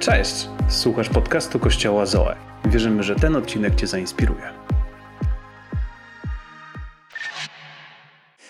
Cześć! 0.00 0.48
Słuchasz 0.68 1.08
podcastu 1.08 1.58
Kościoła 1.58 2.06
Zoe. 2.06 2.36
Wierzymy, 2.64 3.02
że 3.02 3.16
ten 3.16 3.36
odcinek 3.36 3.74
Cię 3.74 3.86
zainspiruje. 3.86 4.52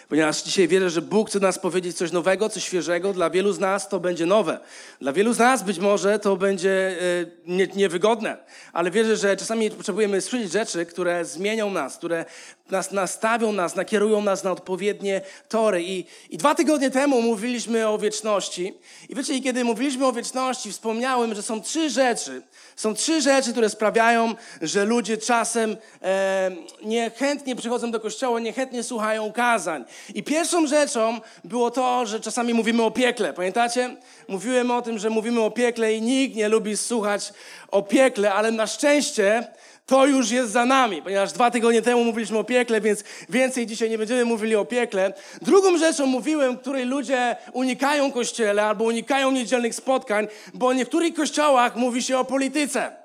Ponieważ 0.08 0.42
dzisiaj 0.42 0.68
wierzę, 0.68 0.90
że 0.90 1.02
Bóg 1.02 1.28
chce 1.28 1.40
nas 1.40 1.58
powiedzieć 1.58 1.96
coś 1.96 2.12
nowego, 2.12 2.48
coś 2.48 2.64
świeżego. 2.64 3.12
Dla 3.12 3.30
wielu 3.30 3.52
z 3.52 3.58
nas 3.58 3.88
to 3.88 4.00
będzie 4.00 4.26
nowe. 4.26 4.60
Dla 5.00 5.12
wielu 5.12 5.32
z 5.32 5.38
nas 5.38 5.62
być 5.62 5.78
może 5.78 6.18
to 6.18 6.36
będzie 6.36 6.70
e, 6.70 7.26
nie, 7.46 7.66
niewygodne. 7.66 8.36
Ale 8.72 8.90
wierzę, 8.90 9.16
że 9.16 9.36
czasami 9.36 9.70
potrzebujemy 9.70 10.20
słyszeć 10.20 10.52
rzeczy, 10.52 10.86
które 10.86 11.24
zmienią 11.24 11.70
nas, 11.70 11.98
które 11.98 12.24
nas 12.70 12.92
nastawią 12.92 13.52
nas, 13.52 13.76
nakierują 13.76 14.22
nas 14.22 14.44
na 14.44 14.52
odpowiednie 14.52 15.20
tory. 15.48 15.82
I, 15.82 16.04
I 16.30 16.38
dwa 16.38 16.54
tygodnie 16.54 16.90
temu 16.90 17.22
mówiliśmy 17.22 17.88
o 17.88 17.98
wieczności. 17.98 18.74
I 19.08 19.14
wiecie, 19.14 19.40
kiedy 19.40 19.64
mówiliśmy 19.64 20.06
o 20.06 20.12
wieczności, 20.12 20.72
wspomniałem, 20.72 21.34
że 21.34 21.42
są 21.42 21.62
trzy 21.62 21.90
rzeczy. 21.90 22.42
Są 22.76 22.94
trzy 22.94 23.20
rzeczy, 23.20 23.52
które 23.52 23.68
sprawiają, 23.68 24.34
że 24.62 24.84
ludzie 24.84 25.18
czasem 25.18 25.76
e, 26.02 26.50
niechętnie 26.82 27.56
przychodzą 27.56 27.90
do 27.90 28.00
kościoła, 28.00 28.40
niechętnie 28.40 28.82
słuchają 28.82 29.32
kazań. 29.32 29.84
I 30.14 30.22
pierwszą 30.22 30.66
rzeczą 30.66 31.20
było 31.44 31.70
to, 31.70 32.06
że 32.06 32.20
czasami 32.20 32.54
mówimy 32.54 32.82
o 32.82 32.90
piekle. 32.90 33.32
Pamiętacie? 33.32 33.96
Mówiłem 34.28 34.70
o 34.70 34.82
tym, 34.82 34.98
że 34.98 35.10
mówimy 35.10 35.40
o 35.40 35.50
piekle 35.50 35.94
i 35.94 36.02
nikt 36.02 36.36
nie 36.36 36.48
lubi 36.48 36.76
słuchać 36.76 37.32
o 37.70 37.82
piekle, 37.82 38.34
ale 38.34 38.50
na 38.50 38.66
szczęście 38.66 39.48
to 39.90 40.06
już 40.06 40.30
jest 40.30 40.52
za 40.52 40.64
nami, 40.64 41.02
ponieważ 41.02 41.32
dwa 41.32 41.50
tygodnie 41.50 41.82
temu 41.82 42.04
mówiliśmy 42.04 42.38
o 42.38 42.44
piekle, 42.44 42.80
więc 42.80 43.04
więcej 43.28 43.66
dzisiaj 43.66 43.90
nie 43.90 43.98
będziemy 43.98 44.24
mówili 44.24 44.56
o 44.56 44.64
piekle. 44.64 45.12
Drugą 45.42 45.78
rzeczą 45.78 46.06
mówiłem, 46.06 46.58
której 46.58 46.84
ludzie 46.84 47.36
unikają 47.52 48.12
kościele 48.12 48.64
albo 48.64 48.84
unikają 48.84 49.30
niedzielnych 49.30 49.74
spotkań, 49.74 50.28
bo 50.54 50.68
w 50.68 50.74
niektórych 50.74 51.14
kościołach 51.14 51.76
mówi 51.76 52.02
się 52.02 52.18
o 52.18 52.24
polityce. 52.24 52.99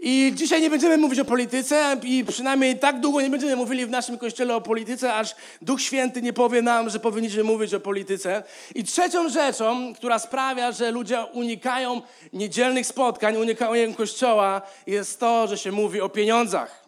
I 0.00 0.32
dzisiaj 0.34 0.60
nie 0.60 0.70
będziemy 0.70 0.98
mówić 0.98 1.20
o 1.20 1.24
polityce 1.24 1.96
i 2.02 2.24
przynajmniej 2.24 2.78
tak 2.78 3.00
długo 3.00 3.20
nie 3.20 3.30
będziemy 3.30 3.56
mówili 3.56 3.86
w 3.86 3.90
naszym 3.90 4.18
kościele 4.18 4.56
o 4.56 4.60
polityce, 4.60 5.14
aż 5.14 5.36
Duch 5.62 5.82
Święty 5.82 6.22
nie 6.22 6.32
powie 6.32 6.62
nam, 6.62 6.90
że 6.90 7.00
powinniśmy 7.00 7.44
mówić 7.44 7.74
o 7.74 7.80
polityce. 7.80 8.42
I 8.74 8.84
trzecią 8.84 9.28
rzeczą, 9.28 9.94
która 9.94 10.18
sprawia, 10.18 10.72
że 10.72 10.90
ludzie 10.90 11.24
unikają 11.32 12.02
niedzielnych 12.32 12.86
spotkań, 12.86 13.36
unikają 13.36 13.94
kościoła, 13.94 14.62
jest 14.86 15.20
to, 15.20 15.46
że 15.46 15.58
się 15.58 15.72
mówi 15.72 16.00
o 16.00 16.08
pieniądzach. 16.08 16.84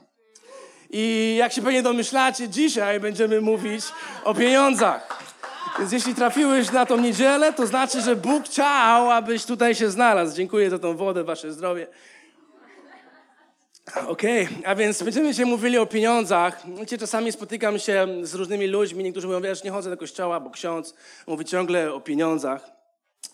I 0.91 1.35
jak 1.39 1.53
się 1.53 1.63
pewnie 1.63 1.83
domyślacie, 1.83 2.49
dzisiaj 2.49 3.01
będziemy 3.01 3.41
mówić 3.41 3.85
o 4.25 4.35
pieniądzach. 4.35 5.21
Więc 5.79 5.93
jeśli 5.93 6.15
trafiłeś 6.15 6.73
na 6.73 6.87
tą 6.87 6.97
niedzielę, 6.97 7.53
to 7.53 7.67
znaczy, 7.67 8.01
że 8.01 8.17
Bóg 8.17 8.45
chciał, 8.45 9.11
abyś 9.11 9.45
tutaj 9.45 9.75
się 9.75 9.91
znalazł. 9.91 10.37
Dziękuję 10.37 10.71
za 10.71 10.79
tą 10.79 10.97
wodę, 10.97 11.25
wasze 11.25 11.53
zdrowie. 11.53 11.87
Okej, 13.97 14.45
okay. 14.45 14.67
a 14.67 14.75
więc 14.75 15.03
będziemy 15.03 15.31
dzisiaj 15.31 15.47
mówili 15.47 15.79
o 15.79 15.87
pieniądzach. 15.87 16.63
Wiecie, 16.81 16.99
czasami 16.99 17.33
spotykam 17.33 17.79
się 17.79 18.07
z 18.23 18.35
różnymi 18.35 18.67
ludźmi, 18.67 19.05
niektórzy 19.05 19.27
mówią, 19.27 19.41
wiesz, 19.41 19.65
nie 19.65 19.71
chodzę 19.71 19.91
do 19.91 19.97
kościoła, 19.97 20.41
bo 20.41 20.51
ksiądz 20.51 20.95
mówi 21.27 21.45
ciągle 21.45 21.95
o 21.95 22.01
pieniądzach. 22.01 22.71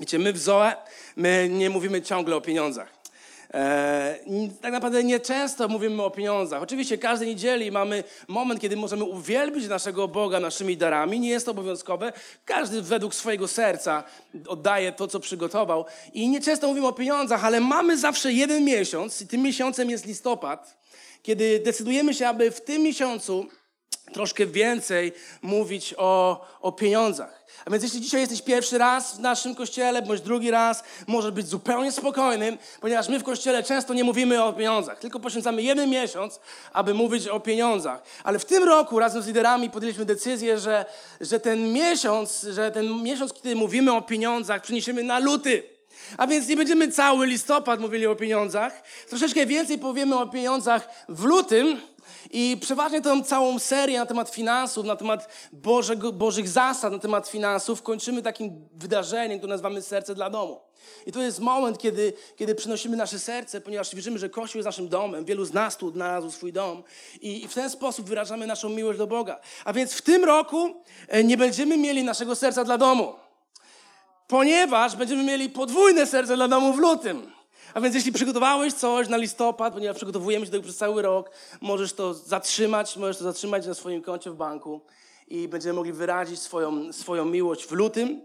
Wiecie, 0.00 0.18
my 0.18 0.32
w 0.32 0.38
Zoe, 0.38 0.72
my 1.16 1.48
nie 1.52 1.70
mówimy 1.70 2.02
ciągle 2.02 2.36
o 2.36 2.40
pieniądzach. 2.40 2.95
E, 3.54 4.18
tak 4.60 4.72
naprawdę 4.72 5.04
nieczęsto 5.04 5.68
mówimy 5.68 6.02
o 6.02 6.10
pieniądzach. 6.10 6.62
Oczywiście 6.62 6.98
każdej 6.98 7.28
niedzieli 7.28 7.70
mamy 7.70 8.04
moment, 8.28 8.60
kiedy 8.60 8.76
możemy 8.76 9.04
uwielbić 9.04 9.68
naszego 9.68 10.08
Boga 10.08 10.40
naszymi 10.40 10.76
darami. 10.76 11.20
Nie 11.20 11.28
jest 11.28 11.46
to 11.46 11.52
obowiązkowe. 11.52 12.12
Każdy 12.44 12.82
według 12.82 13.14
swojego 13.14 13.48
serca 13.48 14.04
oddaje 14.48 14.92
to, 14.92 15.08
co 15.08 15.20
przygotował. 15.20 15.84
I 16.14 16.28
nieczęsto 16.28 16.68
mówimy 16.68 16.86
o 16.86 16.92
pieniądzach, 16.92 17.44
ale 17.44 17.60
mamy 17.60 17.98
zawsze 17.98 18.32
jeden 18.32 18.64
miesiąc 18.64 19.22
i 19.22 19.26
tym 19.26 19.42
miesiącem 19.42 19.90
jest 19.90 20.06
listopad, 20.06 20.76
kiedy 21.22 21.60
decydujemy 21.64 22.14
się, 22.14 22.28
aby 22.28 22.50
w 22.50 22.60
tym 22.60 22.82
miesiącu 22.82 23.46
troszkę 24.12 24.46
więcej 24.46 25.12
mówić 25.42 25.94
o, 25.98 26.44
o 26.60 26.72
pieniądzach. 26.72 27.35
A 27.64 27.70
więc 27.70 27.82
jeśli 27.82 28.00
dzisiaj 28.00 28.20
jesteś 28.20 28.42
pierwszy 28.42 28.78
raz 28.78 29.16
w 29.16 29.18
naszym 29.18 29.54
kościele, 29.54 30.02
bądź 30.02 30.20
drugi 30.20 30.50
raz, 30.50 30.82
możesz 31.06 31.30
być 31.30 31.48
zupełnie 31.48 31.92
spokojnym, 31.92 32.58
ponieważ 32.80 33.08
my 33.08 33.18
w 33.18 33.24
kościele 33.24 33.62
często 33.62 33.94
nie 33.94 34.04
mówimy 34.04 34.42
o 34.42 34.52
pieniądzach, 34.52 34.98
tylko 34.98 35.20
poświęcamy 35.20 35.62
jeden 35.62 35.90
miesiąc, 35.90 36.40
aby 36.72 36.94
mówić 36.94 37.28
o 37.28 37.40
pieniądzach. 37.40 38.02
Ale 38.24 38.38
w 38.38 38.44
tym 38.44 38.64
roku 38.64 38.98
razem 38.98 39.22
z 39.22 39.26
liderami 39.26 39.70
podjęliśmy 39.70 40.04
decyzję, 40.04 40.58
że, 40.58 40.84
że 41.20 41.40
ten 41.40 41.72
miesiąc, 41.72 42.46
że 42.50 42.70
ten 42.70 43.02
miesiąc, 43.02 43.32
kiedy 43.32 43.56
mówimy 43.56 43.92
o 43.92 44.02
pieniądzach, 44.02 44.62
przeniesiemy 44.62 45.02
na 45.02 45.18
luty. 45.18 45.62
A 46.16 46.26
więc 46.26 46.48
nie 46.48 46.56
będziemy 46.56 46.92
cały 46.92 47.26
listopad 47.26 47.80
mówili 47.80 48.06
o 48.06 48.16
pieniądzach. 48.16 48.82
Troszeczkę 49.08 49.46
więcej 49.46 49.78
powiemy 49.78 50.18
o 50.18 50.26
pieniądzach 50.26 50.88
w 51.08 51.24
lutym, 51.24 51.80
i 52.30 52.56
przeważnie 52.60 53.00
tą 53.00 53.24
całą 53.24 53.58
serię 53.58 53.98
na 53.98 54.06
temat 54.06 54.30
finansów, 54.30 54.86
na 54.86 54.96
temat 54.96 55.28
Bożego, 55.52 56.12
Bożych 56.12 56.48
zasad, 56.48 56.92
na 56.92 56.98
temat 56.98 57.28
finansów 57.28 57.82
kończymy 57.82 58.22
takim 58.22 58.68
wydarzeniem, 58.72 59.38
które 59.38 59.50
nazywamy 59.50 59.82
serce 59.82 60.14
dla 60.14 60.30
domu. 60.30 60.60
I 61.06 61.12
to 61.12 61.22
jest 61.22 61.40
moment, 61.40 61.78
kiedy, 61.78 62.12
kiedy 62.36 62.54
przynosimy 62.54 62.96
nasze 62.96 63.18
serce, 63.18 63.60
ponieważ 63.60 63.94
wierzymy, 63.94 64.18
że 64.18 64.28
Kościół 64.30 64.58
jest 64.58 64.66
naszym 64.66 64.88
domem. 64.88 65.24
Wielu 65.24 65.44
z 65.44 65.52
nas 65.52 65.76
tu 65.76 65.88
odnalazł 65.88 66.30
swój 66.30 66.52
dom. 66.52 66.82
I, 67.20 67.44
I 67.44 67.48
w 67.48 67.54
ten 67.54 67.70
sposób 67.70 68.08
wyrażamy 68.08 68.46
naszą 68.46 68.68
miłość 68.68 68.98
do 68.98 69.06
Boga. 69.06 69.40
A 69.64 69.72
więc 69.72 69.92
w 69.92 70.02
tym 70.02 70.24
roku 70.24 70.82
e, 71.08 71.24
nie 71.24 71.36
będziemy 71.36 71.76
mieli 71.76 72.04
naszego 72.04 72.36
serca 72.36 72.64
dla 72.64 72.78
domu. 72.78 73.14
Ponieważ 74.28 74.96
będziemy 74.96 75.24
mieli 75.24 75.50
podwójne 75.50 76.06
serce 76.06 76.36
dla 76.36 76.48
domu 76.48 76.72
w 76.72 76.78
lutym. 76.78 77.35
A 77.76 77.80
więc 77.80 77.94
jeśli 77.94 78.12
przygotowałeś 78.12 78.74
coś 78.74 79.08
na 79.08 79.16
listopad, 79.16 79.74
ponieważ 79.74 79.96
przygotowujemy 79.96 80.46
się 80.46 80.52
do 80.52 80.58
tego 80.58 80.64
przez 80.64 80.76
cały 80.76 81.02
rok, 81.02 81.30
możesz 81.60 81.92
to 81.92 82.14
zatrzymać, 82.14 82.96
możesz 82.96 83.16
to 83.16 83.24
zatrzymać 83.24 83.66
na 83.66 83.74
swoim 83.74 84.02
koncie 84.02 84.30
w 84.30 84.34
banku 84.34 84.80
i 85.28 85.48
będziemy 85.48 85.74
mogli 85.74 85.92
wyrazić 85.92 86.40
swoją, 86.40 86.92
swoją 86.92 87.24
miłość 87.24 87.66
w 87.66 87.72
lutym. 87.72 88.20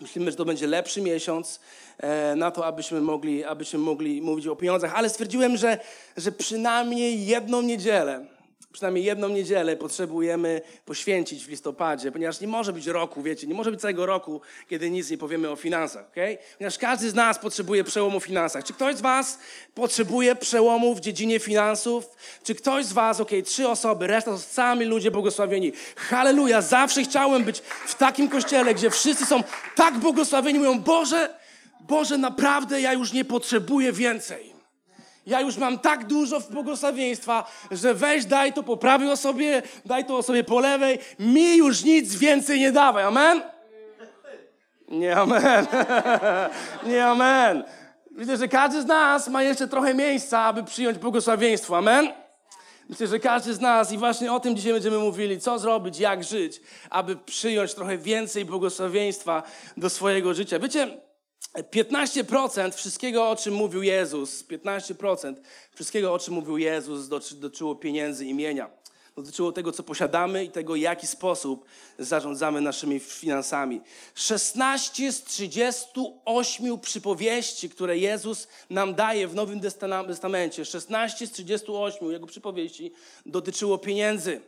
Myślimy, 0.00 0.30
że 0.30 0.36
to 0.36 0.44
będzie 0.44 0.66
lepszy 0.66 1.02
miesiąc 1.02 1.60
e, 1.98 2.36
na 2.36 2.50
to, 2.50 2.66
abyśmy 2.66 3.00
mogli, 3.00 3.44
abyśmy 3.44 3.78
mogli 3.78 4.22
mówić 4.22 4.46
o 4.46 4.56
pieniądzach, 4.56 4.94
ale 4.94 5.08
stwierdziłem, 5.08 5.56
że, 5.56 5.78
że 6.16 6.32
przynajmniej 6.32 7.26
jedną 7.26 7.62
niedzielę 7.62 8.26
przynajmniej 8.72 9.04
jedną 9.04 9.28
niedzielę 9.28 9.76
potrzebujemy 9.76 10.60
poświęcić 10.84 11.44
w 11.44 11.48
listopadzie, 11.48 12.12
ponieważ 12.12 12.40
nie 12.40 12.48
może 12.48 12.72
być 12.72 12.86
roku, 12.86 13.22
wiecie, 13.22 13.46
nie 13.46 13.54
może 13.54 13.70
być 13.70 13.80
całego 13.80 14.06
roku, 14.06 14.40
kiedy 14.68 14.90
nic 14.90 15.10
nie 15.10 15.18
powiemy 15.18 15.50
o 15.50 15.56
finansach, 15.56 16.06
ok? 16.06 16.16
Ponieważ 16.58 16.78
każdy 16.78 17.10
z 17.10 17.14
nas 17.14 17.38
potrzebuje 17.38 17.84
przełomu 17.84 18.20
w 18.20 18.24
finansach. 18.24 18.64
Czy 18.64 18.72
ktoś 18.72 18.96
z 18.96 19.00
was 19.00 19.38
potrzebuje 19.74 20.36
przełomu 20.36 20.94
w 20.94 21.00
dziedzinie 21.00 21.38
finansów? 21.38 22.16
Czy 22.42 22.54
ktoś 22.54 22.84
z 22.84 22.92
was, 22.92 23.20
ok, 23.20 23.30
trzy 23.44 23.68
osoby, 23.68 24.06
reszta 24.06 24.30
to 24.30 24.38
sami 24.38 24.84
ludzie 24.84 25.10
błogosławieni. 25.10 25.72
Halleluja, 25.96 26.62
zawsze 26.62 27.02
chciałem 27.02 27.44
być 27.44 27.58
w 27.86 27.94
takim 27.94 28.28
kościele, 28.28 28.74
gdzie 28.74 28.90
wszyscy 28.90 29.26
są 29.26 29.42
tak 29.74 29.98
błogosławieni, 29.98 30.58
mówią, 30.58 30.80
Boże, 30.80 31.38
Boże, 31.80 32.18
naprawdę 32.18 32.80
ja 32.80 32.92
już 32.92 33.12
nie 33.12 33.24
potrzebuję 33.24 33.92
więcej. 33.92 34.47
Ja 35.28 35.40
już 35.40 35.56
mam 35.56 35.78
tak 35.78 36.06
dużo 36.06 36.40
błogosławieństwa, 36.40 37.50
że 37.70 37.94
weź, 37.94 38.24
daj 38.24 38.52
to 38.52 38.62
po 38.62 38.76
prawej 38.76 39.10
osobie, 39.10 39.62
daj 39.84 40.04
to 40.04 40.16
osobie 40.16 40.44
po 40.44 40.60
lewej. 40.60 40.98
Mi 41.18 41.56
już 41.56 41.84
nic 41.84 42.14
więcej 42.14 42.60
nie 42.60 42.72
dawaj. 42.72 43.04
Amen? 43.04 43.42
Nie 44.88 45.16
amen. 45.16 45.66
nie 46.90 47.06
amen. 47.06 47.64
Widzę, 48.10 48.36
że 48.36 48.48
każdy 48.48 48.82
z 48.82 48.86
nas 48.86 49.28
ma 49.28 49.42
jeszcze 49.42 49.68
trochę 49.68 49.94
miejsca, 49.94 50.40
aby 50.40 50.64
przyjąć 50.64 50.98
błogosławieństwo. 50.98 51.76
Amen? 51.76 52.08
Myślę, 52.88 53.06
że 53.06 53.18
każdy 53.18 53.54
z 53.54 53.60
nas, 53.60 53.92
i 53.92 53.98
właśnie 53.98 54.32
o 54.32 54.40
tym 54.40 54.56
dzisiaj 54.56 54.72
będziemy 54.72 54.98
mówili, 54.98 55.40
co 55.40 55.58
zrobić, 55.58 55.98
jak 55.98 56.24
żyć, 56.24 56.60
aby 56.90 57.16
przyjąć 57.16 57.74
trochę 57.74 57.98
więcej 57.98 58.44
błogosławieństwa 58.44 59.42
do 59.76 59.90
swojego 59.90 60.34
życia. 60.34 60.58
Wiecie, 60.58 60.88
15% 61.62 62.72
wszystkiego, 62.72 63.30
o 63.30 63.36
czym 63.36 63.54
mówił 63.54 63.82
Jezus, 63.82 64.44
15% 64.44 65.34
wszystkiego, 65.74 66.14
o 66.14 66.18
czym 66.18 66.34
mówił 66.34 66.58
Jezus, 66.58 67.08
dotyczyło 67.08 67.74
pieniędzy, 67.74 68.26
imienia. 68.26 68.70
Dotyczyło 69.16 69.52
tego, 69.52 69.72
co 69.72 69.82
posiadamy 69.82 70.44
i 70.44 70.50
tego, 70.50 70.72
w 70.72 70.76
jaki 70.76 71.06
sposób 71.06 71.64
zarządzamy 71.98 72.60
naszymi 72.60 73.00
finansami. 73.00 73.80
16 74.14 75.12
z 75.12 75.24
38 75.24 76.78
przypowieści, 76.80 77.70
które 77.70 77.98
Jezus 77.98 78.48
nam 78.70 78.94
daje 78.94 79.28
w 79.28 79.34
Nowym 79.34 79.60
Testamencie, 80.06 80.64
16 80.64 81.26
z 81.26 81.32
38 81.32 82.10
jego 82.10 82.26
przypowieści 82.26 82.92
dotyczyło 83.26 83.78
pieniędzy. 83.78 84.40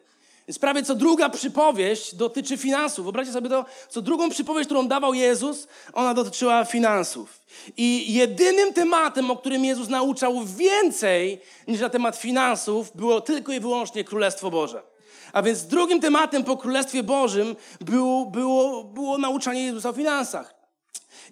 Więc 0.48 0.58
prawie 0.58 0.82
co 0.82 0.94
druga 0.94 1.28
przypowieść 1.28 2.14
dotyczy 2.14 2.56
finansów. 2.56 3.04
Wyobraźcie 3.04 3.32
sobie 3.32 3.48
to, 3.48 3.64
co 3.88 4.02
drugą 4.02 4.30
przypowieść, 4.30 4.66
którą 4.66 4.88
dawał 4.88 5.14
Jezus, 5.14 5.68
ona 5.92 6.14
dotyczyła 6.14 6.64
finansów. 6.64 7.40
I 7.76 8.14
jedynym 8.14 8.72
tematem, 8.72 9.30
o 9.30 9.36
którym 9.36 9.64
Jezus 9.64 9.88
nauczał 9.88 10.44
więcej 10.44 11.40
niż 11.68 11.80
na 11.80 11.88
temat 11.88 12.16
finansów, 12.16 12.96
było 12.96 13.20
tylko 13.20 13.52
i 13.52 13.60
wyłącznie 13.60 14.04
Królestwo 14.04 14.50
Boże. 14.50 14.82
A 15.32 15.42
więc 15.42 15.66
drugim 15.66 16.00
tematem 16.00 16.44
po 16.44 16.56
Królestwie 16.56 17.02
Bożym 17.02 17.56
było, 17.80 18.26
było, 18.26 18.84
było 18.84 19.18
nauczanie 19.18 19.64
Jezusa 19.64 19.88
o 19.88 19.92
finansach. 19.92 20.59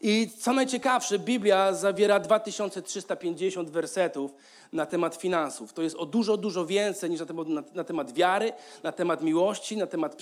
I 0.02 0.31
co 0.38 0.52
najciekawsze, 0.52 1.19
Biblia 1.19 1.73
zawiera 1.73 2.20
2350 2.20 3.70
wersetów 3.70 4.35
na 4.73 4.87
temat 4.87 5.17
finansów. 5.17 5.73
To 5.73 5.82
jest 5.82 5.96
o 5.96 6.06
dużo, 6.06 6.37
dużo 6.37 6.67
więcej 6.67 7.11
niż 7.11 7.20
na 7.20 7.26
temat, 7.26 7.49
na, 7.49 7.62
na 7.75 7.85
temat 7.85 8.12
wiary, 8.12 8.52
na 8.82 8.93
temat 8.93 9.23
miłości, 9.23 9.76
na 9.76 9.87
temat, 9.87 10.17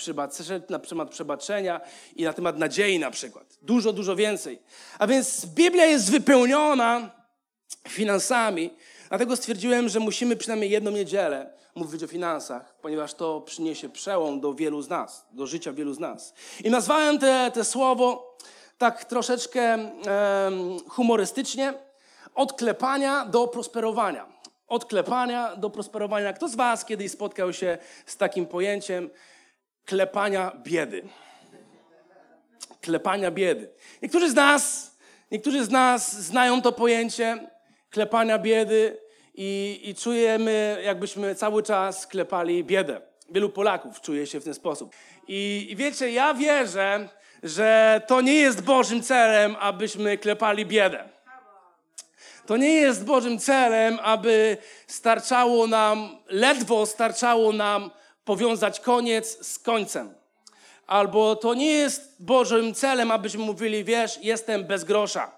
na 0.69 0.79
temat 0.79 1.11
przebaczenia 1.11 1.81
i 2.17 2.25
na 2.25 2.33
temat 2.33 2.59
nadziei 2.59 2.99
na 2.99 3.11
przykład. 3.11 3.59
Dużo, 3.63 3.93
dużo 3.93 4.17
więcej. 4.17 4.59
A 4.99 5.07
więc 5.07 5.47
Biblia 5.47 5.85
jest 5.85 6.11
wypełniona 6.11 7.11
finansami, 7.89 8.71
dlatego 9.09 9.37
stwierdziłem, 9.37 9.89
że 9.89 10.01
musimy 10.01 10.37
przynajmniej 10.37 10.71
jedną 10.71 10.91
niedzielę 10.91 11.57
mówić 11.75 12.03
o 12.03 12.07
finansach, 12.07 12.75
ponieważ 12.83 13.15
to 13.15 13.41
przyniesie 13.41 13.89
przełom 13.89 14.41
do 14.41 14.55
wielu 14.55 14.83
z 14.83 14.89
nas, 14.89 15.27
do 15.33 15.47
życia 15.47 15.73
wielu 15.73 15.95
z 15.95 15.99
nas. 15.99 16.35
I 16.65 16.71
nazwałem 16.71 17.19
te, 17.19 17.51
te 17.55 17.65
słowo 17.65 18.37
tak 18.79 19.05
troszeczkę 19.05 19.79
humorystycznie 20.89 21.75
od 22.35 22.53
klepania 22.53 23.25
do 23.25 23.49
prosperowania. 23.49 24.27
Od 24.69 24.85
klepania 24.85 25.57
do 25.57 25.71
prosperowania. 25.71 26.33
Kto 26.33 26.49
z 26.49 26.55
Was 26.55 26.85
kiedyś 26.85 27.13
spotkał 27.13 27.53
się 27.53 27.79
z 28.07 28.17
takim 28.17 28.47
pojęciem 28.47 29.11
klepania 29.85 30.53
biedy? 30.65 31.09
Klepania 32.81 33.31
biedy. 33.31 33.71
Niektórzy 34.03 34.31
z 34.31 34.35
nas, 34.35 34.97
niektórzy 35.31 35.65
z 35.65 35.71
nas 35.71 36.21
znają 36.21 36.63
to 36.63 36.73
pojęcie 36.73 37.51
klepania 37.91 38.39
biedy 38.39 38.99
i, 39.35 39.81
i 39.85 39.95
czujemy, 39.95 40.81
jakbyśmy 40.85 41.35
cały 41.35 41.63
czas 41.63 42.07
klepali 42.07 42.65
biedę. 42.65 43.01
Wielu 43.31 43.49
Polaków 43.49 44.01
czuje 44.01 44.27
się 44.27 44.41
w 44.41 44.45
ten 44.45 44.55
sposób. 44.55 44.95
I, 45.29 45.67
I 45.71 45.77
wiecie, 45.77 46.11
ja 46.11 46.35
wierzę, 46.35 47.09
że 47.43 48.01
to 48.07 48.21
nie 48.21 48.35
jest 48.35 48.63
Bożym 48.63 49.03
celem, 49.03 49.57
abyśmy 49.61 50.19
klepali 50.19 50.67
biedę. 50.67 51.09
To 52.47 52.57
nie 52.57 52.75
jest 52.75 53.05
Bożym 53.05 53.39
celem, 53.39 53.99
aby 54.03 54.57
starczało 54.87 55.67
nam, 55.67 56.17
ledwo 56.29 56.87
starczało 56.87 57.53
nam 57.53 57.91
powiązać 58.25 58.81
koniec 58.81 59.47
z 59.47 59.59
końcem. 59.59 60.15
Albo 60.87 61.37
to 61.37 61.55
nie 61.55 61.73
jest 61.73 62.17
Bożym 62.21 62.75
celem, 62.75 63.11
abyśmy 63.11 63.45
mówili, 63.45 63.85
wiesz, 63.85 64.19
jestem 64.23 64.65
bez 64.65 64.85
grosza. 64.85 65.31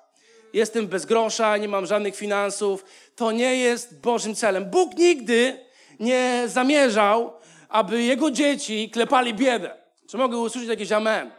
Jestem 0.53 0.87
bez 0.87 1.07
grosza, 1.07 1.57
nie 1.57 1.69
mam 1.69 1.87
żadnych 1.87 2.17
finansów. 2.17 2.85
To 3.17 3.33
nie 3.33 3.57
jest 3.57 4.01
Bożym 4.01 4.35
celem. 4.35 4.65
Bóg 4.65 4.95
nigdy 4.97 5.67
nie 6.01 6.43
zamierzał, 6.47 7.33
aby 7.69 8.03
Jego 8.03 8.31
dzieci 8.31 8.91
klepali 8.91 9.35
biedę. 9.35 9.71
Czy 10.11 10.17
mogę 10.17 10.39
usłyszeć 10.39 10.69
jakieś 10.69 10.93
amen? 10.93 11.38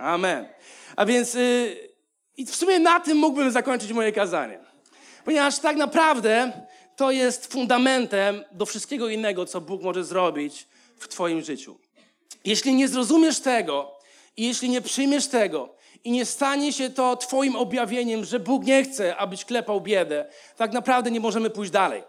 Amen. 0.00 0.48
A 0.96 1.06
więc 1.06 1.34
yy, 1.34 2.46
w 2.46 2.56
sumie 2.56 2.78
na 2.78 3.00
tym 3.00 3.18
mógłbym 3.18 3.50
zakończyć 3.50 3.92
moje 3.92 4.12
kazanie. 4.12 4.58
Ponieważ 5.24 5.58
tak 5.58 5.76
naprawdę 5.76 6.52
to 6.96 7.10
jest 7.10 7.52
fundamentem 7.52 8.44
do 8.52 8.66
wszystkiego 8.66 9.08
innego, 9.08 9.46
co 9.46 9.60
Bóg 9.60 9.82
może 9.82 10.04
zrobić 10.04 10.66
w 10.98 11.08
Twoim 11.08 11.42
życiu. 11.42 11.78
Jeśli 12.44 12.74
nie 12.74 12.88
zrozumiesz 12.88 13.40
tego 13.40 13.92
i 14.36 14.46
jeśli 14.46 14.70
nie 14.70 14.80
przyjmiesz 14.80 15.26
tego 15.26 15.74
i 16.04 16.10
nie 16.10 16.24
stanie 16.24 16.72
się 16.72 16.90
to 16.90 17.16
Twoim 17.16 17.56
objawieniem, 17.56 18.24
że 18.24 18.40
Bóg 18.40 18.64
nie 18.64 18.84
chce, 18.84 19.16
abyś 19.16 19.44
klepał 19.44 19.80
biedę, 19.80 20.26
tak 20.56 20.72
naprawdę 20.72 21.10
nie 21.10 21.20
możemy 21.20 21.50
pójść 21.50 21.72
dalej. 21.72 22.02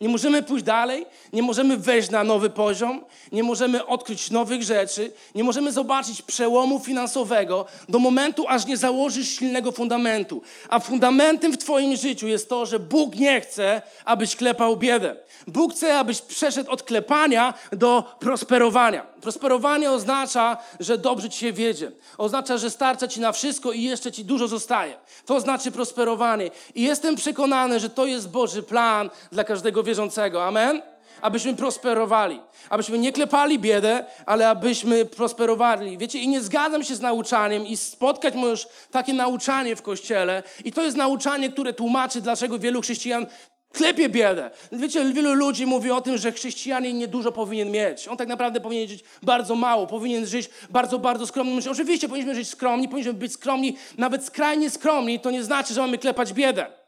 Nie 0.00 0.08
możemy 0.08 0.42
pójść 0.42 0.64
dalej, 0.64 1.06
nie 1.32 1.42
możemy 1.42 1.76
wejść 1.76 2.10
na 2.10 2.24
nowy 2.24 2.50
poziom, 2.50 3.04
nie 3.32 3.42
możemy 3.42 3.86
odkryć 3.86 4.30
nowych 4.30 4.62
rzeczy, 4.62 5.12
nie 5.34 5.44
możemy 5.44 5.72
zobaczyć 5.72 6.22
przełomu 6.22 6.78
finansowego 6.78 7.66
do 7.88 7.98
momentu, 7.98 8.44
aż 8.48 8.66
nie 8.66 8.76
założysz 8.76 9.28
silnego 9.28 9.72
fundamentu. 9.72 10.42
A 10.68 10.78
fundamentem 10.78 11.52
w 11.52 11.58
Twoim 11.58 11.96
życiu 11.96 12.28
jest 12.28 12.48
to, 12.48 12.66
że 12.66 12.78
Bóg 12.78 13.16
nie 13.16 13.40
chce, 13.40 13.82
abyś 14.04 14.36
klepał 14.36 14.76
biedę. 14.76 15.16
Bóg 15.46 15.72
chce, 15.72 15.98
abyś 15.98 16.20
przeszedł 16.20 16.70
od 16.70 16.82
klepania 16.82 17.54
do 17.72 18.16
prosperowania. 18.20 19.06
Prosperowanie 19.20 19.90
oznacza, 19.90 20.56
że 20.80 20.98
dobrze 20.98 21.30
ci 21.30 21.38
się 21.38 21.52
wiedzie. 21.52 21.92
Oznacza, 22.18 22.58
że 22.58 22.70
starcza 22.70 23.08
ci 23.08 23.20
na 23.20 23.32
wszystko 23.32 23.72
i 23.72 23.82
jeszcze 23.82 24.12
ci 24.12 24.24
dużo 24.24 24.48
zostaje. 24.48 24.94
To 25.26 25.40
znaczy 25.40 25.70
prosperowanie. 25.70 26.50
I 26.74 26.82
jestem 26.82 27.16
przekonany, 27.16 27.80
że 27.80 27.90
to 27.90 28.06
jest 28.06 28.30
Boży 28.30 28.62
plan 28.62 29.10
dla 29.32 29.44
każdego 29.44 29.82
wierzącego. 29.90 30.44
Amen? 30.44 30.82
Abyśmy 31.22 31.54
prosperowali. 31.54 32.40
Abyśmy 32.70 32.98
nie 32.98 33.12
klepali 33.12 33.58
biedę, 33.58 34.04
ale 34.26 34.48
abyśmy 34.48 35.04
prosperowali. 35.04 35.98
Wiecie, 35.98 36.18
i 36.18 36.28
nie 36.28 36.40
zgadzam 36.40 36.84
się 36.84 36.94
z 36.94 37.00
nauczaniem 37.00 37.66
i 37.66 37.76
spotkać 37.76 38.34
możesz 38.34 38.68
takie 38.90 39.12
nauczanie 39.12 39.76
w 39.76 39.82
Kościele. 39.82 40.42
I 40.64 40.72
to 40.72 40.82
jest 40.82 40.96
nauczanie, 40.96 41.50
które 41.50 41.72
tłumaczy, 41.72 42.20
dlaczego 42.20 42.58
wielu 42.58 42.80
chrześcijan 42.80 43.26
klepie 43.72 44.08
biedę. 44.08 44.50
Wiecie, 44.72 45.04
wielu 45.04 45.34
ludzi 45.34 45.66
mówi 45.66 45.90
o 45.90 46.00
tym, 46.00 46.18
że 46.18 46.32
chrześcijanin 46.32 46.98
niedużo 46.98 47.32
powinien 47.32 47.70
mieć. 47.70 48.08
On 48.08 48.16
tak 48.16 48.28
naprawdę 48.28 48.60
powinien 48.60 48.88
żyć 48.88 49.04
bardzo 49.22 49.54
mało, 49.54 49.86
powinien 49.86 50.26
żyć 50.26 50.50
bardzo, 50.70 50.98
bardzo 50.98 51.26
skromnym 51.26 51.56
życiem. 51.56 51.72
Oczywiście 51.72 52.08
powinniśmy 52.08 52.34
żyć 52.34 52.48
skromni, 52.48 52.88
powinniśmy 52.88 53.14
być 53.14 53.32
skromni, 53.32 53.76
nawet 53.98 54.24
skrajnie 54.24 54.70
skromni. 54.70 55.20
To 55.20 55.30
nie 55.30 55.44
znaczy, 55.44 55.74
że 55.74 55.80
mamy 55.80 55.98
klepać 55.98 56.32
biedę. 56.32 56.79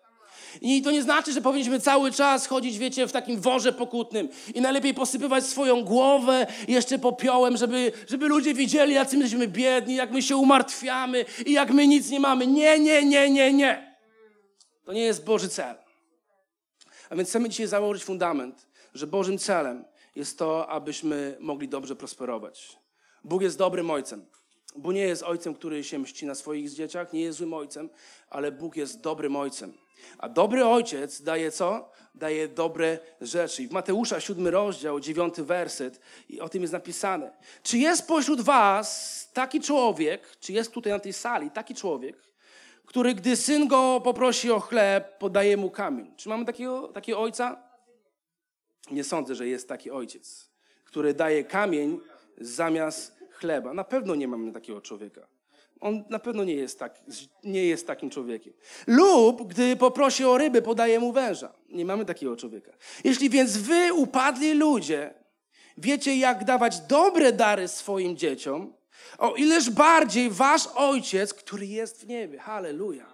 I 0.60 0.82
to 0.82 0.90
nie 0.90 1.02
znaczy, 1.02 1.32
że 1.32 1.40
powinniśmy 1.40 1.80
cały 1.80 2.12
czas 2.12 2.46
chodzić, 2.46 2.78
wiecie, 2.78 3.06
w 3.06 3.12
takim 3.12 3.40
worze 3.40 3.72
pokutnym 3.72 4.28
i 4.54 4.60
najlepiej 4.60 4.94
posypywać 4.94 5.46
swoją 5.46 5.84
głowę 5.84 6.46
jeszcze 6.68 6.98
popiołem, 6.98 7.56
żeby, 7.56 7.92
żeby 8.08 8.28
ludzie 8.28 8.54
widzieli, 8.54 8.94
jacy 8.94 9.16
my 9.16 9.22
jesteśmy 9.22 9.48
biedni, 9.48 9.94
jak 9.94 10.10
my 10.10 10.22
się 10.22 10.36
umartwiamy 10.36 11.24
i 11.46 11.52
jak 11.52 11.70
my 11.70 11.86
nic 11.86 12.10
nie 12.10 12.20
mamy. 12.20 12.46
Nie, 12.46 12.78
nie, 12.78 13.04
nie, 13.04 13.30
nie, 13.30 13.52
nie. 13.52 13.96
To 14.84 14.92
nie 14.92 15.02
jest 15.02 15.24
Boży 15.24 15.48
cel. 15.48 15.76
A 17.10 17.16
więc 17.16 17.28
chcemy 17.28 17.48
dzisiaj 17.48 17.66
założyć 17.66 18.04
fundament, 18.04 18.66
że 18.94 19.06
Bożym 19.06 19.38
celem 19.38 19.84
jest 20.16 20.38
to, 20.38 20.68
abyśmy 20.68 21.36
mogli 21.40 21.68
dobrze 21.68 21.96
prosperować. 21.96 22.78
Bóg 23.24 23.42
jest 23.42 23.58
dobrym 23.58 23.90
ojcem. 23.90 24.26
Bóg 24.76 24.94
nie 24.94 25.00
jest 25.00 25.22
ojcem, 25.22 25.54
który 25.54 25.84
się 25.84 25.98
mści 25.98 26.26
na 26.26 26.34
swoich 26.34 26.70
dzieciach, 26.70 27.12
nie 27.12 27.20
jest 27.20 27.38
złym 27.38 27.54
ojcem, 27.54 27.90
ale 28.30 28.52
Bóg 28.52 28.76
jest 28.76 29.00
dobrym 29.00 29.36
ojcem. 29.36 29.81
A 30.18 30.28
dobry 30.28 30.64
ojciec 30.66 31.22
daje 31.22 31.50
co? 31.50 31.90
Daje 32.14 32.48
dobre 32.48 32.98
rzeczy. 33.20 33.62
I 33.62 33.68
w 33.68 33.72
Mateusza 33.72 34.20
7 34.20 34.48
rozdział, 34.48 35.00
9 35.00 35.34
werset, 35.40 36.00
i 36.28 36.40
o 36.40 36.48
tym 36.48 36.62
jest 36.62 36.72
napisane. 36.72 37.32
Czy 37.62 37.78
jest 37.78 38.06
pośród 38.06 38.40
was 38.40 39.28
taki 39.32 39.60
człowiek, 39.60 40.36
czy 40.40 40.52
jest 40.52 40.72
tutaj 40.72 40.92
na 40.92 40.98
tej 40.98 41.12
sali 41.12 41.50
taki 41.50 41.74
człowiek, 41.74 42.16
który 42.86 43.14
gdy 43.14 43.36
syn 43.36 43.68
go 43.68 44.00
poprosi 44.04 44.50
o 44.50 44.60
chleb, 44.60 45.18
podaje 45.18 45.56
mu 45.56 45.70
kamień? 45.70 46.14
Czy 46.16 46.28
mamy 46.28 46.44
takiego, 46.44 46.88
takiego 46.88 47.20
ojca? 47.20 47.62
Nie 48.90 49.04
sądzę, 49.04 49.34
że 49.34 49.48
jest 49.48 49.68
taki 49.68 49.90
ojciec, 49.90 50.50
który 50.84 51.14
daje 51.14 51.44
kamień 51.44 52.00
zamiast 52.38 53.18
chleba. 53.30 53.74
Na 53.74 53.84
pewno 53.84 54.14
nie 54.14 54.28
mamy 54.28 54.52
takiego 54.52 54.80
człowieka. 54.80 55.31
On 55.82 56.04
na 56.10 56.18
pewno 56.18 56.44
nie 56.44 56.54
jest, 56.54 56.78
tak, 56.78 57.00
nie 57.44 57.64
jest 57.64 57.86
takim 57.86 58.10
człowiekiem. 58.10 58.52
Lub 58.86 59.48
gdy 59.48 59.76
poprosi 59.76 60.24
o 60.24 60.38
ryby, 60.38 60.62
podaje 60.62 61.00
mu 61.00 61.12
węża. 61.12 61.52
Nie 61.68 61.84
mamy 61.84 62.04
takiego 62.04 62.36
człowieka. 62.36 62.72
Jeśli 63.04 63.30
więc 63.30 63.56
wy, 63.56 63.92
upadli 63.92 64.54
ludzie, 64.54 65.14
wiecie, 65.78 66.16
jak 66.16 66.44
dawać 66.44 66.80
dobre 66.80 67.32
dary 67.32 67.68
swoim 67.68 68.16
dzieciom, 68.16 68.74
o 69.18 69.34
ileż 69.34 69.70
bardziej 69.70 70.30
wasz 70.30 70.66
ojciec, 70.74 71.34
który 71.34 71.66
jest 71.66 72.00
w 72.00 72.06
niebie. 72.06 72.38
Halleluja. 72.38 73.06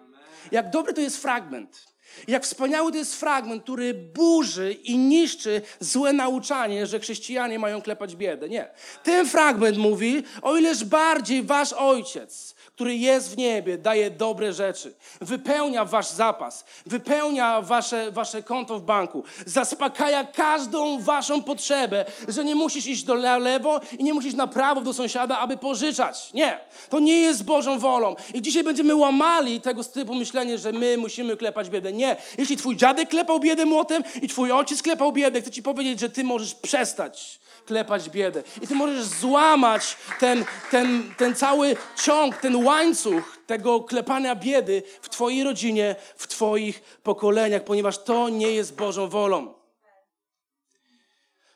Jak 0.53 0.71
dobry 0.71 0.95
to 0.95 1.01
jest 1.01 1.23
fragment. 1.23 1.89
Jak 2.29 2.45
wspaniały 2.45 2.93
to 2.93 2.99
jest 2.99 3.21
fragment, 3.21 3.63
który 3.63 3.95
burzy 3.95 4.73
i 4.73 4.99
niszczy 4.99 5.63
złe 5.81 6.13
nauczanie, 6.13 6.87
że 6.87 7.01
chrześcijanie 7.01 7.59
mają 7.59 7.83
klepać 7.83 8.17
biedę. 8.17 8.49
Nie. 8.49 8.71
Ten 9.03 9.27
fragment 9.27 9.77
mówi, 9.77 10.23
o 10.43 10.57
ileż 10.57 10.85
bardziej 10.85 11.43
wasz 11.43 11.73
ojciec, 11.73 12.55
który 12.79 12.97
jest 12.97 13.35
w 13.35 13.37
niebie, 13.37 13.79
daje 13.79 14.11
dobre 14.11 14.53
rzeczy, 14.53 14.95
wypełnia 15.21 15.85
wasz 15.85 16.09
zapas, 16.09 16.65
wypełnia 16.87 17.63
wasze, 17.63 18.11
wasze 18.11 18.43
konto 18.43 18.79
w 18.79 18.83
banku, 18.83 19.25
zaspokaja 19.47 20.25
każdą 20.25 21.01
waszą 21.01 21.43
potrzebę, 21.43 22.05
że 22.29 22.45
nie 22.45 22.55
musisz 22.55 22.87
iść 22.87 23.05
do 23.05 23.15
lewo 23.15 23.81
i 23.99 24.05
nie 24.05 24.15
musisz 24.15 24.35
na 24.35 24.47
prawo 24.47 24.81
do 24.81 24.93
sąsiada, 24.93 25.39
aby 25.39 25.57
pożyczać. 25.57 26.33
Nie, 26.35 26.61
to 26.91 27.01
nie 27.01 27.21
jest 27.21 27.45
Bożą 27.45 27.79
wolą. 27.79 28.17
I 28.35 28.43
dzisiaj 28.43 28.65
będziemy 28.65 28.95
łamali 28.95 29.61
tego 29.61 29.85
typu 29.85 30.15
myślenie, 30.15 30.59
że 30.59 30.73
my 30.73 30.97
musimy 30.97 31.37
klepać 31.37 31.71
biedę. 31.71 31.93
Nie, 31.93 32.17
jeśli 32.39 32.57
twój 32.57 32.77
dziadek 32.77 33.09
klepał 33.09 33.41
biedę 33.41 33.65
młotem 33.65 34.03
i 34.23 34.29
twój 34.29 34.53
ojciec 34.53 34.83
klepał 34.83 35.13
biedę, 35.13 35.41
chcę 35.41 35.51
ci 35.51 35.63
powiedzieć, 35.63 36.01
że 36.01 36.11
ty 36.11 36.25
możesz 36.25 36.55
przestać 36.55 37.41
klepać 37.69 38.11
biedę. 38.11 38.43
I 38.63 38.67
ty 38.67 38.75
możesz 38.75 39.05
złamać 39.05 39.97
ten, 40.21 40.45
ten, 40.71 41.15
ten 41.17 41.35
cały 41.35 41.77
ciąg, 42.05 42.37
ten 42.37 42.57
łańcuch 42.69 43.39
tego 43.47 43.81
klepania 43.81 44.35
biedy 44.37 44.83
w 45.03 45.09
twojej 45.09 45.45
rodzinie, 45.45 45.97
w 46.17 46.27
twoich 46.27 46.83
pokoleniach, 47.03 47.65
ponieważ 47.65 47.99
to 47.99 48.29
nie 48.29 48.53
jest 48.53 48.75
Bożą 48.75 49.09
wolą. 49.09 49.55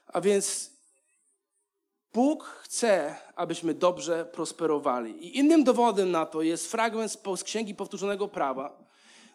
A 0.07 0.21
więc 0.21 0.71
Bóg 2.13 2.45
chce, 2.45 3.17
abyśmy 3.37 3.75
dobrze 3.75 4.25
prosperowali. 4.25 5.27
I 5.27 5.39
innym 5.39 5.65
dowodem 5.65 6.11
na 6.11 6.27
to 6.27 6.43
jest 6.43 6.71
fragment 6.71 7.19
z 7.37 7.45
Księgi 7.45 7.75
Powtórzonego 7.75 8.29
Prawa, 8.29 8.85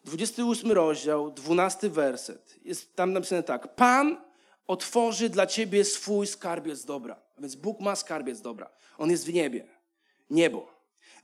28 0.06 0.72
rozdział, 0.72 1.32
12 1.32 1.90
werset. 1.90 2.56
Jest 2.66 2.96
tam 2.96 3.14
napisane 3.14 3.44
tak. 3.44 3.76
Pan 3.76 4.18
otworzy 4.68 5.30
dla 5.30 5.48
ciebie 5.48 5.86
swój 5.86 6.28
skarbiec 6.28 6.86
dobra. 6.86 7.20
A 7.38 7.42
więc 7.42 7.56
Bóg 7.56 7.80
ma 7.80 7.96
skarbiec 7.96 8.42
dobra. 8.42 8.70
On 8.98 9.10
jest 9.12 9.26
w 9.26 9.34
niebie. 9.34 9.68
Niebo. 10.30 10.77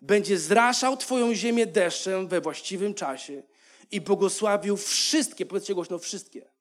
Będzie 0.03 0.37
zraszał 0.37 0.97
twoją 0.97 1.35
ziemię 1.35 1.65
deszczem 1.65 2.27
we 2.27 2.41
właściwym 2.41 2.93
czasie 2.93 3.43
i 3.91 4.01
błogosławił 4.01 4.77
wszystkie, 4.77 5.45
powiedzcie 5.45 5.73
głośno, 5.73 5.99
wszystkie 5.99 6.53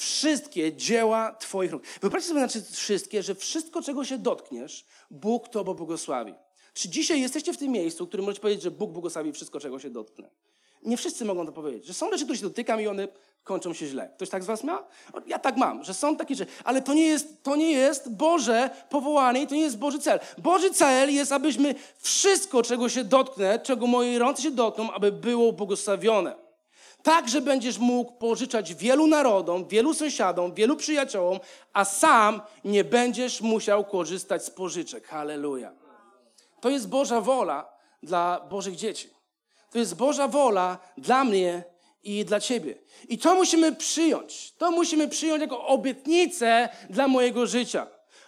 wszystkie 0.00 0.76
dzieła 0.76 1.34
Twoich 1.34 1.72
rąk. 1.72 1.82
Wyobraźcie 2.00 2.28
sobie 2.28 2.40
znaczy 2.40 2.62
wszystkie, 2.72 3.22
że 3.22 3.34
wszystko, 3.34 3.82
czego 3.82 4.04
się 4.04 4.18
dotkniesz, 4.18 4.86
Bóg 5.10 5.48
to 5.48 5.64
błogosławi. 5.64 6.34
Czy 6.74 6.88
dzisiaj 6.88 7.20
jesteście 7.20 7.52
w 7.52 7.56
tym 7.56 7.72
miejscu, 7.72 8.04
w 8.04 8.08
którym 8.08 8.26
możecie 8.26 8.40
powiedzieć, 8.40 8.62
że 8.62 8.70
Bóg 8.70 8.92
błogosławi 8.92 9.32
wszystko, 9.32 9.60
czego 9.60 9.78
się 9.78 9.90
dotknę? 9.90 10.30
Nie 10.82 10.96
wszyscy 10.96 11.24
mogą 11.24 11.46
to 11.46 11.52
powiedzieć, 11.52 11.86
że 11.86 11.94
są 11.94 12.10
rzeczy, 12.10 12.24
które 12.24 12.38
się 12.38 12.42
dotykam 12.42 12.80
i 12.80 12.86
one 12.86 13.08
kończą 13.44 13.74
się 13.74 13.86
źle. 13.86 14.10
Ktoś 14.16 14.28
tak 14.28 14.42
z 14.42 14.46
was 14.46 14.64
ma? 14.64 14.84
Ja 15.26 15.38
tak 15.38 15.56
mam, 15.56 15.84
że 15.84 15.94
są 15.94 16.16
takie 16.16 16.34
rzeczy, 16.34 16.52
ale 16.64 16.82
to 16.82 16.94
nie 16.94 17.06
jest, 17.06 17.42
to 17.42 17.56
nie 17.56 17.70
jest 17.72 18.10
Boże 18.10 18.70
powołanie 18.90 19.42
i 19.42 19.46
to 19.46 19.54
nie 19.54 19.60
jest 19.60 19.78
Boży 19.78 19.98
cel. 19.98 20.20
Boży 20.38 20.70
cel 20.70 21.14
jest, 21.14 21.32
abyśmy 21.32 21.74
wszystko, 21.98 22.62
czego 22.62 22.88
się 22.88 23.04
dotknę, 23.04 23.58
czego 23.58 23.86
moje 23.86 24.18
ręce 24.18 24.42
się 24.42 24.50
dotkną, 24.50 24.92
aby 24.92 25.12
było 25.12 25.52
błogosławione. 25.52 26.34
Tak, 27.02 27.28
że 27.28 27.40
będziesz 27.40 27.78
mógł 27.78 28.12
pożyczać 28.12 28.74
wielu 28.74 29.06
narodom, 29.06 29.68
wielu 29.68 29.94
sąsiadom, 29.94 30.54
wielu 30.54 30.76
przyjaciołom, 30.76 31.38
a 31.72 31.84
sam 31.84 32.40
nie 32.64 32.84
będziesz 32.84 33.40
musiał 33.40 33.84
korzystać 33.84 34.44
z 34.44 34.50
pożyczek. 34.50 35.06
Halleluja. 35.06 35.72
To 36.60 36.70
jest 36.70 36.88
Boża 36.88 37.20
wola 37.20 37.68
dla 38.02 38.40
Bożych 38.50 38.76
dzieci. 38.76 39.19
To 39.70 39.78
jest 39.78 39.94
Boża 39.94 40.28
wola 40.28 40.78
dla 40.98 41.24
mnie 41.24 41.62
i 42.02 42.24
dla 42.24 42.40
ciebie. 42.40 42.74
I 43.08 43.18
to 43.18 43.34
musimy 43.34 43.74
przyjąć. 43.74 44.52
To 44.58 44.70
musimy 44.70 45.08
przyjąć 45.08 45.40
jako 45.40 45.66
obietnicę 45.66 46.68
dla 46.90 47.08
mojego 47.08 47.46
życia. 47.46 47.86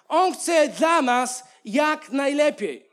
On 0.09 0.35
chce 0.35 0.69
dla 0.69 1.03
nas 1.03 1.45
jak 1.65 2.11
najlepiej. 2.11 2.87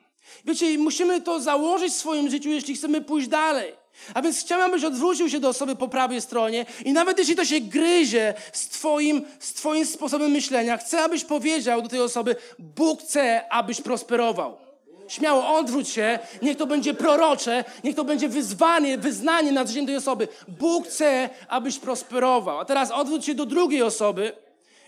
Wiecie, 0.46 0.78
musimy 0.78 1.22
to 1.22 1.40
założyć 1.40 1.94
w 1.94 1.98
swoim 1.98 2.30
życiu, 2.30 2.50
jeśli 2.50 2.76
chcemy 2.76 3.02
pójść 3.02 3.28
dalej. 3.28 3.74
A 4.14 4.22
więc 4.22 4.40
chciałem, 4.40 4.72
abyś 4.72 4.84
odwrócił 4.84 5.30
się 5.30 5.40
do 5.40 5.50
osoby 5.50 5.76
po 5.76 5.88
prawej 5.88 6.22
stronie 6.22 6.66
i 6.86 6.94
nawet 6.94 7.20
jeśli 7.20 7.36
to 7.36 7.46
się 7.46 7.60
gryzie 7.62 8.34
z 8.54 8.68
twoim, 8.68 9.26
z 9.40 9.54
twoim 9.54 9.86
sposobem 9.86 10.32
myślenia, 10.32 10.78
chcę, 10.78 11.04
abyś 11.04 11.24
powiedział 11.24 11.82
do 11.82 11.90
tej 11.90 12.02
osoby, 12.02 12.36
Bóg 12.60 13.02
chce, 13.02 13.52
abyś 13.52 13.82
prosperował. 13.82 14.69
Śmiało 15.10 15.58
odwróć 15.58 15.90
się, 15.90 16.20
niech 16.42 16.58
to 16.58 16.68
będzie 16.68 16.94
prorocze, 16.94 17.64
niech 17.84 17.96
to 17.96 18.04
będzie 18.04 18.30
wyzwanie, 18.30 18.98
wyznanie 18.98 19.52
nad 19.52 19.68
życiem 19.68 19.86
tej 19.86 19.96
osoby. 19.96 20.28
Bóg 20.48 20.88
chce, 20.88 21.30
abyś 21.48 21.80
prosperował. 21.80 22.60
A 22.60 22.66
teraz 22.66 22.92
odwróć 22.92 23.26
się 23.26 23.36
do 23.36 23.46
drugiej 23.46 23.84
osoby 23.84 24.32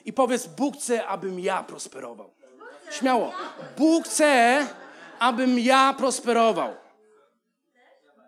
i 0.05 0.13
powiedz, 0.13 0.47
Bóg 0.47 0.77
chce, 0.77 1.07
abym 1.07 1.39
ja 1.39 1.63
prosperował. 1.63 2.29
Śmiało. 2.91 3.33
Bóg 3.77 4.05
chce, 4.05 4.67
abym 5.19 5.59
ja 5.59 5.93
prosperował. 5.97 6.73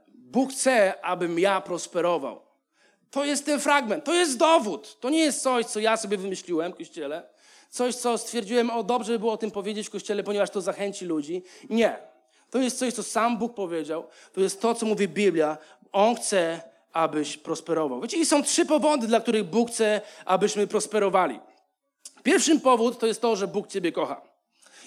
Bóg 0.07 0.51
chce, 0.51 1.05
abym 1.05 1.39
ja 1.39 1.61
prosperował. 1.61 2.41
To 3.11 3.25
jest 3.25 3.45
ten 3.45 3.59
fragment, 3.59 4.03
to 4.03 4.13
jest 4.13 4.37
dowód. 4.37 4.99
To 4.99 5.09
nie 5.09 5.19
jest 5.19 5.41
coś, 5.41 5.65
co 5.65 5.79
ja 5.79 5.97
sobie 5.97 6.17
wymyśliłem 6.17 6.73
kościele. 6.73 7.32
Coś, 7.73 7.95
co 7.95 8.17
stwierdziłem, 8.17 8.69
o 8.69 8.83
dobrze 8.83 9.13
by 9.13 9.19
było 9.19 9.33
o 9.33 9.37
tym 9.37 9.51
powiedzieć 9.51 9.87
w 9.87 9.89
kościele, 9.89 10.23
ponieważ 10.23 10.49
to 10.49 10.61
zachęci 10.61 11.05
ludzi. 11.05 11.43
Nie. 11.69 11.97
To 12.49 12.59
jest 12.59 12.79
coś, 12.79 12.93
co 12.93 13.03
sam 13.03 13.37
Bóg 13.37 13.53
powiedział. 13.53 14.07
To 14.33 14.41
jest 14.41 14.61
to, 14.61 14.75
co 14.75 14.85
mówi 14.85 15.07
Biblia. 15.07 15.57
On 15.91 16.15
chce, 16.15 16.61
abyś 16.91 17.37
prosperował. 17.37 18.01
Wiecie, 18.01 18.17
i 18.17 18.25
są 18.25 18.43
trzy 18.43 18.65
powody, 18.65 19.07
dla 19.07 19.19
których 19.19 19.43
Bóg 19.43 19.71
chce, 19.71 20.01
abyśmy 20.25 20.67
prosperowali. 20.67 21.39
Pierwszym 22.23 22.59
powód 22.59 22.99
to 22.99 23.07
jest 23.07 23.21
to, 23.21 23.35
że 23.35 23.47
Bóg 23.47 23.67
Ciebie 23.67 23.91
kocha. 23.91 24.21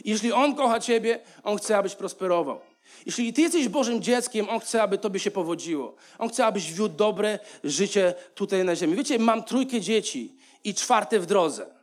Jeśli 0.04 0.32
On 0.32 0.54
kocha 0.54 0.80
Ciebie, 0.80 1.20
On 1.42 1.58
chce, 1.58 1.78
abyś 1.78 1.94
prosperował. 1.94 2.60
Jeśli 3.06 3.32
ty 3.32 3.40
jesteś 3.42 3.68
Bożym 3.68 4.02
dzieckiem, 4.02 4.48
On 4.48 4.60
chce, 4.60 4.82
aby 4.82 4.98
tobie 4.98 5.20
się 5.20 5.30
powodziło. 5.30 5.94
On 6.18 6.28
chce, 6.28 6.46
abyś 6.46 6.72
wiódł 6.72 6.96
dobre 6.96 7.38
życie 7.64 8.14
tutaj 8.34 8.64
na 8.64 8.76
ziemi. 8.76 8.96
Wiecie, 8.96 9.18
mam 9.18 9.44
trójkę 9.44 9.80
dzieci 9.80 10.36
i 10.64 10.74
czwarte 10.74 11.20
w 11.20 11.26
drodze. 11.26 11.75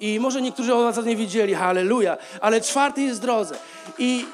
I 0.00 0.20
może 0.20 0.42
niektórzy 0.42 0.74
o 0.74 0.92
was 0.92 1.04
nie 1.04 1.16
wiedzieli, 1.16 1.54
halleluja, 1.54 2.16
ale 2.40 2.60
czwarty 2.60 3.02
jest 3.02 3.18
w 3.18 3.22
drodze. 3.22 3.56
I 3.98 4.26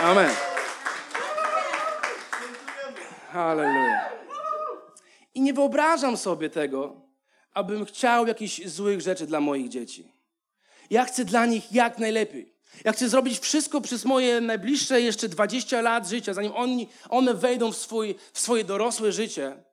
Amen. 0.00 0.30
Halleluja. 3.32 4.10
I 5.34 5.40
nie 5.40 5.52
wyobrażam 5.54 6.16
sobie 6.16 6.50
tego, 6.50 7.00
abym 7.54 7.84
chciał 7.84 8.26
jakichś 8.26 8.66
złych 8.66 9.00
rzeczy 9.00 9.26
dla 9.26 9.40
moich 9.40 9.68
dzieci. 9.68 10.12
Ja 10.90 11.04
chcę 11.04 11.24
dla 11.24 11.46
nich 11.46 11.72
jak 11.72 11.98
najlepiej. 11.98 12.54
Ja 12.84 12.92
chcę 12.92 13.08
zrobić 13.08 13.38
wszystko 13.38 13.80
przez 13.80 14.04
moje 14.04 14.40
najbliższe 14.40 15.00
jeszcze 15.00 15.28
20 15.28 15.80
lat 15.80 16.08
życia, 16.08 16.34
zanim 16.34 16.52
oni, 16.54 16.88
one 17.08 17.34
wejdą 17.34 17.72
w, 17.72 17.76
swój, 17.76 18.14
w 18.32 18.40
swoje 18.40 18.64
dorosłe 18.64 19.12
życie. 19.12 19.69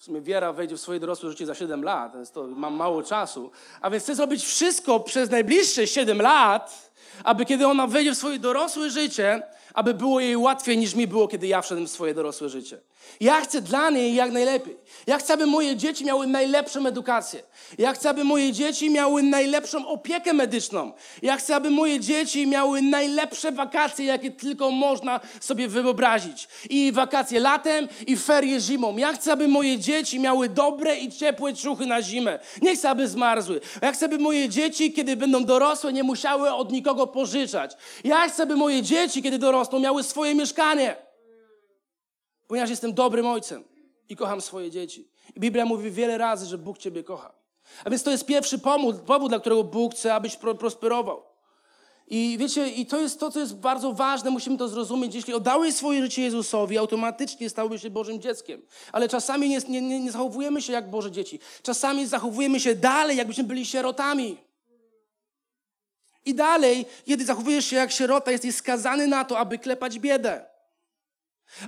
W 0.00 0.04
sumie 0.04 0.20
Wiera 0.20 0.52
wejdzie 0.52 0.76
w 0.76 0.80
swoje 0.80 1.00
dorosłe 1.00 1.30
życie 1.30 1.46
za 1.46 1.54
7 1.54 1.84
lat, 1.84 2.14
więc 2.14 2.30
to 2.30 2.46
mam 2.46 2.74
mało 2.74 3.02
czasu. 3.02 3.50
A 3.80 3.90
więc 3.90 4.04
chcę 4.04 4.14
zrobić 4.14 4.44
wszystko 4.44 5.00
przez 5.00 5.30
najbliższe 5.30 5.86
7 5.86 6.22
lat, 6.22 6.89
aby 7.24 7.44
kiedy 7.44 7.66
ona 7.66 7.86
wejdzie 7.86 8.14
w 8.14 8.18
swoje 8.18 8.38
dorosłe 8.38 8.90
życie, 8.90 9.42
aby 9.74 9.94
było 9.94 10.20
jej 10.20 10.36
łatwiej 10.36 10.78
niż 10.78 10.94
mi 10.94 11.06
było, 11.06 11.28
kiedy 11.28 11.46
ja 11.46 11.62
wszedłem 11.62 11.86
w 11.86 11.90
swoje 11.90 12.14
dorosłe 12.14 12.48
życie. 12.48 12.78
Ja 13.20 13.40
chcę 13.40 13.60
dla 13.60 13.90
niej 13.90 14.14
jak 14.14 14.32
najlepiej. 14.32 14.76
Ja 15.06 15.18
chcę, 15.18 15.34
aby 15.34 15.46
moje 15.46 15.76
dzieci 15.76 16.04
miały 16.04 16.26
najlepszą 16.26 16.86
edukację. 16.86 17.42
Ja 17.78 17.92
chcę, 17.92 18.10
aby 18.10 18.24
moje 18.24 18.52
dzieci 18.52 18.90
miały 18.90 19.22
najlepszą 19.22 19.86
opiekę 19.86 20.32
medyczną. 20.32 20.92
Ja 21.22 21.36
chcę, 21.36 21.56
aby 21.56 21.70
moje 21.70 22.00
dzieci 22.00 22.46
miały 22.46 22.82
najlepsze 22.82 23.52
wakacje, 23.52 24.04
jakie 24.04 24.30
tylko 24.30 24.70
można 24.70 25.20
sobie 25.40 25.68
wyobrazić. 25.68 26.48
I 26.70 26.92
wakacje 26.92 27.40
latem, 27.40 27.88
i 28.06 28.16
ferie 28.16 28.60
zimą. 28.60 28.96
Ja 28.96 29.12
chcę, 29.12 29.32
aby 29.32 29.48
moje 29.48 29.78
dzieci 29.78 30.20
miały 30.20 30.48
dobre 30.48 30.96
i 30.98 31.12
ciepłe 31.12 31.54
ciuchy 31.54 31.86
na 31.86 32.02
zimę. 32.02 32.38
Nie 32.62 32.76
chcę, 32.76 32.90
aby 32.90 33.08
zmarzły. 33.08 33.60
Ja 33.82 33.92
chcę, 33.92 34.06
aby 34.06 34.18
moje 34.18 34.48
dzieci, 34.48 34.92
kiedy 34.92 35.16
będą 35.16 35.44
dorosłe, 35.44 35.92
nie 35.92 36.02
musiały 36.02 36.52
od 36.52 36.72
nikogo 36.72 36.89
pożyczać. 37.06 37.76
Ja 38.04 38.28
chcę, 38.28 38.42
aby 38.42 38.56
moje 38.56 38.82
dzieci, 38.82 39.22
kiedy 39.22 39.38
dorosną, 39.38 39.78
miały 39.78 40.02
swoje 40.02 40.34
mieszkanie 40.34 41.10
ponieważ 42.50 42.70
jestem 42.70 42.94
dobrym 42.94 43.26
ojcem 43.26 43.64
i 44.08 44.16
kocham 44.16 44.40
swoje 44.40 44.70
dzieci. 44.70 45.08
I 45.36 45.40
Biblia 45.40 45.64
mówi 45.64 45.90
wiele 45.90 46.18
razy, 46.18 46.46
że 46.46 46.58
Bóg 46.58 46.78
Ciebie 46.78 47.04
kocha. 47.04 47.32
A 47.84 47.90
więc 47.90 48.02
to 48.02 48.10
jest 48.10 48.26
pierwszy 48.26 48.58
powód, 48.58 48.96
powód 48.96 49.30
dla 49.30 49.40
którego 49.40 49.64
Bóg 49.64 49.94
chce, 49.94 50.14
abyś 50.14 50.36
prosperował. 50.58 51.22
I 52.06 52.36
wiecie, 52.40 52.68
i 52.68 52.86
to 52.86 53.00
jest 53.00 53.20
to, 53.20 53.30
co 53.30 53.40
jest 53.40 53.56
bardzo 53.56 53.92
ważne, 53.92 54.30
musimy 54.30 54.58
to 54.58 54.68
zrozumieć. 54.68 55.14
Jeśli 55.14 55.34
oddałeś 55.34 55.74
swoje 55.74 56.02
życie 56.02 56.22
Jezusowi, 56.22 56.78
automatycznie 56.78 57.50
stałbyś 57.50 57.82
się 57.82 57.90
Bożym 57.90 58.20
dzieckiem. 58.20 58.62
Ale 58.92 59.08
czasami 59.08 59.48
nie, 59.48 59.58
nie, 59.68 60.00
nie 60.00 60.12
zachowujemy 60.12 60.62
się 60.62 60.72
jak 60.72 60.90
Boże 60.90 61.10
dzieci. 61.10 61.38
Czasami 61.62 62.06
zachowujemy 62.06 62.60
się 62.60 62.74
dalej, 62.74 63.16
jakbyśmy 63.16 63.44
byli 63.44 63.66
sierotami. 63.66 64.49
I 66.30 66.34
dalej, 66.34 66.86
kiedy 67.06 67.24
zachowujesz 67.24 67.66
się 67.66 67.76
jak 67.76 67.92
sierota, 67.92 68.30
jesteś 68.30 68.54
skazany 68.54 69.06
na 69.06 69.24
to, 69.24 69.38
aby 69.38 69.58
klepać 69.58 69.98
biedę. 69.98 70.44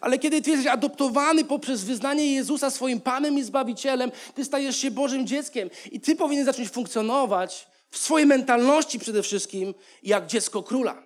Ale 0.00 0.18
kiedy 0.18 0.42
ty 0.42 0.50
jesteś 0.50 0.66
adoptowany 0.66 1.44
poprzez 1.44 1.84
wyznanie 1.84 2.34
Jezusa 2.34 2.70
swoim 2.70 3.00
Panem 3.00 3.38
i 3.38 3.42
Zbawicielem, 3.42 4.10
ty 4.34 4.44
stajesz 4.44 4.76
się 4.76 4.90
Bożym 4.90 5.26
dzieckiem 5.26 5.70
i 5.92 6.00
ty 6.00 6.16
powinien 6.16 6.44
zacząć 6.44 6.68
funkcjonować 6.68 7.66
w 7.90 7.98
swojej 7.98 8.26
mentalności 8.26 8.98
przede 8.98 9.22
wszystkim 9.22 9.74
jak 10.02 10.26
dziecko 10.26 10.62
króla. 10.62 11.02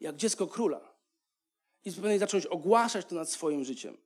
Jak 0.00 0.16
dziecko 0.16 0.46
króla. 0.46 0.80
I 1.84 1.92
powinien 1.92 2.18
zacząć 2.18 2.46
ogłaszać 2.46 3.06
to 3.06 3.14
nad 3.14 3.30
swoim 3.30 3.64
życiem 3.64 3.96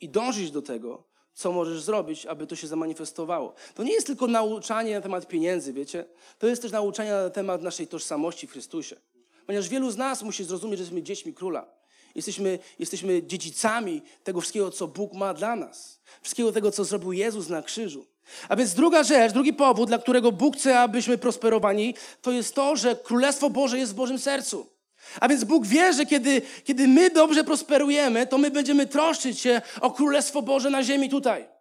i 0.00 0.08
dążyć 0.08 0.50
do 0.50 0.62
tego, 0.62 1.04
co 1.34 1.52
możesz 1.52 1.82
zrobić, 1.82 2.26
aby 2.26 2.46
to 2.46 2.56
się 2.56 2.66
zamanifestowało. 2.66 3.54
To 3.74 3.82
nie 3.82 3.92
jest 3.92 4.06
tylko 4.06 4.26
nauczanie 4.26 4.94
na 4.94 5.00
temat 5.00 5.28
pieniędzy, 5.28 5.72
wiecie? 5.72 6.04
To 6.38 6.46
jest 6.46 6.62
też 6.62 6.72
nauczanie 6.72 7.10
na 7.10 7.30
temat 7.30 7.62
naszej 7.62 7.86
tożsamości 7.86 8.46
w 8.46 8.52
Chrystusie. 8.52 8.96
Ponieważ 9.46 9.68
wielu 9.68 9.90
z 9.90 9.96
nas 9.96 10.22
musi 10.22 10.44
zrozumieć, 10.44 10.78
że 10.78 10.82
jesteśmy 10.82 11.02
dziećmi 11.02 11.34
króla. 11.34 11.66
Jesteśmy, 12.14 12.58
jesteśmy 12.78 13.22
dziedzicami 13.22 14.02
tego 14.24 14.40
wszystkiego, 14.40 14.70
co 14.70 14.88
Bóg 14.88 15.12
ma 15.12 15.34
dla 15.34 15.56
nas. 15.56 16.00
Wszystkiego 16.22 16.52
tego, 16.52 16.70
co 16.70 16.84
zrobił 16.84 17.12
Jezus 17.12 17.48
na 17.48 17.62
krzyżu. 17.62 18.06
A 18.48 18.56
więc 18.56 18.74
druga 18.74 19.02
rzecz, 19.02 19.32
drugi 19.32 19.52
powód, 19.52 19.88
dla 19.88 19.98
którego 19.98 20.32
Bóg 20.32 20.56
chce, 20.56 20.80
abyśmy 20.80 21.18
prosperowali, 21.18 21.94
to 22.22 22.32
jest 22.32 22.54
to, 22.54 22.76
że 22.76 22.96
Królestwo 22.96 23.50
Boże 23.50 23.78
jest 23.78 23.92
w 23.92 23.94
Bożym 23.94 24.18
sercu. 24.18 24.73
A 25.20 25.28
więc 25.28 25.44
Bóg 25.44 25.66
wie, 25.66 25.92
że 25.92 26.06
kiedy, 26.06 26.42
kiedy 26.64 26.88
my 26.88 27.10
dobrze 27.10 27.44
prosperujemy, 27.44 28.26
to 28.26 28.38
my 28.38 28.50
będziemy 28.50 28.86
troszczyć 28.86 29.40
się 29.40 29.62
o 29.80 29.90
Królestwo 29.90 30.42
Boże 30.42 30.70
na 30.70 30.82
ziemi 30.82 31.08
tutaj. 31.08 31.54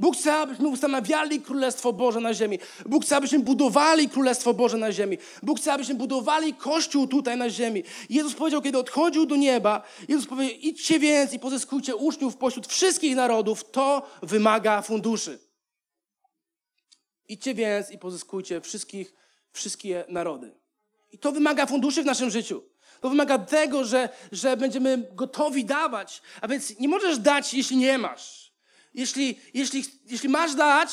Bóg 0.00 0.16
chce, 0.16 0.34
abyśmy 0.34 0.68
ustanawiali 0.68 1.40
Królestwo 1.40 1.92
Boże 1.92 2.20
na 2.20 2.34
ziemi. 2.34 2.58
Bóg 2.86 3.04
chce, 3.04 3.16
abyśmy 3.16 3.38
budowali 3.38 4.08
Królestwo 4.08 4.54
Boże 4.54 4.76
na 4.76 4.92
ziemi. 4.92 5.18
Bóg 5.42 5.60
chce, 5.60 5.72
abyśmy 5.72 5.94
budowali 5.94 6.54
Kościół 6.54 7.06
tutaj 7.06 7.36
na 7.36 7.50
ziemi. 7.50 7.82
Jezus 8.10 8.34
powiedział, 8.34 8.62
kiedy 8.62 8.78
odchodził 8.78 9.26
do 9.26 9.36
nieba, 9.36 9.82
Jezus 10.08 10.26
powiedział, 10.26 10.56
idźcie 10.60 10.98
więc 10.98 11.32
i 11.32 11.38
pozyskujcie 11.38 11.96
uczniów 11.96 12.36
pośród 12.36 12.66
wszystkich 12.66 13.16
narodów. 13.16 13.70
To 13.70 14.02
wymaga 14.22 14.82
funduszy. 14.82 15.38
Idźcie 17.28 17.54
więc 17.54 17.90
i 17.90 17.98
pozyskujcie 17.98 18.60
wszystkich, 18.60 19.14
wszystkie 19.52 20.04
narody. 20.08 20.54
I 21.12 21.18
to 21.18 21.32
wymaga 21.32 21.66
funduszy 21.66 22.02
w 22.02 22.06
naszym 22.06 22.30
życiu. 22.30 22.62
To 23.00 23.08
wymaga 23.08 23.38
tego, 23.38 23.84
że, 23.84 24.08
że 24.32 24.56
będziemy 24.56 25.08
gotowi 25.12 25.64
dawać. 25.64 26.22
A 26.40 26.48
więc 26.48 26.78
nie 26.78 26.88
możesz 26.88 27.18
dać, 27.18 27.54
jeśli 27.54 27.76
nie 27.76 27.98
masz. 27.98 28.52
Jeśli, 28.94 29.40
jeśli, 29.54 29.84
jeśli 30.06 30.28
masz 30.28 30.54
dać, 30.54 30.90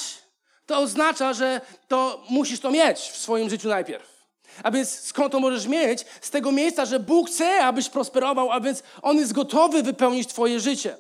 to 0.66 0.78
oznacza, 0.78 1.34
że 1.34 1.62
to 1.88 2.24
musisz 2.30 2.60
to 2.60 2.72
mieć 2.72 3.00
w 3.00 3.18
swoim 3.18 3.50
życiu 3.50 3.70
najpierw. 3.70 4.16
A 4.64 4.72
więc 4.72 5.00
skąd 5.00 5.32
to 5.32 5.40
możesz 5.40 5.68
mieć? 5.68 6.06
Z 6.22 6.30
tego 6.30 6.52
miejsca, 6.52 6.86
że 6.86 7.00
Bóg 7.00 7.30
chce, 7.30 7.66
abyś 7.66 7.90
prosperował, 7.90 8.52
a 8.52 8.60
więc 8.60 8.84
On 9.02 9.18
jest 9.18 9.34
gotowy 9.34 9.84
wypełnić 9.84 10.28
Twoje 10.28 10.60
życie. 10.60 10.98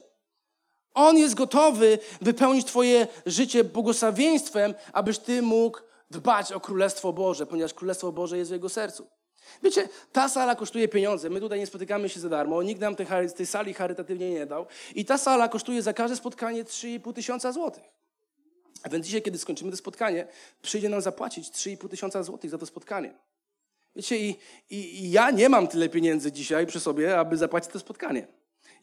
On 0.93 1.17
jest 1.17 1.35
gotowy 1.35 1.99
wypełnić 2.21 2.67
Twoje 2.67 3.07
życie 3.25 3.63
błogosławieństwem, 3.63 4.73
abyś 4.93 5.17
Ty 5.17 5.41
mógł 5.41 5.79
dbać 6.11 6.51
o 6.51 6.59
Królestwo 6.59 7.13
Boże, 7.13 7.45
ponieważ 7.45 7.73
Królestwo 7.73 8.11
Boże 8.11 8.37
jest 8.37 8.51
w 8.51 8.53
Jego 8.53 8.69
sercu. 8.69 9.07
Wiecie, 9.63 9.89
ta 10.11 10.29
sala 10.29 10.55
kosztuje 10.55 10.87
pieniądze. 10.87 11.29
My 11.29 11.39
tutaj 11.39 11.59
nie 11.59 11.67
spotykamy 11.67 12.09
się 12.09 12.19
za 12.19 12.29
darmo. 12.29 12.63
Nikt 12.63 12.81
nam 12.81 12.95
tej, 12.95 13.07
tej 13.37 13.45
sali 13.45 13.73
charytatywnie 13.73 14.29
nie 14.29 14.45
dał. 14.45 14.65
I 14.95 15.05
ta 15.05 15.17
sala 15.17 15.49
kosztuje 15.49 15.81
za 15.81 15.93
każde 15.93 16.15
spotkanie 16.15 16.63
3,5 16.63 17.13
tysiąca 17.13 17.51
złotych. 17.51 17.83
A 18.83 18.89
więc 18.89 19.05
dzisiaj, 19.05 19.21
kiedy 19.21 19.37
skończymy 19.37 19.71
to 19.71 19.77
spotkanie, 19.77 20.27
przyjdzie 20.61 20.89
nam 20.89 21.01
zapłacić 21.01 21.49
3,5 21.49 21.89
tysiąca 21.89 22.23
złotych 22.23 22.51
za 22.51 22.57
to 22.57 22.65
spotkanie. 22.65 23.13
Wiecie, 23.95 24.17
i, 24.17 24.35
i, 24.69 24.75
i 24.75 25.11
ja 25.11 25.31
nie 25.31 25.49
mam 25.49 25.67
tyle 25.67 25.89
pieniędzy 25.89 26.31
dzisiaj 26.31 26.67
przy 26.67 26.79
sobie, 26.79 27.19
aby 27.19 27.37
zapłacić 27.37 27.71
to 27.71 27.79
spotkanie. 27.79 28.27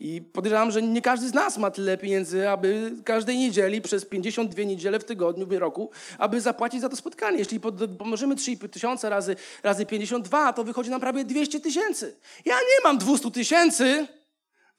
I 0.03 0.23
podejrzewam, 0.23 0.71
że 0.71 0.83
nie 0.83 1.03
każdy 1.03 1.29
z 1.29 1.35
nas 1.35 1.59
ma 1.59 1.71
tyle 1.71 1.99
pieniędzy, 1.99 2.49
aby 2.49 2.93
każdej 3.05 3.39
niedzieli 3.39 3.81
przez 3.81 4.05
52 4.05 4.63
niedziele 4.63 4.99
w 4.99 5.05
tygodniu, 5.05 5.47
w 5.47 5.53
roku, 5.53 5.91
aby 6.19 6.41
zapłacić 6.41 6.81
za 6.81 6.89
to 6.89 6.97
spotkanie. 6.97 7.39
Jeśli 7.39 7.61
pomożemy 7.99 8.35
3,5 8.35 8.69
tysiąca 8.69 9.09
razy, 9.09 9.37
razy 9.63 9.87
52, 9.87 10.53
to 10.53 10.65
wychodzi 10.65 10.91
nam 10.91 11.01
prawie 11.01 11.25
200 11.25 11.61
tysięcy. 11.61 12.17
Ja 12.45 12.55
nie 12.55 12.85
mam 12.85 12.99
200 12.99 13.31
tysięcy 13.31 14.07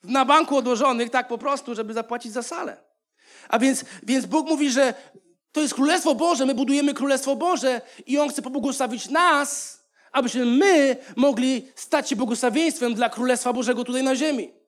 na 0.04 0.26
banku 0.26 0.58
odłożonych 0.58 1.10
tak 1.10 1.28
po 1.28 1.38
prostu, 1.38 1.76
żeby 1.76 1.94
zapłacić 1.94 2.32
za 2.32 2.44
salę. 2.44 2.78
A 3.50 3.60
więc, 3.60 3.86
więc 4.04 4.26
Bóg 4.26 4.50
mówi, 4.50 4.72
że 4.72 4.94
to 5.52 5.62
jest 5.62 5.74
Królestwo 5.74 6.16
Boże, 6.16 6.46
my 6.46 6.56
budujemy 6.56 6.94
Królestwo 6.94 7.36
Boże 7.36 7.82
i 8.06 8.20
On 8.20 8.30
chce 8.30 8.42
pobłogosławić 8.42 9.10
nas, 9.10 9.80
abyśmy 10.12 10.46
my 10.46 10.98
mogli 11.16 11.68
stać 11.76 12.10
się 12.10 12.16
błogosławieństwem 12.16 12.94
dla 12.94 13.10
Królestwa 13.10 13.54
Bożego 13.54 13.84
tutaj 13.84 14.04
na 14.04 14.16
ziemi. 14.16 14.63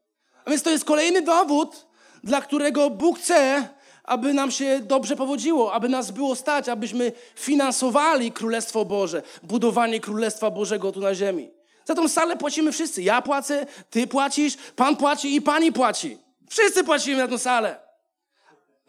A 0.45 0.49
więc 0.49 0.63
to 0.63 0.69
jest 0.69 0.85
kolejny 0.85 1.21
dowód, 1.21 1.85
dla 2.23 2.41
którego 2.41 2.89
Bóg 2.89 3.19
chce, 3.19 3.69
aby 4.03 4.33
nam 4.33 4.51
się 4.51 4.79
dobrze 4.79 5.15
powodziło, 5.15 5.73
aby 5.73 5.89
nas 5.89 6.11
było 6.11 6.35
stać, 6.35 6.69
abyśmy 6.69 7.11
finansowali 7.35 8.31
Królestwo 8.31 8.85
Boże, 8.85 9.21
budowanie 9.43 9.99
Królestwa 9.99 10.51
Bożego 10.51 10.91
tu 10.91 10.99
na 10.99 11.15
ziemi. 11.15 11.51
Za 11.85 11.95
tą 11.95 12.07
salę 12.07 12.37
płacimy 12.37 12.71
wszyscy. 12.71 13.01
Ja 13.01 13.21
płacę, 13.21 13.65
ty 13.89 14.07
płacisz, 14.07 14.57
pan 14.75 14.97
płaci 14.97 15.35
i 15.35 15.41
pani 15.41 15.71
płaci. 15.71 16.17
Wszyscy 16.49 16.83
płacimy 16.83 17.17
na 17.17 17.27
tę 17.27 17.39
salę. 17.39 17.79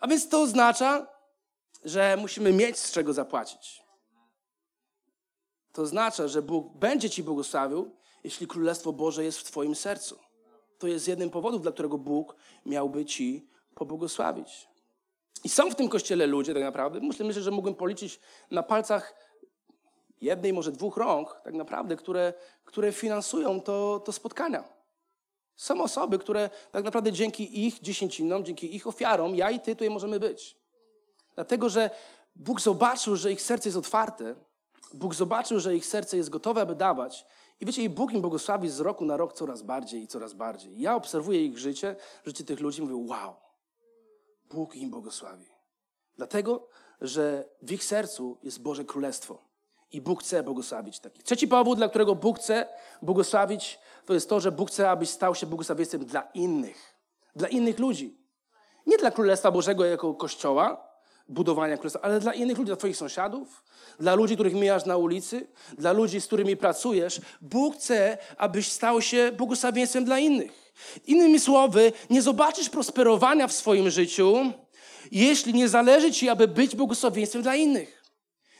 A 0.00 0.08
więc 0.08 0.28
to 0.28 0.40
oznacza, 0.40 1.06
że 1.84 2.16
musimy 2.20 2.52
mieć 2.52 2.78
z 2.78 2.92
czego 2.92 3.12
zapłacić. 3.12 3.82
To 5.72 5.82
oznacza, 5.82 6.28
że 6.28 6.42
Bóg 6.42 6.76
będzie 6.76 7.10
ci 7.10 7.22
błogosławił, 7.22 7.96
jeśli 8.24 8.46
Królestwo 8.46 8.92
Boże 8.92 9.24
jest 9.24 9.38
w 9.38 9.44
twoim 9.44 9.74
sercu. 9.74 10.25
To 10.78 10.86
jest 10.86 11.08
jednym 11.08 11.30
powodów, 11.30 11.62
dla 11.62 11.72
którego 11.72 11.98
Bóg 11.98 12.36
miałby 12.66 13.04
ci 13.04 13.46
pobłogosławić. 13.74 14.68
I 15.44 15.48
są 15.48 15.70
w 15.70 15.74
tym 15.74 15.88
kościele 15.88 16.26
ludzie, 16.26 16.54
tak 16.54 16.62
naprawdę, 16.62 17.00
myślę, 17.00 17.42
że 17.42 17.50
mógłbym 17.50 17.74
policzyć 17.74 18.20
na 18.50 18.62
palcach 18.62 19.14
jednej, 20.20 20.52
może 20.52 20.72
dwóch 20.72 20.96
rąk, 20.96 21.40
tak 21.44 21.54
naprawdę, 21.54 21.96
które, 21.96 22.34
które 22.64 22.92
finansują 22.92 23.60
to, 23.60 24.00
to 24.04 24.12
spotkania. 24.12 24.64
Są 25.56 25.82
osoby, 25.82 26.18
które 26.18 26.50
tak 26.72 26.84
naprawdę 26.84 27.12
dzięki 27.12 27.66
ich 27.66 27.80
dziesięcinom, 27.80 28.44
dzięki 28.44 28.76
ich 28.76 28.86
ofiarom, 28.86 29.34
ja 29.34 29.50
i 29.50 29.60
ty 29.60 29.74
tutaj 29.74 29.90
możemy 29.90 30.20
być. 30.20 30.56
Dlatego, 31.34 31.68
że 31.68 31.90
Bóg 32.36 32.60
zobaczył, 32.60 33.16
że 33.16 33.32
ich 33.32 33.42
serce 33.42 33.68
jest 33.68 33.78
otwarte, 33.78 34.34
Bóg 34.94 35.14
zobaczył, 35.14 35.60
że 35.60 35.76
ich 35.76 35.86
serce 35.86 36.16
jest 36.16 36.30
gotowe, 36.30 36.60
aby 36.60 36.74
dawać 36.74 37.26
i 37.60 37.66
wiecie, 37.66 37.82
i 37.82 37.88
Bóg 37.88 38.12
im 38.12 38.20
błogosławi 38.20 38.68
z 38.68 38.80
roku 38.80 39.04
na 39.04 39.16
rok 39.16 39.32
coraz 39.32 39.62
bardziej 39.62 40.02
i 40.02 40.06
coraz 40.06 40.32
bardziej. 40.32 40.80
Ja 40.80 40.94
obserwuję 40.94 41.44
ich 41.44 41.58
życie, 41.58 41.96
życie 42.24 42.44
tych 42.44 42.60
ludzi 42.60 42.82
mówię, 42.82 42.96
wow, 42.96 43.34
Bóg 44.50 44.76
im 44.76 44.90
błogosławi. 44.90 45.46
Dlatego, 46.16 46.68
że 47.00 47.48
w 47.62 47.72
ich 47.72 47.84
sercu 47.84 48.38
jest 48.42 48.62
Boże 48.62 48.84
Królestwo. 48.84 49.46
I 49.92 50.00
Bóg 50.00 50.22
chce 50.22 50.42
błogosławić 50.42 51.00
takich. 51.00 51.24
Trzeci 51.24 51.48
powód, 51.48 51.78
dla 51.78 51.88
którego 51.88 52.14
Bóg 52.14 52.38
chce 52.38 52.68
błogosławić, 53.02 53.78
to 54.06 54.14
jest 54.14 54.28
to, 54.28 54.40
że 54.40 54.52
Bóg 54.52 54.70
chce, 54.70 54.90
abyś 54.90 55.10
stał 55.10 55.34
się 55.34 55.46
błogosławieństwem 55.46 56.04
dla 56.04 56.20
innych. 56.20 56.96
Dla 57.36 57.48
innych 57.48 57.78
ludzi. 57.78 58.18
Nie 58.86 58.98
dla 58.98 59.10
Królestwa 59.10 59.50
Bożego 59.50 59.84
jako 59.84 60.14
Kościoła, 60.14 60.85
budowania 61.28 61.76
królestwa, 61.76 62.00
ale 62.02 62.20
dla 62.20 62.34
innych 62.34 62.58
ludzi, 62.58 62.66
dla 62.66 62.76
Twoich 62.76 62.96
sąsiadów, 62.96 63.64
dla 64.00 64.14
ludzi, 64.14 64.34
których 64.34 64.54
mijasz 64.54 64.84
na 64.84 64.96
ulicy, 64.96 65.46
dla 65.78 65.92
ludzi, 65.92 66.20
z 66.20 66.26
którymi 66.26 66.56
pracujesz. 66.56 67.20
Bóg 67.40 67.76
chce, 67.76 68.18
abyś 68.36 68.72
stał 68.72 69.02
się 69.02 69.32
błogosławieństwem 69.32 70.04
dla 70.04 70.18
innych. 70.18 70.72
Innymi 71.06 71.40
słowy, 71.40 71.92
nie 72.10 72.22
zobaczysz 72.22 72.68
prosperowania 72.68 73.46
w 73.46 73.52
swoim 73.52 73.90
życiu, 73.90 74.52
jeśli 75.12 75.54
nie 75.54 75.68
zależy 75.68 76.12
Ci, 76.12 76.28
aby 76.28 76.48
być 76.48 76.76
błogosławieństwem 76.76 77.42
dla 77.42 77.56
innych. 77.56 78.02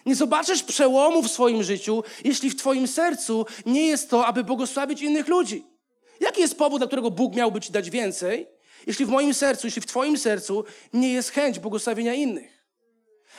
Nie 0.06 0.14
zobaczysz 0.14 0.62
przełomu 0.62 1.22
w 1.22 1.30
swoim 1.30 1.62
życiu, 1.62 2.02
jeśli 2.24 2.50
w 2.50 2.56
Twoim 2.56 2.88
sercu 2.88 3.46
nie 3.66 3.86
jest 3.86 4.10
to, 4.10 4.26
aby 4.26 4.44
błogosławić 4.44 5.02
innych 5.02 5.28
ludzi. 5.28 5.66
Jaki 6.20 6.40
jest 6.40 6.58
powód, 6.58 6.80
dla 6.80 6.86
którego 6.86 7.10
Bóg 7.10 7.34
miałby 7.34 7.60
Ci 7.60 7.72
dać 7.72 7.90
więcej, 7.90 8.46
jeśli 8.86 9.06
w 9.06 9.08
moim 9.08 9.34
sercu, 9.34 9.66
jeśli 9.66 9.82
w 9.82 9.86
Twoim 9.86 10.18
sercu 10.18 10.64
nie 10.92 11.12
jest 11.12 11.30
chęć 11.30 11.58
błogosławienia 11.58 12.14
innych? 12.14 12.55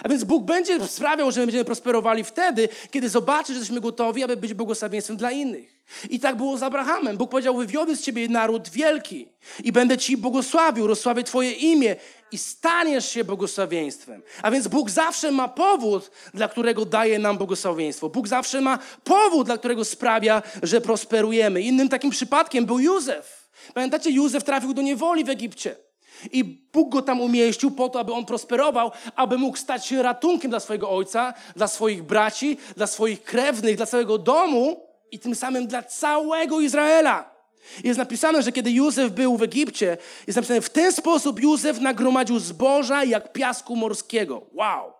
A 0.03 0.09
więc 0.09 0.23
Bóg 0.23 0.43
będzie 0.43 0.87
sprawiał, 0.87 1.31
że 1.31 1.39
my 1.39 1.45
będziemy 1.45 1.65
prosperowali 1.65 2.23
wtedy, 2.23 2.69
kiedy 2.91 3.09
zobaczy, 3.09 3.53
że 3.53 3.59
jesteśmy 3.59 3.81
gotowi, 3.81 4.23
aby 4.23 4.37
być 4.37 4.53
błogosławieństwem 4.53 5.17
dla 5.17 5.31
innych. 5.31 5.77
I 6.09 6.19
tak 6.19 6.35
było 6.35 6.57
z 6.57 6.63
Abrahamem. 6.63 7.17
Bóg 7.17 7.31
powiedział, 7.31 7.57
wywiodę 7.57 7.95
z 7.95 8.01
ciebie 8.01 8.29
naród 8.29 8.69
wielki 8.69 9.27
i 9.63 9.71
będę 9.71 9.97
ci 9.97 10.17
błogosławił, 10.17 10.87
rozsławię 10.87 11.23
twoje 11.23 11.51
imię 11.51 11.95
i 12.31 12.37
staniesz 12.37 13.11
się 13.11 13.23
błogosławieństwem. 13.23 14.21
A 14.41 14.51
więc 14.51 14.67
Bóg 14.67 14.89
zawsze 14.89 15.31
ma 15.31 15.47
powód, 15.47 16.11
dla 16.33 16.47
którego 16.47 16.85
daje 16.85 17.19
nam 17.19 17.37
błogosławieństwo. 17.37 18.09
Bóg 18.09 18.27
zawsze 18.27 18.61
ma 18.61 18.79
powód, 19.03 19.45
dla 19.45 19.57
którego 19.57 19.85
sprawia, 19.85 20.41
że 20.63 20.81
prosperujemy. 20.81 21.61
Innym 21.61 21.89
takim 21.89 22.11
przypadkiem 22.11 22.65
był 22.65 22.79
Józef. 22.79 23.49
Pamiętacie, 23.73 24.11
Józef 24.11 24.43
trafił 24.43 24.73
do 24.73 24.81
niewoli 24.81 25.23
w 25.23 25.29
Egipcie. 25.29 25.86
I 26.31 26.43
Bóg 26.43 26.89
go 26.89 27.01
tam 27.01 27.21
umieścił 27.21 27.71
po 27.71 27.89
to, 27.89 27.99
aby 27.99 28.13
on 28.13 28.25
prosperował, 28.25 28.91
aby 29.15 29.37
mógł 29.37 29.57
stać 29.57 29.85
się 29.85 30.03
ratunkiem 30.03 30.51
dla 30.51 30.59
swojego 30.59 30.89
ojca, 30.89 31.33
dla 31.55 31.67
swoich 31.67 32.03
braci, 32.03 32.57
dla 32.75 32.87
swoich 32.87 33.23
krewnych, 33.23 33.77
dla 33.77 33.85
całego 33.85 34.17
domu 34.17 34.87
i 35.11 35.19
tym 35.19 35.35
samym 35.35 35.67
dla 35.67 35.83
całego 35.83 36.59
Izraela. 36.59 37.37
Jest 37.83 37.97
napisane, 37.97 38.43
że 38.43 38.51
kiedy 38.51 38.71
Józef 38.71 39.11
był 39.11 39.37
w 39.37 39.43
Egipcie, 39.43 39.97
jest 40.27 40.35
napisane, 40.35 40.61
w 40.61 40.69
ten 40.69 40.91
sposób 40.91 41.41
Józef 41.41 41.79
nagromadził 41.79 42.39
zboża 42.39 43.03
jak 43.03 43.33
piasku 43.33 43.75
morskiego. 43.75 44.41
Wow! 44.53 44.93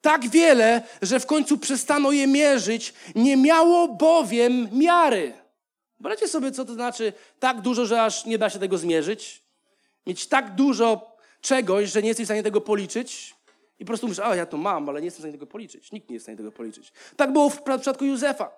Tak 0.00 0.28
wiele, 0.28 0.82
że 1.02 1.20
w 1.20 1.26
końcu 1.26 1.58
przestano 1.58 2.12
je 2.12 2.26
mierzyć, 2.26 2.94
nie 3.14 3.36
miało 3.36 3.88
bowiem 3.88 4.68
miary. 4.72 5.32
Wyobraźcie 6.00 6.28
sobie, 6.28 6.52
co 6.52 6.64
to 6.64 6.74
znaczy 6.74 7.12
tak 7.38 7.60
dużo, 7.60 7.86
że 7.86 8.02
aż 8.02 8.24
nie 8.24 8.38
da 8.38 8.50
się 8.50 8.58
tego 8.58 8.78
zmierzyć? 8.78 9.45
Mieć 10.06 10.26
tak 10.26 10.54
dużo 10.54 11.16
czegoś, 11.40 11.90
że 11.90 12.02
nie 12.02 12.08
jesteś 12.08 12.24
w 12.24 12.28
stanie 12.28 12.42
tego 12.42 12.60
policzyć 12.60 13.34
i 13.78 13.84
po 13.84 13.86
prostu 13.86 14.06
mówisz, 14.06 14.18
a 14.18 14.36
ja 14.36 14.46
to 14.46 14.56
mam, 14.56 14.88
ale 14.88 15.00
nie 15.00 15.04
jestem 15.04 15.18
w 15.18 15.22
stanie 15.22 15.32
tego 15.32 15.46
policzyć. 15.46 15.92
Nikt 15.92 16.08
nie 16.08 16.14
jest 16.14 16.22
w 16.22 16.26
stanie 16.26 16.38
tego 16.38 16.52
policzyć. 16.52 16.92
Tak 17.16 17.32
było 17.32 17.50
w 17.50 17.62
przypadku 17.62 18.04
Józefa. 18.04 18.50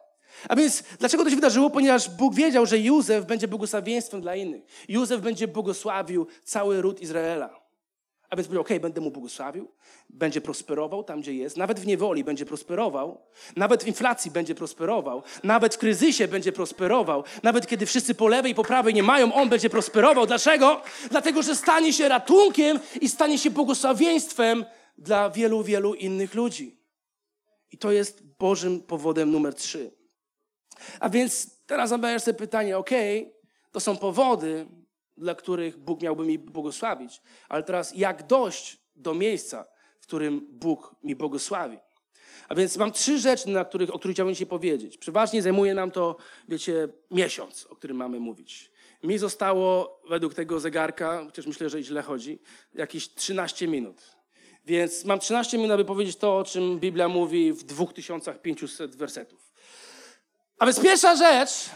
A 0.49 0.57
więc 0.57 0.83
dlaczego 0.99 1.25
to 1.25 1.31
się 1.31 1.37
wydarzyło? 1.37 1.71
Ponieważ 1.71 2.11
Bóg 2.11 2.35
wiedział, 2.35 2.67
że 2.67 2.79
Józef 2.79 3.27
będzie 3.27 3.49
błogosławieństwem 3.49 4.21
dla 4.21 4.37
innych. 4.37 4.63
Józef 4.89 5.21
będzie 5.21 5.49
błogosławił 5.49 6.27
cały 6.45 6.83
ród 6.83 7.01
Izraela. 7.01 7.58
A 8.31 8.37
więc 8.37 8.49
powiedział, 8.49 8.61
okej, 8.61 8.81
będę 8.81 9.01
mu 9.01 9.11
błogosławił, 9.11 9.69
będzie 10.11 10.41
prosperował 10.41 11.05
tam, 11.05 11.21
gdzie 11.21 11.35
jest, 11.35 11.57
nawet 11.57 11.81
w 11.81 11.87
niewoli 11.87 12.25
będzie 12.25 12.47
prosperował, 12.47 13.21
nawet 13.57 13.85
w 13.85 13.87
inflacji 13.87 14.31
będzie 14.31 14.55
prosperował, 14.55 15.23
nawet 15.45 15.75
w 15.75 15.79
kryzysie 15.79 16.29
będzie 16.29 16.53
prosperował, 16.53 17.25
nawet 17.43 17.67
kiedy 17.67 17.87
wszyscy 17.87 18.15
po 18.15 18.29
lewej 18.29 18.53
i 18.53 18.55
po 18.55 18.65
prawej 18.65 18.95
nie 18.95 19.03
mają, 19.03 19.35
on 19.35 19.49
będzie 19.49 19.71
prosperował. 19.71 20.27
Dlaczego? 20.27 20.83
Dlatego, 21.11 21.43
że 21.43 21.57
stanie 21.57 21.93
się 21.93 22.09
ratunkiem 22.09 22.79
i 23.01 23.09
stanie 23.09 23.39
się 23.39 23.51
błogosławieństwem 23.51 24.65
dla 24.99 25.31
wielu, 25.31 25.63
wielu 25.63 25.95
innych 25.95 26.35
ludzi. 26.35 26.81
I 27.71 27.79
to 27.79 27.93
jest 27.93 28.27
Bożym 28.39 28.83
powodem 28.83 29.31
numer 29.31 29.55
trzy. 29.55 29.91
A 31.01 31.09
więc 31.09 31.61
teraz 31.67 31.91
zadajesz 31.91 32.23
sobie 32.23 32.39
pytanie, 32.39 32.79
okej, 32.79 33.35
to 33.73 33.81
są 33.81 33.97
powody, 33.97 34.67
dla 35.19 35.35
których 35.35 35.79
Bóg 35.79 36.03
miałby 36.03 36.27
mi 36.27 36.39
błogosławić. 36.39 37.23
Ale 37.49 37.63
teraz 37.63 37.97
jak 37.97 38.27
dojść 38.27 38.79
do 38.97 39.15
miejsca, 39.15 39.65
w 40.01 40.07
którym 40.07 40.47
Bóg 40.51 40.95
mi 41.03 41.17
błogosławi? 41.17 41.79
A 42.49 42.55
więc 42.55 42.77
mam 42.77 42.93
trzy 42.93 43.19
rzeczy, 43.19 43.49
na 43.49 43.65
których, 43.65 43.95
o 43.95 43.99
których 43.99 44.15
chciałbym 44.15 44.35
dzisiaj 44.35 44.47
powiedzieć. 44.47 44.99
Przeważnie 44.99 45.43
zajmuje 45.43 45.75
nam 45.75 45.91
to, 45.91 46.17
wiecie, 46.49 46.89
miesiąc, 47.11 47.67
o 47.71 47.77
którym 47.77 47.97
mamy 47.97 48.21
mówić. 48.21 48.71
Mi 49.03 49.19
zostało, 49.19 50.01
według 50.09 50.35
tego 50.35 50.61
zegarka, 50.61 51.25
chociaż 51.25 51.47
myślę, 51.47 51.71
że 51.71 51.83
źle 51.83 52.03
chodzi, 52.03 52.39
jakieś 52.75 53.15
13 53.15 53.69
minut. 53.69 54.03
Więc 54.67 55.05
mam 55.05 55.19
13 55.19 55.59
minut, 55.59 55.73
aby 55.73 55.85
powiedzieć 55.85 56.17
to, 56.17 56.39
o 56.39 56.45
czym 56.45 56.79
Biblia 56.79 57.09
mówi 57.09 57.53
w 57.53 57.63
2500 57.63 58.97
wersetów. 58.97 59.53
A 60.59 60.67
więc 60.67 60.81
pierwsza 60.81 61.17
rzecz, 61.17 61.71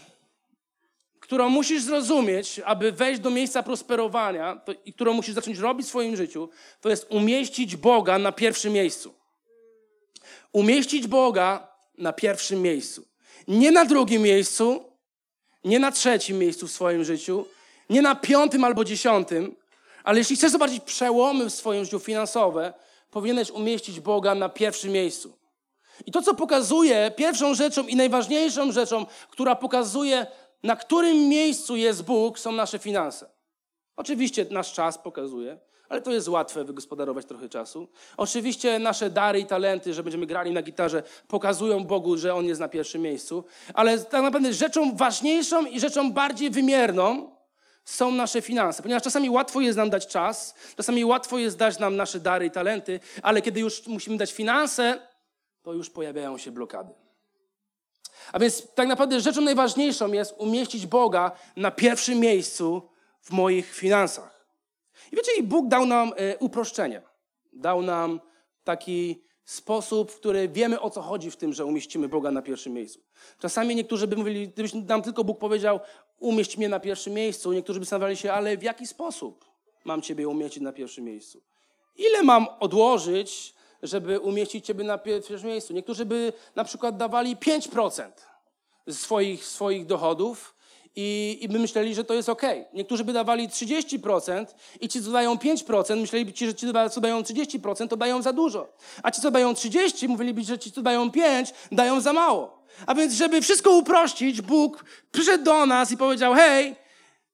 którą 1.33 1.49
musisz 1.49 1.83
zrozumieć, 1.83 2.61
aby 2.65 2.93
wejść 2.93 3.21
do 3.21 3.31
miejsca 3.31 3.63
prosperowania 3.63 4.57
to, 4.57 4.73
i 4.85 4.93
którą 4.93 5.13
musisz 5.13 5.35
zacząć 5.35 5.59
robić 5.59 5.87
w 5.87 5.89
swoim 5.89 6.17
życiu, 6.17 6.49
to 6.81 6.91
jest 6.91 7.07
umieścić 7.11 7.77
Boga 7.77 8.19
na 8.19 8.33
pierwszym 8.33 8.73
miejscu. 8.73 9.15
Umieścić 10.53 11.07
Boga 11.07 11.69
na 11.99 12.13
pierwszym 12.13 12.63
miejscu. 12.63 13.07
Nie 13.49 13.71
na 13.71 13.85
drugim 13.85 14.23
miejscu, 14.23 14.85
nie 15.65 15.79
na 15.79 15.93
trzecim 15.93 16.39
miejscu 16.39 16.69
w 16.69 16.73
swoim 16.73 17.05
życiu, 17.05 17.47
nie 17.91 18.03
na 18.03 18.15
piątym 18.15 18.65
albo 18.65 18.85
dziesiątym, 18.85 19.57
ale 20.05 20.19
jeśli 20.19 20.37
chcesz 20.37 20.53
zobaczyć 20.53 20.83
przełomy 20.85 21.51
w 21.51 21.55
swoim 21.55 21.85
życiu 21.85 21.99
finansowe, 21.99 22.73
powinieneś 23.11 23.51
umieścić 23.51 24.01
Boga 24.01 24.35
na 24.35 24.49
pierwszym 24.49 24.93
miejscu. 24.93 25.39
I 26.07 26.13
to, 26.13 26.23
co 26.23 26.35
pokazuje, 26.35 27.13
pierwszą 27.17 27.55
rzeczą 27.55 27.87
i 27.87 27.97
najważniejszą 27.97 28.73
rzeczą, 28.73 29.07
która 29.31 29.57
pokazuje 29.57 30.27
na 30.63 30.77
którym 30.77 31.29
miejscu 31.29 31.77
jest 31.77 32.05
Bóg, 32.05 32.39
są 32.39 32.53
nasze 32.53 32.79
finanse. 32.79 33.31
Oczywiście 33.97 34.47
nasz 34.51 34.73
czas 34.73 34.99
pokazuje, 34.99 35.59
ale 35.89 36.03
to 36.03 36.13
jest 36.13 36.29
łatwe 36.29 36.65
wygospodarować 36.65 37.27
trochę 37.27 37.49
czasu. 37.49 37.89
Oczywiście 38.17 38.79
nasze 38.79 39.11
dary 39.11 39.41
i 39.41 39.47
talenty, 39.47 39.95
że 39.95 40.03
będziemy 40.03 40.27
grali 40.27 40.53
na 40.53 40.63
gitarze, 40.63 41.03
pokazują 41.29 41.85
Bogu, 41.85 42.17
że 42.17 42.35
On 42.35 42.47
jest 42.47 42.61
na 42.61 42.69
pierwszym 42.69 43.03
miejscu. 43.03 43.45
Ale 43.75 43.99
tak 43.99 44.23
naprawdę 44.23 44.53
rzeczą 44.53 44.97
ważniejszą 44.97 45.67
i 45.67 45.81
rzeczą 45.81 46.13
bardziej 46.13 46.51
wymierną 46.51 47.37
są 47.85 48.11
nasze 48.11 48.43
finanse. 48.43 48.83
Ponieważ 48.83 49.03
czasami 49.03 49.31
łatwo 49.31 49.61
jest 49.61 49.79
nam 49.79 49.91
dać 49.91 50.07
czas, 50.07 50.55
czasami 50.77 51.05
łatwo 51.05 51.39
jest 51.39 51.59
dać 51.59 51.79
nam 51.79 51.97
nasze 51.97 52.21
dary 52.21 52.47
i 52.47 52.51
talenty, 52.51 53.01
ale 53.23 53.43
kiedy 53.43 53.61
już 53.61 53.87
musimy 53.87 54.17
dać 54.17 54.33
finanse, 54.33 54.99
to 55.63 55.73
już 55.73 55.91
pojawiają 55.91 56.39
się 56.39 56.51
blokady. 56.51 57.02
A 58.33 58.39
więc 58.39 58.75
tak 58.75 58.89
naprawdę 58.89 59.21
rzeczą 59.21 59.41
najważniejszą 59.41 60.13
jest 60.13 60.35
umieścić 60.39 60.87
Boga 60.87 61.33
na 61.57 61.71
pierwszym 61.71 62.19
miejscu 62.19 62.83
w 63.21 63.31
moich 63.31 63.75
finansach. 63.75 64.47
I 65.13 65.17
wiecie, 65.17 65.33
i 65.39 65.43
Bóg 65.43 65.69
dał 65.69 65.87
nam 65.87 66.13
e, 66.17 66.39
uproszczenie. 66.39 67.03
Dał 67.53 67.83
nam 67.83 68.21
taki 68.65 69.23
sposób, 69.45 70.13
w 70.13 70.17
który 70.17 70.49
wiemy 70.49 70.81
o 70.81 70.91
co 70.91 71.03
chodzi 71.03 71.31
w 71.31 71.37
tym, 71.37 71.53
że 71.53 71.65
umieścimy 71.65 72.09
Boga 72.09 72.31
na 72.31 72.43
pierwszym 72.43 72.73
miejscu. 72.73 73.01
Czasami 73.39 73.77
niektórzy 73.77 74.07
by 74.07 74.17
mówili, 74.17 74.49
gdybyś 74.49 74.75
nam 74.75 75.03
tylko 75.03 75.25
Bóg 75.25 75.39
powiedział, 75.39 75.81
umieść 76.19 76.57
mnie 76.57 76.69
na 76.69 76.81
pierwszym 76.81 77.13
miejscu, 77.13 77.53
niektórzy 77.53 77.81
by 77.81 77.85
zastanawiali 77.85 78.17
się, 78.17 78.33
ale 78.33 78.57
w 78.57 78.63
jaki 78.63 78.87
sposób 78.87 79.45
mam 79.85 80.03
Ciebie 80.03 80.29
umieścić 80.29 80.63
na 80.63 80.73
pierwszym 80.73 81.05
miejscu? 81.05 81.43
Ile 81.97 82.23
mam 82.23 82.47
odłożyć, 82.61 83.55
żeby 83.83 84.21
umieścić 84.21 84.67
Ciebie 84.67 84.85
na 84.85 84.99
pierwszym 84.99 85.45
miejscu. 85.45 85.73
Niektórzy 85.73 86.05
by 86.05 86.33
na 86.57 86.65
przykład 86.65 86.97
dawali 86.97 87.37
5% 87.37 88.11
swoich, 88.91 89.45
swoich 89.45 89.87
dochodów 89.87 90.55
i, 90.97 91.39
i 91.41 91.49
by 91.49 91.59
myśleli, 91.59 91.95
że 91.95 92.05
to 92.05 92.15
jest 92.15 92.29
ok. 92.29 92.43
Niektórzy 92.73 93.05
by 93.05 93.13
dawali 93.13 93.49
30% 93.49 94.47
i 94.81 94.89
ci, 94.89 95.03
co 95.03 95.11
dają 95.11 95.35
5%, 95.35 95.97
myśleliby 95.97 96.33
ci, 96.33 96.47
że 96.47 96.55
ci, 96.55 96.67
co 96.91 97.01
dają 97.01 97.23
30%, 97.23 97.89
to 97.89 97.97
dają 97.97 98.23
za 98.23 98.33
dużo. 98.33 98.77
A 99.03 99.11
ci, 99.11 99.21
co 99.21 99.31
dają 99.31 99.53
30%, 99.53 100.09
mówiliby, 100.09 100.45
że 100.45 100.59
ci, 100.59 100.73
co 100.73 100.83
dają 100.83 101.09
5%, 101.09 101.53
dają 101.73 102.01
za 102.01 102.13
mało. 102.13 102.63
A 102.87 102.95
więc, 102.95 103.15
żeby 103.15 103.41
wszystko 103.41 103.71
uprościć, 103.71 104.41
Bóg 104.41 104.85
przyszedł 105.13 105.45
do 105.45 105.67
nas 105.67 105.91
i 105.91 105.97
powiedział, 105.97 106.35
hej, 106.35 106.77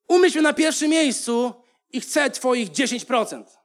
umyśl 0.07 0.41
na 0.41 0.53
pierwszym 0.53 0.89
miejscu 0.89 1.53
i 1.91 2.01
chcę 2.01 2.29
twoich 2.29 2.69
10%. 2.69 3.58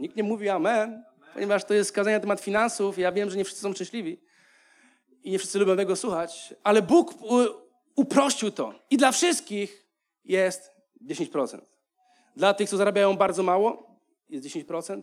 Nikt 0.00 0.16
nie 0.16 0.22
mówi 0.22 0.48
amen, 0.48 1.04
ponieważ 1.34 1.64
to 1.64 1.74
jest 1.74 1.90
skazanie 1.90 2.16
na 2.16 2.20
temat 2.20 2.40
finansów. 2.40 2.98
Ja 2.98 3.12
wiem, 3.12 3.30
że 3.30 3.36
nie 3.36 3.44
wszyscy 3.44 3.62
są 3.62 3.72
szczęśliwi 3.72 4.20
i 5.22 5.30
nie 5.30 5.38
wszyscy 5.38 5.58
lubią 5.58 5.76
tego 5.76 5.96
słuchać, 5.96 6.54
ale 6.62 6.82
Bóg 6.82 7.14
uprościł 7.96 8.50
to. 8.50 8.74
I 8.90 8.96
dla 8.96 9.12
wszystkich 9.12 9.86
jest 10.24 10.72
10%. 11.06 11.60
Dla 12.36 12.54
tych, 12.54 12.68
co 12.68 12.76
zarabiają 12.76 13.16
bardzo 13.16 13.42
mało, 13.42 14.00
jest 14.28 14.46
10%. 14.46 15.02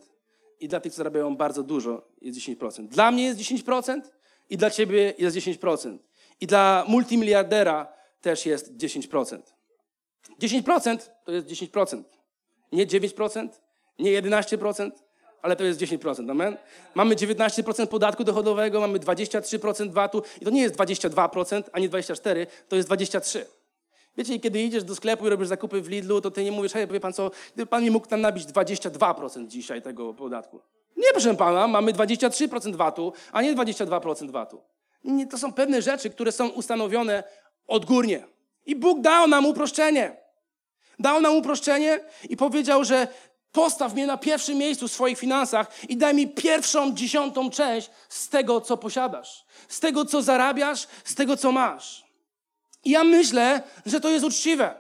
I 0.60 0.68
dla 0.68 0.80
tych, 0.80 0.92
co 0.92 0.98
zarabiają 0.98 1.36
bardzo 1.36 1.64
dużo, 1.64 2.08
jest 2.22 2.40
10%. 2.40 2.88
Dla 2.88 3.12
mnie 3.12 3.24
jest 3.24 3.40
10% 3.40 4.02
i 4.50 4.58
dla 4.58 4.70
ciebie 4.70 5.14
jest 5.18 5.38
10%. 5.38 5.98
I 6.42 6.48
dla 6.48 6.86
multimiliardera 6.88 7.94
też 8.22 8.46
jest 8.46 8.78
10%. 8.78 9.42
10% 10.42 11.10
to 11.26 11.32
jest 11.32 11.48
10%. 11.48 12.04
Nie 12.72 12.88
9%, 12.88 13.50
nie 14.00 14.22
11%, 14.22 14.92
ale 15.42 15.56
to 15.56 15.64
jest 15.64 15.80
10%. 15.80 16.32
Amen? 16.32 16.58
Mamy 16.96 17.16
19% 17.16 17.88
podatku 17.88 18.24
dochodowego, 18.24 18.82
mamy 18.82 19.00
23% 19.00 19.92
VAT-u 19.92 20.22
i 20.42 20.46
to 20.46 20.52
nie 20.52 20.62
jest 20.62 20.76
22%, 20.76 21.64
ani 21.72 21.90
24%, 21.90 22.48
to 22.70 22.76
jest 22.76 22.90
23%. 22.90 23.46
Wiecie, 24.18 24.40
kiedy 24.40 24.64
idziesz 24.64 24.84
do 24.84 24.96
sklepu 24.96 25.28
i 25.28 25.30
robisz 25.30 25.48
zakupy 25.48 25.82
w 25.82 25.90
Lidlu, 25.90 26.22
to 26.22 26.32
ty 26.32 26.44
nie 26.44 26.52
mówisz, 26.52 26.74
hej, 26.74 26.88
powie 26.88 27.00
pan 27.00 27.14
co, 27.14 27.32
pan 27.70 27.84
mi 27.84 27.92
mógł 27.92 28.08
tam 28.08 28.22
nabić 28.22 28.46
22% 28.46 29.48
dzisiaj 29.48 29.82
tego 29.82 30.14
podatku. 30.14 30.62
Nie, 30.98 31.12
proszę 31.12 31.36
pana, 31.36 31.68
mamy 31.68 31.94
23% 31.94 32.76
VAT-u, 32.76 33.14
a 33.32 33.42
nie 33.42 33.56
22% 33.56 34.32
VAT-u. 34.32 34.62
Nie, 35.04 35.28
to 35.28 35.38
są 35.38 35.54
pewne 35.54 35.82
rzeczy, 35.82 36.10
które 36.10 36.32
są 36.32 36.48
ustanowione 36.48 37.24
odgórnie. 37.68 38.24
I 38.66 38.76
Bóg 38.76 39.02
dał 39.02 39.28
nam 39.28 39.46
uproszczenie. 39.46 40.18
Dał 41.00 41.22
nam 41.22 41.36
uproszczenie 41.36 42.00
i 42.30 42.38
powiedział, 42.38 42.84
że 42.84 43.08
Postaw 43.56 43.94
mnie 43.94 44.08
na 44.08 44.18
pierwszym 44.18 44.58
miejscu 44.58 44.88
w 44.88 44.92
swoich 44.92 45.20
finansach 45.20 45.84
i 45.90 45.98
daj 45.98 46.14
mi 46.14 46.28
pierwszą 46.28 46.94
dziesiątą 46.94 47.50
część 47.50 47.90
z 48.10 48.30
tego, 48.30 48.62
co 48.62 48.78
posiadasz, 48.78 49.46
z 49.68 49.80
tego, 49.80 50.06
co 50.06 50.22
zarabiasz, 50.22 50.88
z 51.04 51.16
tego, 51.16 51.38
co 51.38 51.52
masz. 51.52 52.06
I 52.84 52.90
ja 52.90 53.04
myślę, 53.04 53.64
że 53.86 54.00
to 54.00 54.10
jest 54.10 54.26
uczciwe. 54.26 54.76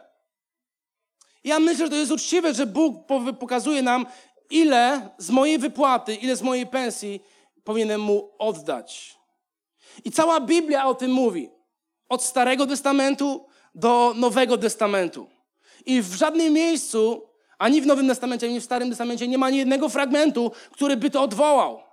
Ja 1.44 1.60
myślę, 1.60 1.86
że 1.86 1.90
to 1.90 1.96
jest 1.96 2.12
uczciwe, 2.12 2.54
że 2.54 2.66
Bóg 2.66 3.08
pokazuje 3.40 3.82
nam, 3.82 4.06
ile 4.50 5.10
z 5.18 5.30
mojej 5.30 5.60
wypłaty, 5.60 6.16
ile 6.16 6.36
z 6.36 6.42
mojej 6.42 6.68
pensji 6.68 7.24
powinienem 7.64 8.02
mu 8.02 8.32
oddać. 8.40 9.18
I 10.06 10.12
cała 10.12 10.42
Biblia 10.42 10.86
o 10.86 10.96
tym 10.96 11.12
mówi. 11.12 11.50
Od 12.10 12.24
Starego 12.24 12.68
Testamentu 12.68 13.46
do 13.76 14.14
Nowego 14.16 14.58
Testamentu. 14.58 15.28
I 15.86 16.02
w 16.02 16.14
żadnym 16.14 16.54
miejscu 16.54 17.35
ani 17.58 17.82
w 17.82 17.86
Nowym 17.86 18.08
Testamencie, 18.08 18.48
ani 18.48 18.60
w 18.60 18.64
Starym 18.64 18.90
Testamencie 18.90 19.28
nie 19.28 19.38
ma 19.38 19.46
ani 19.46 19.58
jednego 19.58 19.90
fragmentu, 19.90 20.52
który 20.72 20.98
by 20.98 21.10
to 21.10 21.22
odwołał. 21.22 21.86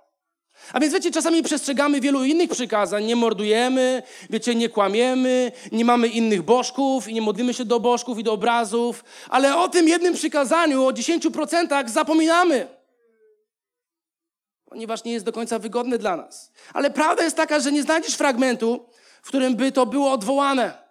A 0.73 0.79
więc 0.79 0.93
wiecie, 0.93 1.11
czasami 1.11 1.43
przestrzegamy 1.43 2.01
wielu 2.01 2.23
innych 2.23 2.49
przykazań, 2.49 3.05
nie 3.05 3.15
mordujemy, 3.15 4.03
wiecie, 4.29 4.55
nie 4.55 4.69
kłamiemy, 4.69 5.51
nie 5.71 5.85
mamy 5.85 6.07
innych 6.07 6.41
bożków 6.41 7.07
i 7.07 7.13
nie 7.13 7.21
modlimy 7.21 7.53
się 7.53 7.65
do 7.65 7.79
bożków 7.79 8.19
i 8.19 8.23
do 8.23 8.33
obrazów, 8.33 9.03
ale 9.29 9.57
o 9.57 9.69
tym 9.69 9.87
jednym 9.87 10.13
przykazaniu, 10.13 10.85
o 10.85 10.91
10% 10.91 11.89
zapominamy. 11.89 12.67
Ponieważ 14.65 15.03
nie 15.03 15.13
jest 15.13 15.25
do 15.25 15.31
końca 15.31 15.59
wygodne 15.59 15.97
dla 15.97 16.17
nas. 16.17 16.51
Ale 16.73 16.91
prawda 16.91 17.23
jest 17.23 17.37
taka, 17.37 17.59
że 17.59 17.71
nie 17.71 17.83
znajdziesz 17.83 18.15
fragmentu, 18.15 18.85
w 19.21 19.27
którym 19.27 19.55
by 19.55 19.71
to 19.71 19.85
było 19.85 20.11
odwołane. 20.11 20.82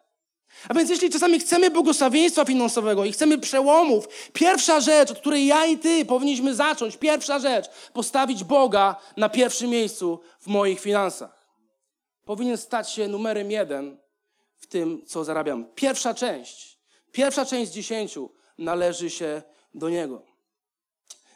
A 0.69 0.75
więc 0.75 0.91
jeśli 0.91 1.11
czasami 1.11 1.41
chcemy 1.41 1.71
błogosławieństwa 1.71 2.45
finansowego 2.45 3.05
i 3.05 3.13
chcemy 3.13 3.39
przełomów, 3.39 4.09
pierwsza 4.33 4.81
rzecz, 4.81 5.11
od 5.11 5.19
której 5.19 5.47
ja 5.47 5.67
i 5.67 5.79
ty 5.79 6.05
powinniśmy 6.05 6.55
zacząć, 6.55 6.97
pierwsza 6.97 7.39
rzecz, 7.39 7.67
postawić 7.93 8.45
Boga 8.45 8.97
na 9.17 9.29
pierwszym 9.29 9.71
miejscu 9.71 10.21
w 10.41 10.47
moich 10.47 10.81
finansach. 10.81 11.47
Powinien 12.25 12.57
stać 12.57 12.91
się 12.91 13.09
numerem 13.09 13.51
jeden 13.51 13.99
w 14.59 14.67
tym, 14.67 15.03
co 15.07 15.25
zarabiam. 15.25 15.67
Pierwsza 15.75 16.15
część, 16.15 16.79
pierwsza 17.13 17.45
część 17.45 17.71
z 17.71 17.75
dziesięciu 17.75 18.31
należy 18.59 19.11
się 19.11 19.43
do 19.75 19.89
Niego. 19.89 20.23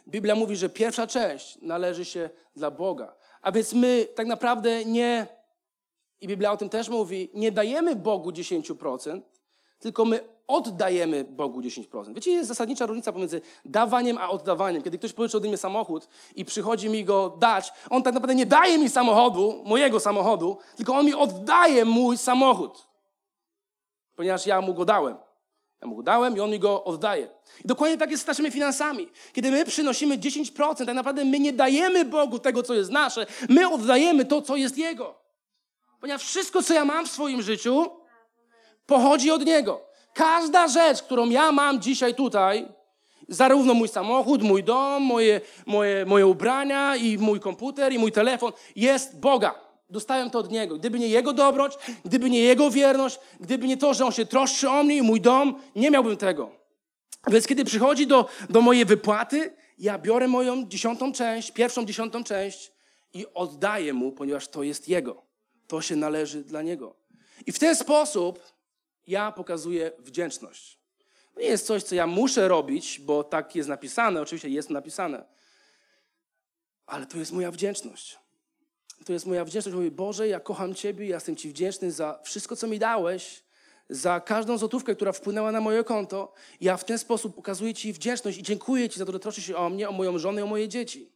Biblia 0.08 0.34
mówi, 0.34 0.56
że 0.56 0.68
pierwsza 0.68 1.06
część 1.06 1.58
należy 1.62 2.04
się 2.04 2.30
dla 2.56 2.70
Boga. 2.70 3.16
A 3.42 3.52
więc 3.52 3.72
my 3.72 4.08
tak 4.14 4.26
naprawdę 4.26 4.84
nie, 4.84 5.26
i 6.20 6.28
Biblia 6.28 6.52
o 6.52 6.56
tym 6.56 6.68
też 6.68 6.88
mówi, 6.88 7.30
nie 7.34 7.52
dajemy 7.52 7.96
Bogu 7.96 8.30
10%, 8.30 9.20
tylko 9.78 10.04
my 10.04 10.20
oddajemy 10.46 11.24
Bogu 11.24 11.60
10%. 11.60 12.14
Wiecie, 12.14 12.30
jest 12.30 12.48
zasadnicza 12.48 12.86
różnica 12.86 13.12
pomiędzy 13.12 13.40
dawaniem 13.64 14.18
a 14.18 14.28
oddawaniem. 14.28 14.82
Kiedy 14.82 14.98
ktoś 14.98 15.12
pożyczy 15.12 15.36
ode 15.36 15.48
mnie 15.48 15.56
samochód 15.56 16.08
i 16.34 16.44
przychodzi 16.44 16.88
mi 16.88 17.04
go 17.04 17.36
dać, 17.38 17.72
on 17.90 18.02
tak 18.02 18.14
naprawdę 18.14 18.34
nie 18.34 18.46
daje 18.46 18.78
mi 18.78 18.90
samochodu, 18.90 19.62
mojego 19.64 20.00
samochodu, 20.00 20.58
tylko 20.76 20.94
on 20.94 21.06
mi 21.06 21.14
oddaje 21.14 21.84
mój 21.84 22.18
samochód. 22.18 22.88
Ponieważ 24.16 24.46
ja 24.46 24.60
mu 24.60 24.74
go 24.74 24.84
dałem. 24.84 25.16
Ja 25.82 25.88
mu 25.88 25.96
go 25.96 26.02
dałem 26.02 26.36
i 26.36 26.40
on 26.40 26.50
mi 26.50 26.58
go 26.58 26.84
oddaje. 26.84 27.28
I 27.64 27.68
dokładnie 27.68 27.98
tak 27.98 28.10
jest 28.10 28.24
z 28.24 28.26
naszymi 28.26 28.50
finansami. 28.50 29.08
Kiedy 29.32 29.50
my 29.50 29.64
przynosimy 29.64 30.18
10%, 30.18 30.86
tak 30.86 30.94
naprawdę 30.94 31.24
my 31.24 31.40
nie 31.40 31.52
dajemy 31.52 32.04
Bogu 32.04 32.38
tego, 32.38 32.62
co 32.62 32.74
jest 32.74 32.90
nasze, 32.90 33.26
my 33.48 33.68
oddajemy 33.68 34.24
to, 34.24 34.42
co 34.42 34.56
jest 34.56 34.78
Jego. 34.78 35.25
Ponieważ 36.00 36.22
wszystko, 36.22 36.62
co 36.62 36.74
ja 36.74 36.84
mam 36.84 37.06
w 37.06 37.10
swoim 37.10 37.42
życiu, 37.42 37.90
pochodzi 38.86 39.30
od 39.30 39.46
Niego. 39.46 39.80
Każda 40.14 40.68
rzecz, 40.68 41.02
którą 41.02 41.30
ja 41.30 41.52
mam 41.52 41.80
dzisiaj 41.80 42.14
tutaj, 42.14 42.68
zarówno 43.28 43.74
mój 43.74 43.88
samochód, 43.88 44.42
mój 44.42 44.64
dom, 44.64 45.02
moje, 45.02 45.40
moje, 45.66 46.06
moje 46.06 46.26
ubrania 46.26 46.96
i 46.96 47.18
mój 47.18 47.40
komputer 47.40 47.92
i 47.92 47.98
mój 47.98 48.12
telefon, 48.12 48.52
jest 48.76 49.20
Boga. 49.20 49.54
Dostałem 49.90 50.30
to 50.30 50.38
od 50.38 50.50
Niego. 50.50 50.78
Gdyby 50.78 50.98
nie 50.98 51.08
Jego 51.08 51.32
dobroć, 51.32 51.74
gdyby 52.04 52.30
nie 52.30 52.40
Jego 52.40 52.70
wierność, 52.70 53.18
gdyby 53.40 53.66
nie 53.66 53.76
to, 53.76 53.94
że 53.94 54.06
On 54.06 54.12
się 54.12 54.26
troszczy 54.26 54.70
o 54.70 54.82
mnie 54.82 54.96
i 54.96 55.02
mój 55.02 55.20
dom, 55.20 55.60
nie 55.76 55.90
miałbym 55.90 56.16
tego. 56.16 56.50
Więc 57.26 57.46
kiedy 57.46 57.64
przychodzi 57.64 58.06
do, 58.06 58.28
do 58.50 58.60
mojej 58.60 58.84
wypłaty, 58.84 59.56
ja 59.78 59.98
biorę 59.98 60.28
moją 60.28 60.68
dziesiątą 60.68 61.12
część, 61.12 61.50
pierwszą 61.50 61.84
dziesiątą 61.84 62.24
część 62.24 62.72
i 63.14 63.26
oddaję 63.34 63.92
Mu, 63.92 64.12
ponieważ 64.12 64.48
to 64.48 64.62
jest 64.62 64.88
Jego. 64.88 65.25
To 65.66 65.82
się 65.82 65.96
należy 65.96 66.44
dla 66.44 66.62
Niego. 66.62 66.96
I 67.46 67.52
w 67.52 67.58
ten 67.58 67.76
sposób 67.76 68.40
ja 69.06 69.32
pokazuję 69.32 69.92
wdzięczność. 69.98 70.78
To 71.34 71.40
nie 71.40 71.46
jest 71.46 71.66
coś, 71.66 71.82
co 71.82 71.94
ja 71.94 72.06
muszę 72.06 72.48
robić, 72.48 73.00
bo 73.00 73.24
tak 73.24 73.56
jest 73.56 73.68
napisane, 73.68 74.20
oczywiście 74.20 74.48
jest 74.48 74.70
napisane. 74.70 75.24
Ale 76.86 77.06
to 77.06 77.18
jest 77.18 77.32
moja 77.32 77.50
wdzięczność. 77.50 78.18
To 79.04 79.12
jest 79.12 79.26
moja 79.26 79.44
wdzięczność. 79.44 79.76
Mówię, 79.76 79.90
Boże, 79.90 80.28
ja 80.28 80.40
kocham 80.40 80.74
Ciebie, 80.74 81.06
ja 81.06 81.16
jestem 81.16 81.36
Ci 81.36 81.48
wdzięczny 81.48 81.92
za 81.92 82.20
wszystko, 82.24 82.56
co 82.56 82.66
mi 82.66 82.78
dałeś, 82.78 83.42
za 83.90 84.20
każdą 84.20 84.58
złotówkę, 84.58 84.94
która 84.94 85.12
wpłynęła 85.12 85.52
na 85.52 85.60
moje 85.60 85.84
konto. 85.84 86.32
Ja 86.60 86.76
w 86.76 86.84
ten 86.84 86.98
sposób 86.98 87.36
pokazuję 87.36 87.74
Ci 87.74 87.92
wdzięczność 87.92 88.38
i 88.38 88.42
dziękuję 88.42 88.88
Ci 88.88 88.98
za 88.98 89.06
to, 89.06 89.12
że 89.12 89.20
troszczysz 89.20 89.46
się 89.46 89.56
o 89.56 89.70
mnie, 89.70 89.88
o 89.88 89.92
moją 89.92 90.18
żonę 90.18 90.40
i 90.40 90.44
o 90.44 90.46
moje 90.46 90.68
dzieci. 90.68 91.15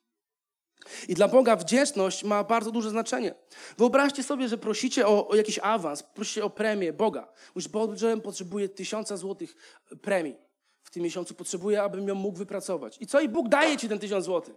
I 1.08 1.14
dla 1.14 1.28
Boga 1.28 1.56
wdzięczność 1.56 2.24
ma 2.24 2.44
bardzo 2.44 2.70
duże 2.70 2.90
znaczenie. 2.90 3.34
Wyobraźcie 3.78 4.22
sobie, 4.22 4.48
że 4.48 4.58
prosicie 4.58 5.06
o, 5.06 5.28
o 5.28 5.34
jakiś 5.34 5.58
awans, 5.62 6.02
prosicie 6.02 6.44
o 6.44 6.50
premię 6.50 6.92
Boga. 6.92 7.28
Mówisz, 7.54 7.68
Boże, 7.68 8.16
potrzebuję 8.16 8.68
tysiąca 8.68 9.16
złotych 9.16 9.56
premii 10.02 10.36
w 10.82 10.90
tym 10.90 11.02
miesiącu, 11.02 11.34
potrzebuję, 11.34 11.82
abym 11.82 12.08
ją 12.08 12.14
mógł 12.14 12.38
wypracować. 12.38 12.96
I 13.00 13.06
co? 13.06 13.20
I 13.20 13.28
Bóg 13.28 13.48
daje 13.48 13.76
Ci 13.76 13.88
ten 13.88 13.98
tysiąc 13.98 14.24
złotych. 14.24 14.54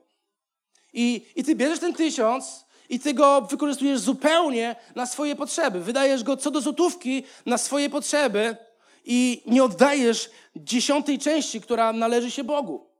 I, 0.93 1.25
I 1.35 1.43
Ty 1.43 1.55
bierzesz 1.55 1.79
ten 1.79 1.93
tysiąc 1.93 2.65
i 2.89 2.99
Ty 2.99 3.13
go 3.13 3.41
wykorzystujesz 3.41 3.99
zupełnie 3.99 4.75
na 4.95 5.05
swoje 5.05 5.35
potrzeby. 5.35 5.79
Wydajesz 5.79 6.23
go 6.23 6.37
co 6.37 6.51
do 6.51 6.61
złotówki 6.61 7.23
na 7.45 7.57
swoje 7.57 7.89
potrzeby 7.89 8.57
i 9.05 9.43
nie 9.45 9.63
oddajesz 9.63 10.29
dziesiątej 10.55 11.19
części, 11.19 11.61
która 11.61 11.93
należy 11.93 12.31
się 12.31 12.43
Bogu. 12.43 12.92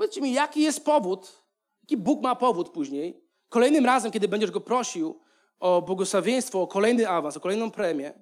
Powiedzcie 0.00 0.20
mi, 0.20 0.32
jaki 0.32 0.62
jest 0.62 0.84
powód, 0.84 1.42
jaki 1.82 1.96
Bóg 1.96 2.22
ma 2.22 2.36
powód 2.36 2.70
później, 2.70 3.24
kolejnym 3.48 3.86
razem, 3.86 4.12
kiedy 4.12 4.28
będziesz 4.28 4.50
go 4.50 4.60
prosił 4.60 5.20
o 5.58 5.82
błogosławieństwo, 5.82 6.62
o 6.62 6.66
kolejny 6.66 7.08
awans, 7.08 7.36
o 7.36 7.40
kolejną 7.40 7.70
premię, 7.70 8.12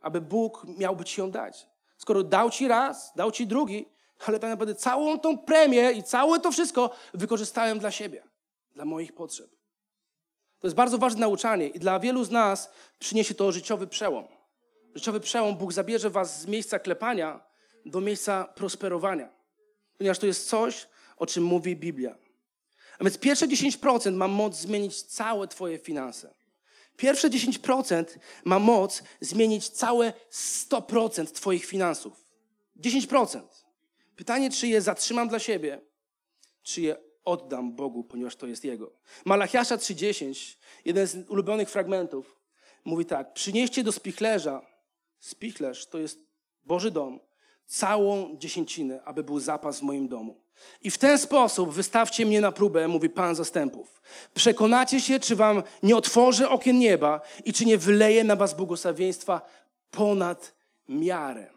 aby 0.00 0.20
Bóg 0.20 0.66
miałby 0.78 1.04
ci 1.04 1.20
ją 1.20 1.30
dać. 1.30 1.66
Skoro 1.96 2.22
dał 2.22 2.50
ci 2.50 2.68
raz, 2.68 3.12
dał 3.16 3.30
ci 3.30 3.46
drugi, 3.46 3.88
ale 4.26 4.38
tak 4.38 4.50
naprawdę 4.50 4.74
całą 4.74 5.18
tą 5.18 5.38
premię 5.38 5.92
i 5.92 6.02
całe 6.02 6.40
to 6.40 6.52
wszystko 6.52 6.90
wykorzystałem 7.14 7.78
dla 7.78 7.90
siebie, 7.90 8.22
dla 8.74 8.84
moich 8.84 9.14
potrzeb. 9.14 9.50
To 10.58 10.66
jest 10.66 10.76
bardzo 10.76 10.98
ważne 10.98 11.20
nauczanie 11.20 11.68
i 11.68 11.78
dla 11.78 12.00
wielu 12.00 12.24
z 12.24 12.30
nas 12.30 12.70
przyniesie 12.98 13.34
to 13.34 13.52
życiowy 13.52 13.86
przełom. 13.86 14.24
Życiowy 14.94 15.20
przełom 15.20 15.56
Bóg 15.56 15.72
zabierze 15.72 16.10
was 16.10 16.40
z 16.40 16.46
miejsca 16.46 16.78
klepania 16.78 17.40
do 17.86 18.00
miejsca 18.00 18.44
prosperowania. 18.44 19.28
Ponieważ 19.98 20.18
to 20.18 20.26
jest 20.26 20.48
coś, 20.48 20.86
o 21.16 21.26
czym 21.26 21.44
mówi 21.44 21.76
Biblia. 21.76 22.16
A 22.98 23.04
więc 23.04 23.18
pierwsze 23.18 23.48
10% 23.48 24.12
ma 24.12 24.28
moc 24.28 24.56
zmienić 24.56 25.02
całe 25.02 25.48
Twoje 25.48 25.78
finanse. 25.78 26.34
Pierwsze 26.96 27.30
10% 27.30 28.04
ma 28.44 28.58
moc 28.58 29.02
zmienić 29.20 29.68
całe 29.68 30.12
100% 30.32 31.26
Twoich 31.26 31.64
finansów. 31.64 32.24
10%. 32.80 33.40
Pytanie, 34.16 34.50
czy 34.50 34.68
je 34.68 34.80
zatrzymam 34.80 35.28
dla 35.28 35.38
siebie, 35.38 35.80
czy 36.62 36.80
je 36.82 36.96
oddam 37.24 37.72
Bogu, 37.72 38.04
ponieważ 38.04 38.36
to 38.36 38.46
jest 38.46 38.64
Jego. 38.64 38.92
Malachiasza 39.24 39.76
3,10, 39.76 40.56
jeden 40.84 41.06
z 41.06 41.30
ulubionych 41.30 41.70
fragmentów, 41.70 42.40
mówi 42.84 43.06
tak: 43.06 43.32
Przynieście 43.34 43.84
do 43.84 43.92
spichlerza, 43.92 44.66
spichlerz 45.18 45.86
to 45.86 45.98
jest 45.98 46.18
Boży 46.64 46.90
dom, 46.90 47.20
całą 47.66 48.36
dziesięcinę, 48.38 49.02
aby 49.04 49.24
był 49.24 49.40
zapas 49.40 49.78
w 49.78 49.82
moim 49.82 50.08
domu. 50.08 50.43
I 50.82 50.90
w 50.90 50.98
ten 50.98 51.18
sposób 51.18 51.72
wystawcie 51.72 52.26
mnie 52.26 52.40
na 52.40 52.52
próbę, 52.52 52.88
mówi 52.88 53.10
Pan 53.10 53.34
zastępów. 53.34 54.02
Przekonacie 54.34 55.00
się, 55.00 55.20
czy 55.20 55.36
wam 55.36 55.62
nie 55.82 55.96
otworzę 55.96 56.48
okien 56.48 56.78
nieba 56.78 57.20
i 57.44 57.52
czy 57.52 57.66
nie 57.66 57.78
wyleję 57.78 58.24
na 58.24 58.36
was 58.36 58.54
błogosławieństwa 58.54 59.42
ponad 59.90 60.54
miarę. 60.88 61.50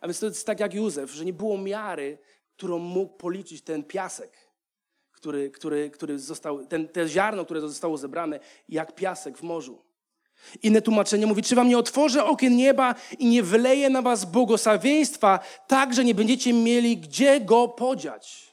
A 0.00 0.06
więc 0.06 0.20
to 0.20 0.26
jest 0.26 0.46
tak 0.46 0.60
jak 0.60 0.74
Józef, 0.74 1.10
że 1.10 1.24
nie 1.24 1.32
było 1.32 1.58
miary, 1.58 2.18
którą 2.56 2.78
mógł 2.78 3.16
policzyć 3.16 3.62
ten 3.62 3.84
piasek, 3.84 4.32
który, 5.12 5.50
który, 5.50 5.90
który 5.90 6.18
został, 6.18 6.66
ten, 6.66 6.88
te 6.88 7.08
ziarno, 7.08 7.44
które 7.44 7.60
zostało 7.60 7.96
zebrane, 7.96 8.40
jak 8.68 8.94
piasek 8.94 9.38
w 9.38 9.42
morzu. 9.42 9.87
Inne 10.62 10.82
tłumaczenie 10.82 11.26
mówi, 11.26 11.42
czy 11.42 11.54
wam 11.54 11.68
nie 11.68 11.78
otworzę 11.78 12.24
okien 12.24 12.56
nieba 12.56 12.94
i 13.18 13.26
nie 13.26 13.42
wyleję 13.42 13.90
na 13.90 14.02
was 14.02 14.24
błogosławieństwa, 14.24 15.38
tak, 15.66 15.94
że 15.94 16.04
nie 16.04 16.14
będziecie 16.14 16.52
mieli 16.52 16.96
gdzie 16.96 17.40
go 17.40 17.68
podziać. 17.68 18.48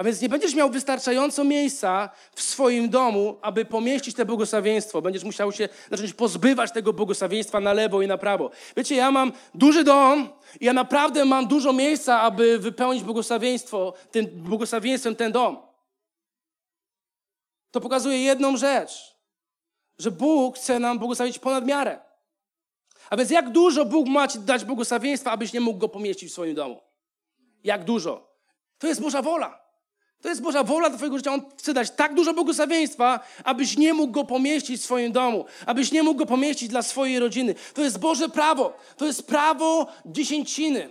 A 0.00 0.04
więc 0.04 0.20
nie 0.20 0.28
będziesz 0.28 0.54
miał 0.54 0.70
wystarczająco 0.70 1.44
miejsca 1.44 2.10
w 2.34 2.42
swoim 2.42 2.88
domu, 2.88 3.38
aby 3.42 3.64
pomieścić 3.64 4.16
te 4.16 4.24
błogosławieństwo. 4.24 5.02
Będziesz 5.02 5.24
musiał 5.24 5.52
się 5.52 5.68
zacząć 5.90 6.12
pozbywać 6.12 6.72
tego 6.72 6.92
błogosławieństwa 6.92 7.60
na 7.60 7.72
lewo 7.72 8.02
i 8.02 8.06
na 8.06 8.18
prawo. 8.18 8.50
Wiecie, 8.76 8.96
ja 8.96 9.10
mam 9.10 9.32
duży 9.54 9.84
dom 9.84 10.28
i 10.60 10.64
ja 10.64 10.72
naprawdę 10.72 11.24
mam 11.24 11.46
dużo 11.46 11.72
miejsca, 11.72 12.20
aby 12.20 12.58
wypełnić 12.58 13.02
błogosławieństwo, 13.02 13.94
tym 14.10 14.26
błogosławieństwem 14.26 15.16
ten 15.16 15.32
dom. 15.32 15.58
To 17.70 17.80
pokazuje 17.80 18.22
jedną 18.22 18.56
rzecz 18.56 19.09
że 20.00 20.10
Bóg 20.10 20.56
chce 20.56 20.78
nam 20.78 20.98
błogosławić 20.98 21.38
ponad 21.38 21.66
miarę. 21.66 21.98
A 23.10 23.16
więc 23.16 23.30
jak 23.30 23.50
dużo 23.50 23.84
Bóg 23.84 24.08
ma 24.08 24.28
ci 24.28 24.38
dać 24.38 24.64
błogosławieństwa, 24.64 25.30
abyś 25.30 25.52
nie 25.52 25.60
mógł 25.60 25.78
go 25.78 25.88
pomieścić 25.88 26.30
w 26.30 26.32
swoim 26.32 26.54
domu? 26.54 26.80
Jak 27.64 27.84
dużo? 27.84 28.36
To 28.78 28.86
jest 28.86 29.00
Boża 29.00 29.22
wola. 29.22 29.60
To 30.20 30.28
jest 30.28 30.42
Boża 30.42 30.64
wola 30.64 30.90
do 30.90 30.96
Twojego 30.96 31.16
życia. 31.16 31.32
On 31.32 31.42
chce 31.58 31.74
dać 31.74 31.90
tak 31.90 32.14
dużo 32.14 32.34
błogosławieństwa, 32.34 33.20
abyś 33.44 33.76
nie 33.76 33.94
mógł 33.94 34.12
go 34.12 34.24
pomieścić 34.24 34.80
w 34.80 34.84
swoim 34.84 35.12
domu, 35.12 35.44
abyś 35.66 35.92
nie 35.92 36.02
mógł 36.02 36.18
go 36.18 36.26
pomieścić 36.26 36.68
dla 36.68 36.82
swojej 36.82 37.18
rodziny. 37.18 37.54
To 37.74 37.82
jest 37.82 37.98
Boże 37.98 38.28
prawo. 38.28 38.72
To 38.96 39.06
jest 39.06 39.26
prawo 39.26 39.86
dziesięciny. 40.06 40.90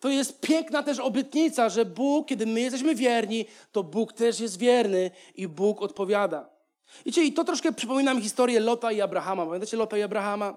To 0.00 0.08
jest 0.08 0.40
piękna 0.40 0.82
też 0.82 0.98
obietnica, 0.98 1.68
że 1.68 1.84
Bóg, 1.84 2.28
kiedy 2.28 2.46
my 2.46 2.60
jesteśmy 2.60 2.94
wierni, 2.94 3.46
to 3.72 3.82
Bóg 3.82 4.12
też 4.12 4.40
jest 4.40 4.58
wierny 4.58 5.10
i 5.34 5.48
Bóg 5.48 5.82
odpowiada. 5.82 6.57
I 7.04 7.32
to 7.32 7.44
troszkę 7.44 7.72
przypomina 7.72 8.14
mi 8.14 8.22
historię 8.22 8.60
Lota 8.60 8.92
i 8.92 9.00
Abrahama. 9.00 9.46
Pamiętacie 9.46 9.76
Lota 9.76 9.98
i 9.98 10.02
Abrahama? 10.02 10.56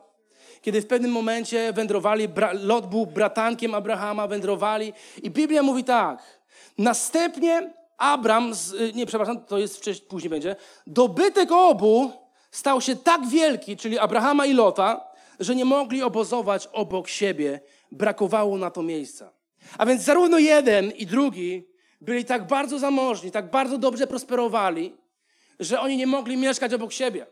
Kiedy 0.61 0.81
w 0.81 0.87
pewnym 0.87 1.11
momencie 1.11 1.73
wędrowali, 1.73 2.27
Lot 2.53 2.89
był 2.89 3.05
bratankiem 3.05 3.75
Abrahama, 3.75 4.27
wędrowali 4.27 4.93
i 5.23 5.31
Biblia 5.31 5.63
mówi 5.63 5.83
tak. 5.83 6.41
Następnie 6.77 7.73
Abram, 7.97 8.53
z, 8.53 8.95
nie 8.95 9.05
przepraszam, 9.05 9.45
to 9.45 9.57
jest 9.57 9.77
wcześniej, 9.77 10.07
później 10.09 10.29
będzie, 10.29 10.55
dobytek 10.87 11.51
obu 11.51 12.11
stał 12.51 12.81
się 12.81 12.95
tak 12.95 13.27
wielki, 13.27 13.77
czyli 13.77 13.99
Abrahama 13.99 14.45
i 14.45 14.53
Lota, 14.53 15.07
że 15.39 15.55
nie 15.55 15.65
mogli 15.65 16.03
obozować 16.03 16.67
obok 16.67 17.07
siebie. 17.07 17.59
Brakowało 17.91 18.57
na 18.57 18.71
to 18.71 18.83
miejsca. 18.83 19.31
A 19.77 19.85
więc 19.85 20.01
zarówno 20.01 20.37
jeden 20.37 20.91
i 20.91 21.05
drugi 21.05 21.67
byli 22.01 22.25
tak 22.25 22.47
bardzo 22.47 22.79
zamożni, 22.79 23.31
tak 23.31 23.51
bardzo 23.51 23.77
dobrze 23.77 24.07
prosperowali, 24.07 24.95
że 25.61 25.79
oni 25.79 25.97
nie 25.97 26.07
mogli 26.07 26.37
mieszkać 26.37 26.73
obok 26.73 26.93
siebie. 26.93 27.25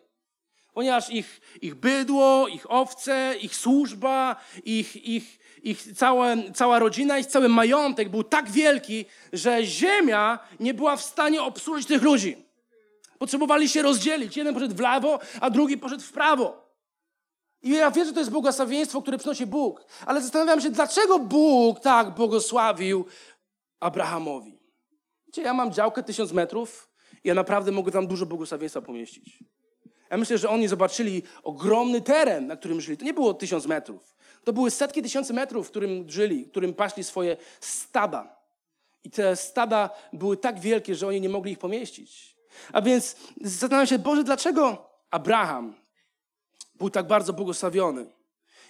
Ponieważ 0.74 1.10
ich, 1.10 1.42
ich 1.62 1.76
bydło, 1.76 2.48
ich 2.48 2.72
owce, 2.72 3.36
ich 3.42 3.56
służba, 3.56 4.36
ich, 4.66 4.96
ich, 4.96 5.40
ich 5.64 5.94
cała, 5.96 6.28
cała 6.56 6.80
rodzina, 6.80 7.20
ich 7.20 7.26
cały 7.26 7.50
majątek 7.50 8.10
był 8.10 8.24
tak 8.24 8.52
wielki, 8.52 9.06
że 9.34 9.66
ziemia 9.66 10.40
nie 10.60 10.74
była 10.74 10.96
w 10.96 11.02
stanie 11.02 11.44
obsłużyć 11.44 11.88
tych 11.88 12.02
ludzi. 12.02 12.38
Potrzebowali 13.18 13.70
się 13.70 13.82
rozdzielić. 13.82 14.38
Jeden 14.38 14.54
poszedł 14.54 14.76
w 14.76 14.80
lewo, 14.80 15.20
a 15.42 15.50
drugi 15.50 15.78
poszedł 15.78 16.04
w 16.04 16.12
prawo. 16.12 16.70
I 17.62 17.70
ja 17.70 17.92
wiem, 17.92 18.06
że 18.06 18.14
to 18.14 18.20
jest 18.20 18.32
błogosławieństwo, 18.32 19.02
które 19.02 19.18
przynosi 19.18 19.46
Bóg, 19.46 19.86
ale 20.06 20.22
zastanawiam 20.22 20.62
się, 20.62 20.70
dlaczego 20.70 21.20
Bóg 21.20 21.80
tak 21.80 22.16
błogosławił 22.16 23.06
Abrahamowi. 23.80 24.60
Wiecie, 25.28 25.42
ja 25.42 25.54
mam 25.54 25.74
działkę 25.74 26.04
tysiąc 26.04 26.32
metrów 26.32 26.89
ja 27.24 27.34
naprawdę 27.34 27.72
mogę 27.72 27.92
tam 27.92 28.08
dużo 28.08 28.26
błogosławieństwa 28.26 28.82
pomieścić. 28.82 29.40
Ja 30.10 30.18
myślę, 30.18 30.38
że 30.38 30.50
oni 30.50 30.68
zobaczyli 30.68 31.24
ogromny 31.44 32.02
teren, 32.02 32.48
na 32.48 32.56
którym 32.56 32.82
żyli. 32.82 32.98
To 32.98 33.06
nie 33.06 33.14
było 33.14 33.34
tysiąc 33.34 33.66
metrów. 33.66 34.16
To 34.44 34.54
były 34.54 34.72
setki 34.72 35.02
tysięcy 35.02 35.34
metrów, 35.34 35.68
w 35.68 35.70
którym 35.70 36.10
żyli, 36.10 36.46
w 36.46 36.50
którym 36.52 36.74
paśli 36.74 37.04
swoje 37.04 37.38
stada. 37.60 38.40
I 39.04 39.10
te 39.12 39.36
stada 39.36 39.90
były 40.14 40.38
tak 40.38 40.60
wielkie, 40.60 40.96
że 40.96 41.08
oni 41.08 41.22
nie 41.22 41.30
mogli 41.30 41.52
ich 41.52 41.60
pomieścić. 41.60 42.36
A 42.74 42.82
więc 42.82 43.16
zastanawiam 43.42 43.88
się, 43.88 44.00
Boże, 44.00 44.24
dlaczego 44.24 44.90
Abraham 45.12 45.76
był 46.76 46.90
tak 46.90 47.08
bardzo 47.08 47.34
błogosławiony? 47.34 48.06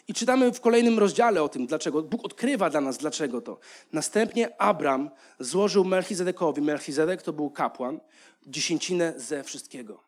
I 0.10 0.14
czytamy 0.14 0.52
w 0.52 0.62
kolejnym 0.62 1.00
rozdziale 1.00 1.44
o 1.44 1.50
tym, 1.50 1.68
dlaczego. 1.68 2.04
Bóg 2.04 2.26
odkrywa 2.26 2.70
dla 2.70 2.82
nas, 2.82 2.98
dlaczego 2.98 3.42
to. 3.42 3.60
Następnie 3.94 4.62
Abram 4.62 5.10
złożył 5.40 5.86
Melchizedekowi, 5.86 6.62
Melchizedek 6.62 7.22
to 7.22 7.34
był 7.34 7.50
kapłan, 7.50 8.00
dziesięcinę 8.48 9.14
ze 9.18 9.44
wszystkiego. 9.44 10.04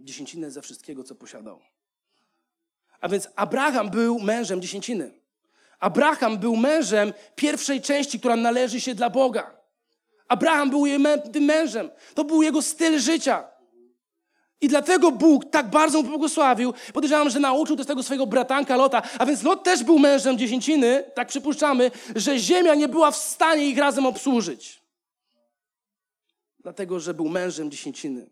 Dziesięcinę 0.00 0.50
ze 0.50 0.62
wszystkiego, 0.62 1.04
co 1.04 1.14
posiadał. 1.14 1.60
A 3.00 3.08
więc 3.08 3.28
Abraham 3.36 3.90
był 3.90 4.18
mężem 4.18 4.62
dziesięciny. 4.62 5.20
Abraham 5.78 6.38
był 6.38 6.56
mężem 6.56 7.12
pierwszej 7.34 7.80
części, 7.80 8.18
która 8.18 8.36
należy 8.36 8.80
się 8.80 8.94
dla 8.94 9.10
Boga. 9.10 9.60
Abraham 10.28 10.70
był 10.70 10.84
tym 11.32 11.44
mężem. 11.44 11.90
To 12.14 12.24
był 12.24 12.42
jego 12.42 12.62
styl 12.62 12.98
życia. 12.98 13.53
I 14.60 14.68
dlatego 14.68 15.12
Bóg 15.12 15.50
tak 15.50 15.70
bardzo 15.70 16.02
mu 16.02 16.08
błogosławił. 16.08 16.74
Podejrzewam, 16.92 17.30
że 17.30 17.40
nauczył 17.40 17.76
też 17.76 17.86
tego 17.86 18.02
swojego 18.02 18.26
bratanka 18.26 18.76
Lota. 18.76 19.02
A 19.18 19.26
więc 19.26 19.42
Lot 19.42 19.64
też 19.64 19.84
był 19.84 19.98
mężem 19.98 20.38
dziesięciny. 20.38 21.04
Tak 21.14 21.28
przypuszczamy, 21.28 21.90
że 22.16 22.38
ziemia 22.38 22.74
nie 22.74 22.88
była 22.88 23.10
w 23.10 23.16
stanie 23.16 23.66
ich 23.66 23.78
razem 23.78 24.06
obsłużyć. 24.06 24.82
Dlatego, 26.58 27.00
że 27.00 27.14
był 27.14 27.28
mężem 27.28 27.70
dziesięciny. 27.70 28.30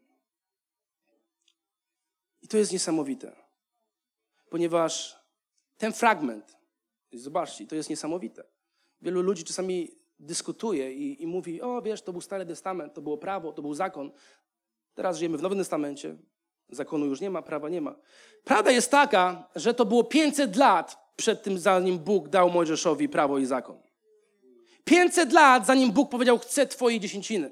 I 2.42 2.48
to 2.48 2.56
jest 2.56 2.72
niesamowite. 2.72 3.32
Ponieważ 4.50 5.16
ten 5.78 5.92
fragment, 5.92 6.56
zobaczcie, 7.12 7.66
to 7.66 7.74
jest 7.74 7.90
niesamowite. 7.90 8.44
Wielu 9.02 9.22
ludzi 9.22 9.44
czasami 9.44 9.90
dyskutuje 10.18 10.92
i, 10.92 11.22
i 11.22 11.26
mówi, 11.26 11.62
o 11.62 11.82
wiesz, 11.82 12.02
to 12.02 12.12
był 12.12 12.20
Stary 12.20 12.46
Testament, 12.46 12.94
to 12.94 13.02
było 13.02 13.18
prawo, 13.18 13.52
to 13.52 13.62
był 13.62 13.74
zakon. 13.74 14.10
Teraz 14.94 15.18
żyjemy 15.18 15.38
w 15.38 15.42
Nowym 15.42 15.58
Testamencie. 15.58 16.16
Zakonu 16.68 17.06
już 17.06 17.20
nie 17.20 17.30
ma, 17.30 17.42
prawa 17.42 17.68
nie 17.68 17.80
ma. 17.80 17.94
Prawda 18.44 18.70
jest 18.70 18.90
taka, 18.90 19.48
że 19.56 19.74
to 19.74 19.84
było 19.84 20.04
500 20.04 20.56
lat 20.56 21.14
przed 21.16 21.42
tym, 21.42 21.58
zanim 21.58 21.98
Bóg 21.98 22.28
dał 22.28 22.50
Mojżeszowi 22.50 23.08
prawo 23.08 23.38
i 23.38 23.46
zakon. 23.46 23.82
500 24.84 25.32
lat, 25.32 25.66
zanim 25.66 25.92
Bóg 25.92 26.10
powiedział, 26.10 26.38
chcę 26.38 26.66
Twojej 26.66 27.00
dziesięciny. 27.00 27.50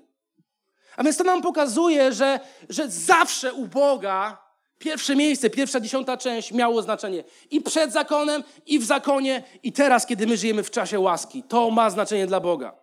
A 0.96 1.04
więc 1.04 1.16
to 1.16 1.24
nam 1.24 1.42
pokazuje, 1.42 2.12
że, 2.12 2.40
że 2.68 2.88
zawsze 2.88 3.52
u 3.52 3.66
Boga 3.66 4.38
pierwsze 4.78 5.16
miejsce, 5.16 5.50
pierwsza 5.50 5.80
dziesiąta 5.80 6.16
część 6.16 6.52
miało 6.52 6.82
znaczenie 6.82 7.24
i 7.50 7.60
przed 7.60 7.92
zakonem, 7.92 8.44
i 8.66 8.78
w 8.78 8.84
zakonie, 8.84 9.42
i 9.62 9.72
teraz, 9.72 10.06
kiedy 10.06 10.26
my 10.26 10.36
żyjemy 10.36 10.62
w 10.62 10.70
czasie 10.70 11.00
łaski. 11.00 11.42
To 11.42 11.70
ma 11.70 11.90
znaczenie 11.90 12.26
dla 12.26 12.40
Boga. 12.40 12.76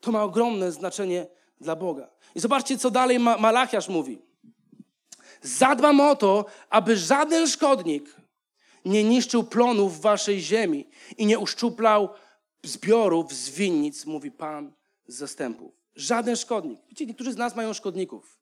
To 0.00 0.12
ma 0.12 0.22
ogromne 0.22 0.72
znaczenie 0.72 1.26
dla 1.60 1.76
Boga. 1.76 2.15
I 2.36 2.40
zobaczcie, 2.40 2.78
co 2.78 2.90
dalej 2.90 3.18
Malachiasz 3.18 3.88
mówi. 3.88 4.18
Zadbam 5.42 6.00
o 6.00 6.16
to, 6.16 6.44
aby 6.70 6.96
żaden 6.96 7.48
szkodnik 7.48 8.16
nie 8.84 9.04
niszczył 9.04 9.44
plonów 9.44 10.00
waszej 10.00 10.40
ziemi 10.40 10.88
i 11.16 11.26
nie 11.26 11.38
uszczuplał 11.38 12.08
zbiorów 12.62 13.32
z 13.32 13.50
winnic, 13.50 14.06
mówi 14.06 14.30
Pan 14.30 14.72
z 15.06 15.16
zastępów. 15.16 15.72
Żaden 15.94 16.36
szkodnik. 16.36 16.80
Wiecie, 16.88 17.06
niektórzy 17.06 17.32
z 17.32 17.36
nas 17.36 17.56
mają 17.56 17.72
szkodników. 17.72 18.40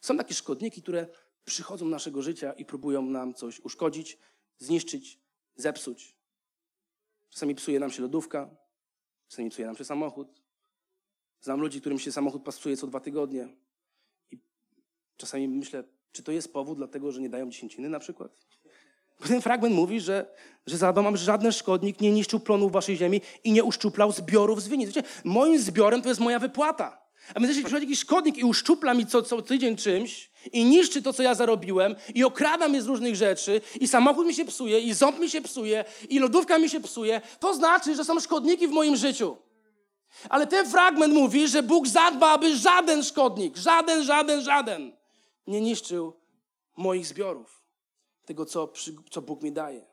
Są 0.00 0.16
takie 0.16 0.34
szkodniki, 0.34 0.82
które 0.82 1.06
przychodzą 1.44 1.84
do 1.84 1.90
naszego 1.90 2.22
życia 2.22 2.52
i 2.52 2.64
próbują 2.64 3.02
nam 3.02 3.34
coś 3.34 3.60
uszkodzić, 3.60 4.18
zniszczyć, 4.58 5.20
zepsuć. 5.56 6.16
Czasami 7.30 7.54
psuje 7.54 7.80
nam 7.80 7.90
się 7.90 8.02
lodówka, 8.02 8.50
czasami 9.28 9.50
psuje 9.50 9.66
nam 9.66 9.76
się 9.76 9.84
samochód. 9.84 10.45
Znam 11.46 11.60
ludzi, 11.60 11.80
którym 11.80 11.98
się 11.98 12.12
samochód 12.12 12.42
pasuje 12.42 12.76
co 12.76 12.86
dwa 12.86 13.00
tygodnie. 13.00 13.48
I 14.30 14.38
czasami 15.16 15.48
myślę, 15.48 15.84
czy 16.12 16.22
to 16.22 16.32
jest 16.32 16.52
powód 16.52 16.78
dlatego, 16.78 17.12
że 17.12 17.20
nie 17.20 17.28
dają 17.28 17.50
dziesięciny 17.50 17.88
na 17.88 17.98
przykład? 17.98 18.32
Bo 19.20 19.26
ten 19.28 19.42
fragment 19.42 19.74
mówi, 19.74 20.00
że, 20.00 20.34
że 20.66 20.76
zadbam, 20.76 21.16
że 21.16 21.24
żaden 21.24 21.52
szkodnik 21.52 22.00
nie 22.00 22.12
niszczył 22.12 22.40
plonów 22.40 22.72
waszej 22.72 22.96
ziemi 22.96 23.20
i 23.44 23.52
nie 23.52 23.64
uszczuplał 23.64 24.12
zbiorów 24.12 24.62
z 24.62 24.68
winnic. 24.68 24.88
Wiecie, 24.88 25.02
moim 25.24 25.58
zbiorem 25.58 26.02
to 26.02 26.08
jest 26.08 26.20
moja 26.20 26.38
wypłata. 26.38 27.02
A 27.34 27.40
więc 27.40 27.48
jeśli 27.48 27.64
przychodzi 27.64 27.86
jakiś 27.86 28.00
szkodnik 28.00 28.38
i 28.38 28.44
uszczupla 28.44 28.94
mi 28.94 29.06
co, 29.06 29.22
co 29.22 29.42
tydzień 29.42 29.76
czymś 29.76 30.30
i 30.52 30.64
niszczy 30.64 31.02
to, 31.02 31.12
co 31.12 31.22
ja 31.22 31.34
zarobiłem 31.34 31.94
i 32.14 32.24
okrada 32.24 32.68
mnie 32.68 32.82
z 32.82 32.86
różnych 32.86 33.16
rzeczy 33.16 33.60
i 33.80 33.88
samochód 33.88 34.26
mi 34.26 34.34
się 34.34 34.44
psuje 34.44 34.80
i 34.80 34.94
ząb 34.94 35.18
mi 35.18 35.30
się 35.30 35.42
psuje 35.42 35.84
i 36.08 36.18
lodówka 36.18 36.58
mi 36.58 36.68
się 36.68 36.80
psuje, 36.80 37.20
to 37.40 37.54
znaczy, 37.54 37.94
że 37.94 38.04
są 38.04 38.20
szkodniki 38.20 38.68
w 38.68 38.70
moim 38.70 38.96
życiu. 38.96 39.36
Ale 40.28 40.46
ten 40.46 40.70
fragment 40.70 41.14
mówi, 41.14 41.48
że 41.48 41.62
Bóg 41.62 41.88
zadba, 41.88 42.32
aby 42.32 42.56
żaden 42.56 43.04
szkodnik, 43.04 43.56
żaden, 43.56 44.04
żaden, 44.04 44.40
żaden 44.40 44.92
nie 45.46 45.60
niszczył 45.60 46.12
moich 46.76 47.06
zbiorów. 47.06 47.62
Tego, 48.24 48.46
co, 48.46 48.72
co 49.10 49.22
Bóg 49.22 49.42
mi 49.42 49.52
daje. 49.52 49.86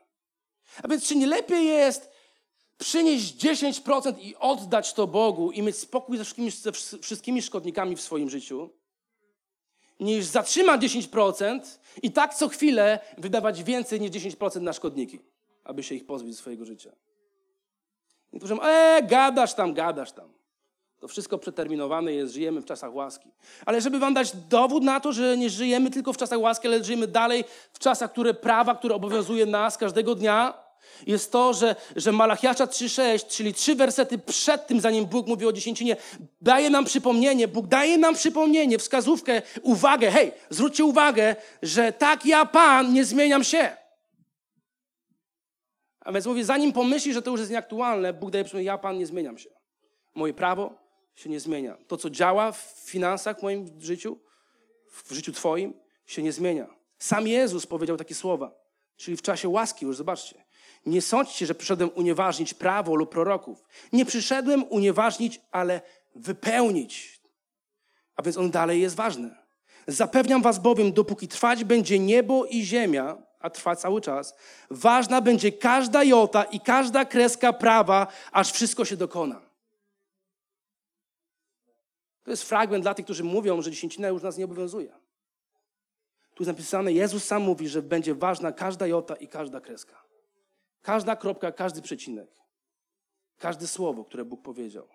A 0.84 0.88
więc 0.88 1.08
czy 1.08 1.16
nie 1.16 1.28
lepiej 1.28 1.66
jest 1.66 2.10
przynieść 2.78 3.36
10% 3.36 4.20
i 4.20 4.36
oddać 4.36 4.94
to 4.94 5.08
Bogu 5.08 5.52
i 5.52 5.62
mieć 5.62 5.78
spokój 5.78 6.18
ze 6.18 6.24
wszystkimi, 6.24 6.52
ze 6.52 6.72
wszystkimi 7.02 7.42
szkodnikami 7.42 7.96
w 7.96 8.02
swoim 8.02 8.30
życiu, 8.30 8.70
niż 10.00 10.26
zatrzymać 10.26 10.82
10% 10.82 11.60
i 12.02 12.12
tak 12.12 12.36
co 12.36 12.50
chwilę 12.50 13.00
wydawać 13.18 13.64
więcej 13.64 14.02
niż 14.02 14.12
10% 14.12 14.62
na 14.62 14.74
szkodniki, 14.74 15.20
aby 15.64 15.84
się 15.84 15.96
ich 15.96 16.06
pozbyć 16.06 16.34
ze 16.34 16.40
swojego 16.40 16.66
życia. 16.66 16.92
Niektórzy 18.34 18.56
mówią, 18.56 18.68
e, 18.68 19.04
gadasz 19.04 19.54
tam, 19.54 19.74
gadasz 19.74 20.12
tam. 20.12 20.34
To 21.00 21.08
wszystko 21.08 21.38
przeterminowane 21.38 22.14
jest, 22.14 22.34
żyjemy 22.34 22.62
w 22.62 22.66
czasach 22.66 22.94
łaski. 22.94 23.32
Ale 23.66 23.82
żeby 23.82 24.00
wam 24.00 24.14
dać 24.14 24.36
dowód 24.50 24.84
na 24.84 25.00
to, 25.00 25.14
że 25.14 25.38
nie 25.38 25.50
żyjemy 25.50 25.92
tylko 25.92 26.14
w 26.14 26.18
czasach 26.18 26.40
łaski, 26.40 26.68
ale 26.68 26.84
żyjemy 26.84 27.08
dalej 27.08 27.44
w 27.74 27.80
czasach, 27.80 28.12
które 28.12 28.34
prawa, 28.34 28.76
które 28.76 28.96
obowiązuje 28.96 29.46
nas 29.46 29.78
każdego 29.78 30.16
dnia, 30.16 30.64
jest 31.08 31.32
to, 31.32 31.54
że, 31.54 31.76
że 31.96 32.12
Malachiasza 32.12 32.66
3,6, 32.66 33.28
czyli 33.28 33.54
trzy 33.54 33.76
wersety 33.76 34.18
przed 34.18 34.68
tym, 34.68 34.82
zanim 34.82 35.06
Bóg 35.06 35.28
mówi 35.28 35.46
o 35.46 35.54
dziesięcinie, 35.54 35.96
daje 36.42 36.70
nam 36.70 36.86
przypomnienie, 36.86 37.48
Bóg 37.48 37.68
daje 37.68 37.98
nam 37.98 38.16
przypomnienie, 38.16 38.78
wskazówkę, 38.78 39.42
uwagę, 39.62 40.12
hej, 40.12 40.32
zwróćcie 40.50 40.86
uwagę, 40.86 41.36
że 41.62 41.92
tak 41.92 42.26
ja, 42.26 42.46
Pan, 42.46 42.94
nie 42.94 43.06
zmieniam 43.06 43.44
się. 43.44 43.83
A 46.04 46.12
więc 46.12 46.26
mówię, 46.26 46.46
zanim 46.46 46.74
pomyśli, 46.74 47.14
że 47.14 47.22
to 47.22 47.32
już 47.32 47.40
jest 47.40 47.52
nieaktualne, 47.52 48.14
Bóg 48.14 48.32
daje 48.32 48.44
przypomnienie, 48.44 48.68
ja, 48.68 48.78
Pan, 48.78 48.98
nie 48.98 49.06
zmieniam 49.06 49.38
się. 49.38 49.50
Moje 50.16 50.34
prawo 50.34 50.76
się 51.16 51.30
nie 51.30 51.40
zmienia. 51.40 51.78
To, 51.88 51.98
co 51.98 52.10
działa 52.10 52.52
w 52.52 52.58
finansach 52.86 53.40
w 53.40 53.44
moim 53.44 53.82
życiu, 53.82 54.20
w 54.92 55.14
życiu 55.14 55.32
Twoim, 55.32 55.74
się 56.06 56.24
nie 56.24 56.32
zmienia. 56.32 56.68
Sam 57.00 57.28
Jezus 57.28 57.66
powiedział 57.66 57.98
takie 57.98 58.16
słowa, 58.16 58.52
czyli 58.96 59.18
w 59.18 59.22
czasie 59.22 59.50
łaski, 59.50 59.86
już 59.86 59.98
zobaczcie. 59.98 60.44
Nie 60.86 61.02
sądźcie, 61.02 61.46
że 61.46 61.56
przyszedłem 61.56 61.90
unieważnić 61.96 62.54
prawo 62.54 62.96
lub 62.96 63.12
proroków. 63.12 63.64
Nie 63.94 64.06
przyszedłem 64.06 64.64
unieważnić, 64.64 65.42
ale 65.52 65.82
wypełnić. 66.16 67.22
A 68.16 68.24
więc 68.24 68.38
on 68.38 68.52
dalej 68.52 68.82
jest 68.82 68.96
ważny. 68.96 69.36
Zapewniam 69.88 70.42
was 70.42 70.60
bowiem, 70.60 70.94
dopóki 70.94 71.28
trwać 71.28 71.64
będzie 71.64 72.00
niebo 72.00 72.46
i 72.46 72.64
ziemia, 72.64 73.18
a 73.44 73.50
trwa 73.50 73.76
cały 73.76 74.02
czas, 74.02 74.36
ważna 74.70 75.22
będzie 75.22 75.52
każda 75.52 76.04
jota 76.04 76.44
i 76.44 76.60
każda 76.60 77.06
kreska 77.06 77.54
prawa, 77.54 78.08
aż 78.32 78.52
wszystko 78.52 78.86
się 78.86 78.98
dokona. 78.98 79.42
To 82.24 82.32
jest 82.32 82.44
fragment 82.44 82.84
dla 82.84 82.94
tych, 82.94 83.06
którzy 83.06 83.24
mówią, 83.24 83.62
że 83.62 83.72
dziesięcina 83.72 84.08
już 84.08 84.24
nas 84.24 84.38
nie 84.38 84.46
obowiązuje. 84.46 84.92
Tu 86.36 86.44
jest 86.44 86.48
napisane, 86.48 86.94
Jezus 86.94 87.24
sam 87.24 87.42
mówi, 87.42 87.68
że 87.68 87.82
będzie 87.82 88.16
ważna 88.16 88.52
każda 88.52 88.88
jota 88.88 89.16
i 89.16 89.28
każda 89.28 89.62
kreska. 89.62 90.04
Każda 90.82 91.16
kropka, 91.16 91.52
każdy 91.52 91.82
przecinek. 91.82 92.30
Każde 93.38 93.68
słowo, 93.68 94.06
które 94.06 94.26
Bóg 94.26 94.42
powiedział. 94.42 94.88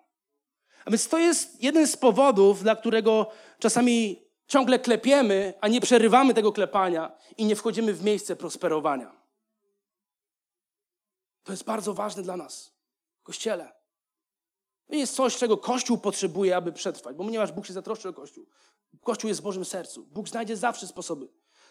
A 0.85 0.91
więc 0.91 1.07
to 1.07 1.17
jest 1.17 1.63
jeden 1.63 1.87
z 1.87 1.97
powodów, 1.97 2.63
dla 2.63 2.75
którego 2.75 3.31
czasami 3.59 4.28
ciągle 4.49 4.79
klepiemy, 4.79 5.53
a 5.61 5.67
nie 5.67 5.81
przerywamy 5.81 6.33
tego 6.33 6.51
klepania 6.51 7.11
i 7.37 7.45
nie 7.45 7.55
wchodzimy 7.55 7.93
w 7.93 8.03
miejsce 8.03 8.35
prosperowania. 8.35 9.15
To 11.43 11.53
jest 11.53 11.63
bardzo 11.63 11.93
ważne 11.93 12.23
dla 12.23 12.37
nas. 12.37 12.73
Kościele. 13.23 13.71
To 14.87 14.95
jest 14.95 15.15
coś, 15.15 15.37
czego 15.37 15.57
Kościół 15.57 15.97
potrzebuje, 15.97 16.55
aby 16.55 16.71
przetrwać, 16.71 17.15
bo 17.15 17.23
ponieważ 17.23 17.51
Bóg 17.51 17.65
się 17.65 17.73
zatroszczy 17.73 18.09
o 18.09 18.13
Kościół. 18.13 18.45
Kościół 19.03 19.27
jest 19.27 19.39
w 19.39 19.43
Bożym 19.43 19.65
sercu. 19.65 20.05
Bóg 20.05 20.29
znajdzie 20.29 20.57
zawsze 20.57 20.87
sposoby. 20.87 21.27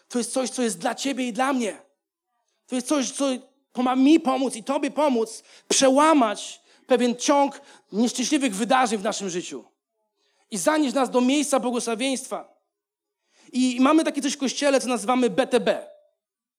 To 0.07 0.17
jest 0.17 0.31
coś, 0.31 0.49
co 0.49 0.61
jest 0.61 0.79
dla 0.79 0.95
ciebie 0.95 1.27
i 1.27 1.33
dla 1.33 1.53
mnie. 1.53 1.81
To 2.67 2.75
jest 2.75 2.87
coś, 2.87 3.11
co 3.11 3.25
ma 3.83 3.95
mi 3.95 4.19
pomóc 4.19 4.55
i 4.55 4.63
tobie 4.63 4.91
pomóc 4.91 5.43
przełamać 5.67 6.61
pewien 6.87 7.15
ciąg 7.15 7.61
nieszczęśliwych 7.91 8.55
wydarzeń 8.55 8.99
w 8.99 9.03
naszym 9.03 9.29
życiu 9.29 9.65
i 10.51 10.57
zanieść 10.57 10.95
nas 10.95 11.09
do 11.09 11.21
miejsca 11.21 11.59
błogosławieństwa. 11.59 12.58
I 13.51 13.77
mamy 13.81 14.03
takie 14.03 14.21
coś 14.21 14.33
w 14.33 14.37
kościele, 14.37 14.79
co 14.79 14.87
nazywamy 14.87 15.29
BTB. 15.29 15.69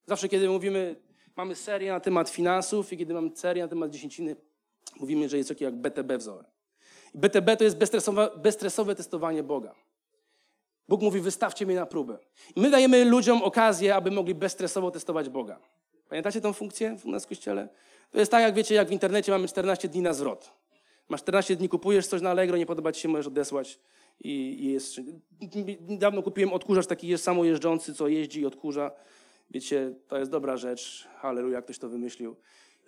Zawsze, 0.06 0.28
kiedy 0.28 0.48
mówimy, 0.48 0.96
mamy 1.36 1.54
serię 1.54 1.92
na 1.92 2.00
temat 2.00 2.30
finansów 2.30 2.92
i 2.92 2.96
kiedy 2.96 3.14
mamy 3.14 3.30
serię 3.34 3.62
na 3.62 3.68
temat 3.68 3.90
dziesięciny, 3.90 4.36
mówimy, 5.00 5.28
że 5.28 5.36
jest 5.36 5.48
takie 5.48 5.64
jak 5.64 5.74
BTB 5.74 6.18
wzór. 6.18 6.44
I 7.14 7.18
BTB 7.18 7.56
to 7.56 7.64
jest 7.64 7.76
bezstresowe, 7.76 8.30
bezstresowe 8.36 8.94
testowanie 8.94 9.42
Boga. 9.42 9.74
Bóg 10.88 11.02
mówi, 11.02 11.20
wystawcie 11.20 11.66
mnie 11.66 11.74
na 11.74 11.86
próbę. 11.86 12.18
I 12.56 12.60
my 12.60 12.70
dajemy 12.70 13.04
ludziom 13.04 13.42
okazję, 13.42 13.94
aby 13.94 14.10
mogli 14.10 14.34
bezstresowo 14.34 14.90
testować 14.90 15.28
Boga. 15.28 15.60
Pamiętacie 16.08 16.40
tą 16.40 16.52
funkcję 16.52 16.96
u 17.04 17.10
nas 17.10 17.24
w 17.24 17.28
kościele? 17.28 17.68
To 18.10 18.18
jest 18.18 18.30
tak, 18.30 18.42
jak 18.42 18.54
wiecie, 18.54 18.74
jak 18.74 18.88
w 18.88 18.92
internecie 18.92 19.32
mamy 19.32 19.48
14 19.48 19.88
dni 19.88 20.02
na 20.02 20.12
zwrot. 20.12 20.50
Masz 21.08 21.20
14 21.20 21.56
dni, 21.56 21.68
kupujesz 21.68 22.06
coś 22.06 22.22
na 22.22 22.30
Allegro, 22.30 22.56
nie 22.56 22.66
podoba 22.66 22.92
ci 22.92 23.00
się, 23.00 23.08
możesz 23.08 23.26
odesłać 23.26 23.78
i, 24.20 24.72
jest... 24.72 25.00
Niedawno 25.88 26.22
kupiłem 26.22 26.52
odkurzacz 26.52 26.86
taki 26.86 27.08
jest 27.08 27.24
samojeżdżący, 27.24 27.94
co 27.94 28.08
jeździ 28.08 28.40
i 28.40 28.46
odkurza. 28.46 28.90
Wiecie, 29.50 29.94
to 30.08 30.18
jest 30.18 30.30
dobra 30.30 30.56
rzecz. 30.56 31.08
Halleluja, 31.16 31.62
ktoś 31.62 31.78
to 31.78 31.88
wymyślił. 31.88 32.36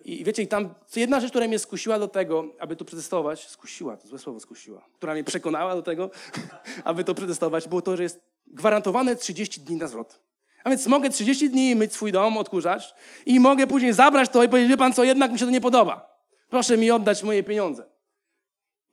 I 0.05 0.23
wiecie, 0.23 0.43
i 0.43 0.47
tam 0.47 0.73
jedna 0.95 1.19
rzecz, 1.19 1.29
która 1.29 1.47
mnie 1.47 1.59
skusiła 1.59 1.99
do 1.99 2.07
tego, 2.07 2.45
aby 2.59 2.75
to 2.75 2.85
przetestować, 2.85 3.47
skusiła, 3.47 3.97
to 3.97 4.07
złe 4.07 4.19
słowo 4.19 4.39
skusiła, 4.39 4.85
która 4.93 5.13
mnie 5.13 5.23
przekonała 5.23 5.75
do 5.75 5.81
tego, 5.81 6.09
aby 6.83 7.03
to 7.03 7.13
przetestować, 7.15 7.67
było 7.67 7.81
to, 7.81 7.97
że 7.97 8.03
jest 8.03 8.21
gwarantowane 8.47 9.15
30 9.15 9.61
dni 9.61 9.75
na 9.75 9.87
zwrot. 9.87 10.19
A 10.63 10.69
więc 10.69 10.87
mogę 10.87 11.09
30 11.09 11.49
dni 11.49 11.75
myć 11.75 11.93
swój 11.93 12.11
dom, 12.11 12.37
odkurzać 12.37 12.93
i 13.25 13.39
mogę 13.39 13.67
później 13.67 13.93
zabrać 13.93 14.29
to 14.29 14.43
i 14.43 14.49
powiedzieć, 14.49 14.69
wie 14.69 14.77
pan 14.77 14.93
co, 14.93 15.03
jednak 15.03 15.31
mi 15.31 15.39
się 15.39 15.45
to 15.45 15.51
nie 15.51 15.61
podoba. 15.61 16.19
Proszę 16.49 16.77
mi 16.77 16.91
oddać 16.91 17.23
moje 17.23 17.43
pieniądze. 17.43 17.92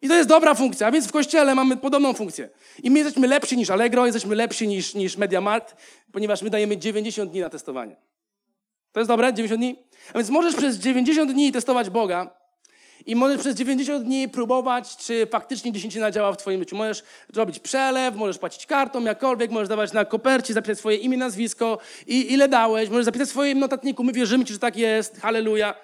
I 0.02 0.08
to 0.08 0.14
jest 0.14 0.28
dobra 0.28 0.54
funkcja, 0.54 0.86
a 0.86 0.90
więc 0.90 1.06
w 1.06 1.12
kościele 1.12 1.54
mamy 1.54 1.76
podobną 1.76 2.12
funkcję. 2.12 2.48
I 2.82 2.90
my 2.90 2.98
jesteśmy 2.98 3.28
lepsi 3.28 3.56
niż 3.56 3.70
Allegro, 3.70 4.06
jesteśmy 4.06 4.34
lepsi 4.34 4.68
niż, 4.68 4.94
niż 4.94 5.16
MediaMarkt, 5.16 5.76
ponieważ 6.12 6.42
my 6.42 6.50
dajemy 6.50 6.76
90 6.76 7.30
dni 7.30 7.40
na 7.40 7.50
testowanie. 7.50 7.96
To 8.92 9.00
jest 9.00 9.08
dobre? 9.08 9.34
90 9.34 9.60
dni? 9.60 9.76
A 10.14 10.18
więc 10.18 10.30
możesz 10.30 10.54
przez 10.54 10.76
90 10.76 11.32
dni 11.32 11.52
testować 11.52 11.90
Boga 11.90 12.40
i 13.06 13.16
możesz 13.16 13.40
przez 13.40 13.56
90 13.56 14.04
dni 14.04 14.28
próbować, 14.28 14.96
czy 14.96 15.26
faktycznie 15.26 15.72
dziesięcina 15.72 16.10
działa 16.10 16.32
w 16.32 16.36
twoim 16.36 16.60
życiu. 16.60 16.76
Możesz 16.76 17.02
zrobić 17.32 17.58
przelew, 17.58 18.16
możesz 18.16 18.38
płacić 18.38 18.66
kartą, 18.66 19.04
jakkolwiek, 19.04 19.50
możesz 19.50 19.68
dawać 19.68 19.92
na 19.92 20.04
kopercie, 20.04 20.54
zapisać 20.54 20.78
swoje 20.78 20.96
imię, 20.96 21.16
nazwisko 21.16 21.78
i 22.06 22.32
ile 22.32 22.48
dałeś, 22.48 22.88
możesz 22.88 23.04
zapisać 23.04 23.28
w 23.28 23.30
swoim 23.30 23.58
notatniku. 23.58 24.04
My 24.04 24.12
wierzymy 24.12 24.44
ci, 24.44 24.52
że 24.52 24.58
tak 24.58 24.76
jest, 24.76 25.20
halleluja. 25.20 25.74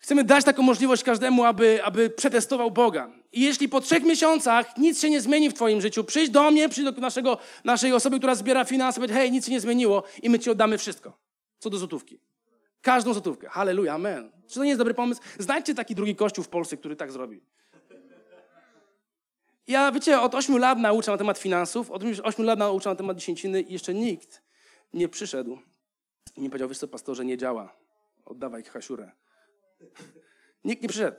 Chcemy 0.00 0.24
dać 0.24 0.44
taką 0.44 0.62
możliwość 0.62 1.02
każdemu, 1.02 1.44
aby, 1.44 1.84
aby 1.84 2.10
przetestował 2.10 2.70
Boga. 2.70 3.10
I 3.32 3.40
jeśli 3.40 3.68
po 3.68 3.80
trzech 3.80 4.02
miesiącach 4.02 4.76
nic 4.76 5.00
się 5.00 5.10
nie 5.10 5.20
zmieni 5.20 5.50
w 5.50 5.54
Twoim 5.54 5.80
życiu, 5.80 6.04
przyjdź 6.04 6.30
do 6.30 6.50
mnie, 6.50 6.68
przyjdź 6.68 6.92
do 6.92 7.00
naszego, 7.00 7.38
naszej 7.64 7.92
osoby, 7.92 8.18
która 8.18 8.34
zbiera 8.34 8.64
finanse, 8.64 9.00
powiedz, 9.00 9.16
hej, 9.16 9.32
nic 9.32 9.46
się 9.46 9.52
nie 9.52 9.60
zmieniło 9.60 10.02
i 10.22 10.30
my 10.30 10.38
Ci 10.38 10.50
oddamy 10.50 10.78
wszystko. 10.78 11.18
Co 11.58 11.70
do 11.70 11.78
złotówki. 11.78 12.20
Każdą 12.82 13.12
złotówkę. 13.12 13.48
Halleluja, 13.48 13.94
amen. 13.94 14.30
Czy 14.48 14.54
to 14.54 14.62
nie 14.62 14.68
jest 14.68 14.78
dobry 14.78 14.94
pomysł? 14.94 15.20
Znajdźcie 15.38 15.74
taki 15.74 15.94
drugi 15.94 16.16
kościół 16.16 16.44
w 16.44 16.48
Polsce, 16.48 16.76
który 16.76 16.96
tak 16.96 17.12
zrobi. 17.12 17.40
Ja, 19.66 19.92
wiecie, 19.92 20.20
od 20.20 20.34
8 20.34 20.58
lat 20.58 20.78
nauczam 20.78 21.14
na 21.14 21.18
temat 21.18 21.38
finansów, 21.38 21.90
od 21.90 22.02
8 22.22 22.44
lat 22.44 22.58
nauczam 22.58 22.92
na 22.92 22.96
temat 22.96 23.16
dziesięciny 23.16 23.60
i 23.60 23.72
jeszcze 23.72 23.94
nikt 23.94 24.42
nie 24.94 25.08
przyszedł 25.08 25.58
i 26.36 26.40
nie 26.40 26.50
powiedział, 26.50 26.68
wiesz 26.68 26.78
co, 26.78 26.88
pastorze, 26.88 27.24
nie 27.24 27.38
działa. 27.38 27.76
Oddawaj 28.24 28.64
hasiurę. 28.64 29.12
Nikt 30.64 30.82
nie 30.82 30.88
przyszedł. 30.88 31.16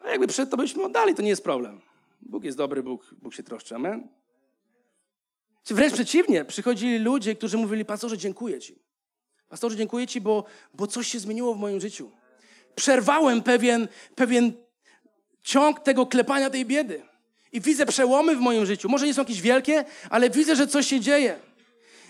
A 0.00 0.08
jakby 0.08 0.26
przyszedł, 0.26 0.50
to 0.50 0.56
byśmy 0.56 0.82
oddali, 0.82 1.14
to 1.14 1.22
nie 1.22 1.28
jest 1.28 1.44
problem. 1.44 1.80
Bóg 2.20 2.44
jest 2.44 2.58
dobry, 2.58 2.82
Bóg, 2.82 3.14
Bóg 3.22 3.34
się 3.34 3.42
troszczy, 3.42 3.74
amen? 3.74 4.08
Czy 5.64 5.74
wręcz 5.74 5.94
przeciwnie, 5.94 6.44
przychodzili 6.44 6.98
ludzie, 6.98 7.34
którzy 7.34 7.56
mówili, 7.56 7.84
pastorze, 7.84 8.18
dziękuję 8.18 8.60
Ci. 8.60 8.78
Pastorze, 9.48 9.76
dziękuję 9.76 10.06
Ci, 10.06 10.20
bo, 10.20 10.44
bo 10.74 10.86
coś 10.86 11.08
się 11.08 11.18
zmieniło 11.18 11.54
w 11.54 11.58
moim 11.58 11.80
życiu. 11.80 12.10
Przerwałem 12.74 13.42
pewien, 13.42 13.88
pewien 14.14 14.52
ciąg 15.42 15.80
tego 15.80 16.06
klepania 16.06 16.50
tej 16.50 16.66
biedy. 16.66 17.02
I 17.52 17.60
widzę 17.60 17.86
przełomy 17.86 18.36
w 18.36 18.40
moim 18.40 18.66
życiu. 18.66 18.88
Może 18.88 19.06
nie 19.06 19.14
są 19.14 19.22
jakieś 19.22 19.40
wielkie, 19.40 19.84
ale 20.10 20.30
widzę, 20.30 20.56
że 20.56 20.66
coś 20.66 20.86
się 20.86 21.00
dzieje. 21.00 21.40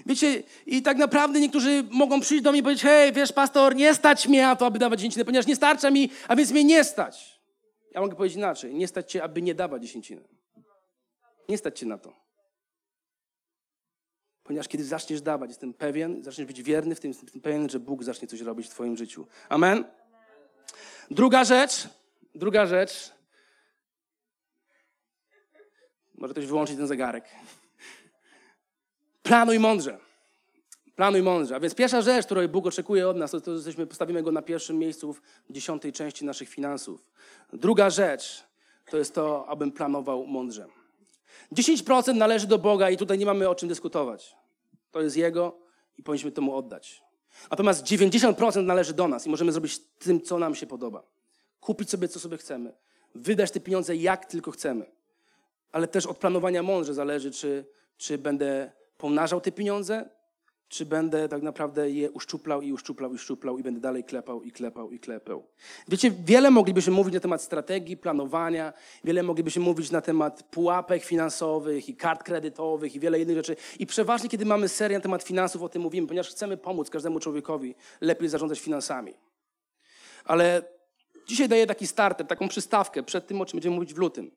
Wiecie, 0.09 0.43
i 0.67 0.83
tak 0.83 0.97
naprawdę 0.97 1.41
niektórzy 1.41 1.85
mogą 1.91 2.21
przyjść 2.21 2.45
do 2.45 2.51
mnie 2.51 2.61
i 2.61 2.63
powiedzieć, 2.63 2.83
hej, 2.83 3.13
wiesz, 3.13 3.33
pastor, 3.33 3.77
nie 3.77 3.95
stać 3.95 4.29
mnie 4.29 4.43
na 4.43 4.57
to, 4.57 4.67
aby 4.67 4.79
dawać 4.79 4.99
dziesięcinę, 4.99 5.25
ponieważ 5.25 5.47
nie 5.47 5.57
starcza 5.57 5.91
mi, 5.91 6.11
a 6.29 6.37
więc 6.37 6.51
mnie 6.51 6.65
nie 6.65 6.85
stać. 6.85 7.41
Ja 7.95 8.01
mogę 8.01 8.17
powiedzieć 8.17 8.37
inaczej, 8.37 8.75
nie 8.75 8.89
stać 8.89 9.13
cię, 9.13 9.23
aby 9.23 9.43
nie 9.43 9.55
dawać 9.55 9.83
dziesięciny. 9.83 10.25
Nie 11.49 11.59
stać 11.59 11.79
cię 11.79 11.87
na 11.87 11.99
to. 11.99 12.13
Ponieważ 14.43 14.69
kiedy 14.69 14.85
zaczniesz 14.85 15.21
dawać, 15.21 15.51
jestem 15.51 15.75
pewien, 15.75 16.25
zaczniesz 16.25 16.47
być 16.47 16.63
wierny 16.63 16.95
w 16.95 17.01
tym, 17.01 17.11
jestem 17.11 17.41
pewien, 17.41 17.71
że 17.71 17.81
Bóg 17.81 18.05
zacznie 18.05 18.29
coś 18.29 18.41
robić 18.41 18.67
w 18.67 18.71
twoim 18.71 18.97
życiu. 18.97 19.27
Amen? 19.49 19.85
Druga 21.11 21.45
rzecz, 21.45 21.89
druga 22.35 22.67
rzecz. 22.67 23.13
Może 26.15 26.35
ktoś 26.35 26.47
wyłączyć 26.47 26.77
ten 26.77 26.87
zegarek. 26.87 27.25
Planuj 29.29 29.59
mądrze. 29.59 29.99
Planuj 30.97 31.23
mądrze. 31.23 31.57
A 31.57 31.61
więc 31.61 31.75
pierwsza 31.75 32.03
rzecz, 32.03 32.27
której 32.27 32.49
Bóg 32.49 32.67
oczekuje 32.67 33.09
od 33.09 33.17
nas, 33.17 33.31
to, 33.31 33.41
to 33.41 33.53
jesteśmy, 33.53 33.87
postawimy 33.87 34.23
Go 34.23 34.33
na 34.33 34.43
pierwszym 34.43 34.79
miejscu 34.79 35.13
w 35.13 35.23
dziesiątej 35.51 35.93
części 35.93 36.25
naszych 36.25 36.49
finansów. 36.49 37.05
Druga 37.53 37.91
rzecz 37.91 38.45
to 38.91 38.97
jest 38.97 39.15
to, 39.15 39.49
abym 39.49 39.73
planował 39.73 40.27
mądrze. 40.27 40.67
10% 41.53 42.15
należy 42.15 42.47
do 42.47 42.59
Boga 42.59 42.91
i 42.91 42.97
tutaj 42.97 43.19
nie 43.19 43.27
mamy 43.27 43.49
o 43.49 43.55
czym 43.55 43.69
dyskutować. 43.69 44.37
To 44.93 45.01
jest 45.01 45.17
Jego 45.17 45.59
i 45.99 46.03
powinniśmy 46.03 46.33
to 46.33 46.43
Mu 46.43 46.57
oddać. 46.57 47.03
Natomiast 47.51 47.85
90% 47.85 48.63
należy 48.63 48.95
do 48.95 49.09
nas 49.09 49.27
i 49.27 49.31
możemy 49.31 49.53
zrobić 49.53 49.79
tym, 49.99 50.21
co 50.21 50.39
nam 50.39 50.55
się 50.55 50.67
podoba. 50.67 51.03
Kupić 51.61 51.91
sobie, 51.91 52.09
co 52.09 52.21
sobie 52.21 52.37
chcemy. 52.37 52.73
Wydać 53.15 53.51
te 53.51 53.61
pieniądze, 53.61 53.97
jak 53.97 54.27
tylko 54.27 54.51
chcemy. 54.51 54.87
Ale 55.73 55.89
też 55.89 56.07
od 56.07 56.19
planowania 56.19 56.63
mądrze 56.63 56.95
zależy, 56.95 57.31
czy, 57.31 57.65
czy 57.97 58.19
będę 58.19 58.78
pomnażał 58.99 59.41
te 59.41 59.53
pieniądze, 59.53 60.09
czy 60.69 60.87
będę 60.87 61.29
tak 61.29 61.43
naprawdę 61.43 61.91
je 61.91 62.11
uszczuplał 62.11 62.63
i 62.63 62.73
uszczuplał 62.73 63.13
i 63.13 63.15
uszczuplał 63.15 63.59
i 63.59 63.63
będę 63.63 63.81
dalej 63.81 64.05
klepał 64.05 64.43
i 64.43 64.53
klepał 64.53 64.91
i 64.91 64.99
klepał. 64.99 65.47
Wiecie, 65.89 66.11
wiele 66.11 66.51
moglibyśmy 66.51 66.93
mówić 66.93 67.15
na 67.15 67.21
temat 67.21 67.43
strategii, 67.43 67.97
planowania, 67.97 68.73
wiele 69.05 69.23
moglibyśmy 69.23 69.63
mówić 69.63 69.91
na 69.91 70.01
temat 70.01 70.43
pułapek 70.43 71.05
finansowych 71.05 71.89
i 71.89 71.97
kart 71.97 72.23
kredytowych 72.23 72.95
i 72.95 73.01
wiele 73.01 73.21
innych 73.21 73.37
rzeczy. 73.37 73.57
I 73.79 73.87
przeważnie, 73.87 74.29
kiedy 74.29 74.45
mamy 74.45 74.69
serię 74.69 74.99
na 74.99 75.03
temat 75.03 75.23
finansów, 75.23 75.63
o 75.63 75.69
tym 75.69 75.83
mówimy, 75.83 76.07
ponieważ 76.07 76.31
chcemy 76.31 76.57
pomóc 76.57 76.91
każdemu 76.91 77.21
człowiekowi 77.21 77.75
lepiej 78.01 78.29
zarządzać 78.29 78.61
finansami. 78.61 79.15
Ale 80.25 80.63
dzisiaj 81.27 81.49
daję 81.49 81.67
taki 81.67 81.87
starter, 81.87 82.27
taką 82.27 82.49
przystawkę 82.49 83.03
przed 83.03 83.27
tym, 83.27 83.41
o 83.41 83.47
czym 83.47 83.57
będziemy 83.57 83.75
mówić 83.75 83.95
w 83.95 83.99
lutym. 83.99 84.31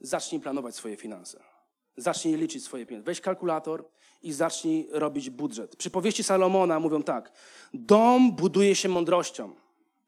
Zacznij 0.00 0.40
planować 0.40 0.74
swoje 0.74 0.96
finanse. 0.96 1.57
Zacznij 1.98 2.36
liczyć 2.36 2.64
swoje 2.64 2.86
pieniądze. 2.86 3.06
Weź 3.06 3.20
kalkulator 3.20 3.84
i 4.22 4.32
zacznij 4.32 4.88
robić 4.90 5.30
budżet. 5.30 5.76
Przypowieści 5.76 6.24
Salomona 6.24 6.80
mówią 6.80 7.02
tak. 7.02 7.32
Dom 7.74 8.32
buduje 8.32 8.74
się 8.74 8.88
mądrością, 8.88 9.54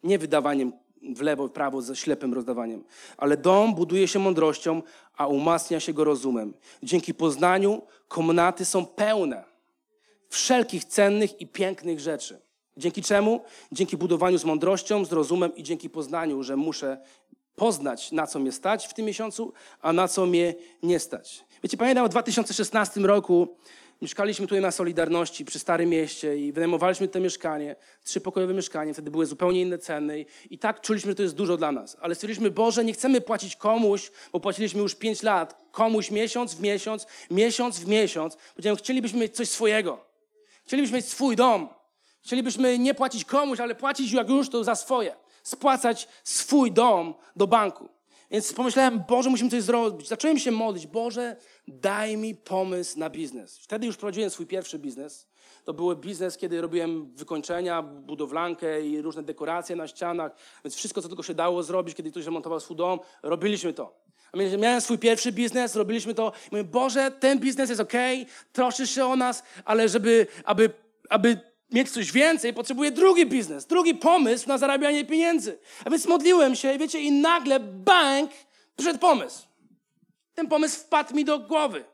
nie 0.03 0.19
wydawaniem 0.19 0.73
w 1.03 1.21
lewo, 1.21 1.49
w 1.49 1.51
prawo, 1.51 1.83
ze 1.83 1.97
ślepym 1.97 2.35
rozdawaniem. 2.35 2.85
Ale 3.17 3.37
dom 3.37 3.75
buduje 3.75 4.09
się 4.09 4.19
mądrością, 4.19 4.83
a 5.17 5.27
umacnia 5.27 5.81
się 5.81 5.93
go 5.93 6.05
rozumem. 6.05 6.55
Dzięki 6.83 7.15
poznaniu 7.15 7.83
komnaty 8.09 8.65
są 8.65 8.87
pełne 8.87 9.45
wszelkich 10.29 10.85
cennych 10.85 11.41
i 11.41 11.47
pięknych 11.47 12.01
rzeczy. 12.01 12.41
Dzięki 12.77 13.03
czemu? 13.03 13.41
Dzięki 13.73 13.97
budowaniu 13.97 14.39
z 14.39 14.45
mądrością, 14.45 15.05
z 15.05 15.13
rozumem 15.13 15.55
i 15.57 15.63
dzięki 15.63 15.91
poznaniu, 15.91 16.43
że 16.43 16.57
muszę 16.57 16.99
poznać, 17.57 18.13
na 18.13 18.27
co 18.27 18.39
mnie 18.39 18.53
stać 18.53 18.87
w 18.87 18.95
tym 18.95 19.07
miesiącu, 19.07 19.53
a 19.81 19.93
na 19.93 20.09
co 20.09 20.27
mnie 20.27 20.55
nie 20.83 20.99
stać. 20.99 21.45
Wiecie, 21.63 21.77
pamiętam 21.77 22.07
w 22.07 22.09
2016 22.09 23.01
roku 23.01 23.49
mieszkaliśmy 24.03 24.47
tutaj 24.47 24.61
na 24.61 24.71
Solidarności 24.71 25.45
przy 25.45 25.59
Starym 25.59 25.91
Mieście 25.91 26.37
i 26.37 26.53
wynajmowaliśmy 26.53 27.09
to 27.09 27.21
mieszkanie, 27.21 27.77
trzypokojowe 28.05 28.55
mieszkanie, 28.55 28.93
wtedy 28.93 29.11
były 29.11 29.27
zupełnie 29.27 29.61
inne 29.61 29.79
ceny 29.79 30.25
i 30.51 30.59
tak 30.59 30.81
czuliśmy, 30.81 31.11
że 31.11 31.15
to 31.15 31.23
jest 31.23 31.35
dużo 31.35 31.57
dla 31.57 31.73
nas. 31.73 31.97
Ale 32.01 32.15
stwierdziliśmy, 32.15 32.51
Boże, 32.51 32.85
nie 32.85 32.93
chcemy 32.93 33.21
płacić 33.21 33.57
komuś, 33.57 34.11
bo 34.33 34.41
płaciliśmy 34.41 34.81
już 34.81 34.95
5 34.95 35.23
lat, 35.23 35.65
komuś 35.73 36.11
miesiąc 36.11 36.55
w 36.55 36.61
miesiąc, 36.61 37.07
miesiąc 37.31 37.79
w 37.79 37.87
miesiąc. 37.87 38.37
Powiedziałem, 38.55 38.77
chcielibyśmy 38.77 39.19
mieć 39.19 39.37
coś 39.37 39.49
swojego. 39.49 40.05
Chcielibyśmy 40.65 40.97
mieć 40.97 41.07
swój 41.07 41.37
dom. 41.37 41.69
Chcielibyśmy 42.23 42.79
nie 42.79 42.95
płacić 42.95 43.25
komuś, 43.25 43.61
ale 43.61 43.75
płacić 43.75 44.13
jak 44.13 44.29
już 44.29 44.49
to 44.49 44.65
za 44.65 44.75
swoje. 44.75 45.17
Spłacać 45.43 46.09
swój 46.25 46.73
dom 46.73 47.15
do 47.37 47.47
banku. 47.47 47.89
Więc 48.31 48.53
pomyślałem, 48.53 49.03
Boże, 49.09 49.31
musimy 49.31 49.51
coś 49.51 49.63
zrobić. 49.63 50.09
Zacząłem 50.09 50.39
się 50.39 50.51
modlić. 50.51 50.87
Boże, 50.87 51.37
daj 51.69 52.17
mi 52.17 52.35
pomysł 52.35 52.99
na 52.99 53.11
biznes. 53.11 53.59
Wtedy 53.59 53.87
już 53.87 53.97
prowadziłem 53.97 54.31
swój 54.31 54.47
pierwszy 54.47 54.79
biznes. 54.79 55.29
To 55.65 55.75
był 55.75 55.97
biznes, 55.97 56.37
kiedy 56.37 56.61
robiłem 56.61 57.11
wykończenia, 57.15 57.83
budowlankę 57.83 58.87
i 58.87 59.03
różne 59.03 59.23
dekoracje 59.23 59.77
na 59.77 59.87
ścianach. 59.87 60.33
Więc 60.65 60.75
wszystko, 60.75 61.03
co 61.03 61.09
tylko 61.09 61.23
się 61.23 61.35
dało 61.35 61.63
zrobić, 61.63 61.95
kiedy 61.95 62.11
ktoś 62.11 62.25
remontował 62.25 62.61
swój 62.61 62.77
dom, 62.77 62.99
robiliśmy 63.23 63.73
to. 63.73 64.01
Miałem 64.59 64.81
swój 64.81 64.99
pierwszy 64.99 65.33
biznes, 65.33 65.77
robiliśmy 65.77 66.15
to. 66.15 66.33
Mówię, 66.53 66.65
Boże, 66.65 67.11
ten 67.11 67.39
biznes 67.39 67.69
jest 67.69 67.81
ok, 67.81 67.93
troszysz 68.53 68.91
się 68.91 69.05
o 69.05 69.17
nas, 69.17 69.43
ale 69.65 69.89
żeby, 69.89 70.27
aby, 70.45 70.71
aby 71.09 71.50
mieć 71.73 71.91
coś 71.91 72.13
więcej, 72.13 72.55
potrzebuję 72.55 72.91
drugi 72.91 73.27
biznes, 73.27 73.67
drugi 73.67 73.95
pomysł 73.95 74.49
na 74.49 74.59
zarabianie 74.59 75.05
pieniędzy. 75.05 75.59
A 75.85 75.91
więc 75.91 76.07
modliłem 76.07 76.55
się, 76.55 76.79
wiecie, 76.79 77.01
i 77.01 77.13
nagle 77.13 77.61
bank 77.61 78.31
przyszedł 78.77 78.99
pomysł. 78.99 79.47
Ten 80.35 80.49
pomysł 80.49 80.81
wpadł 80.81 81.15
mi 81.15 81.25
do 81.25 81.39
głowy. 81.39 81.85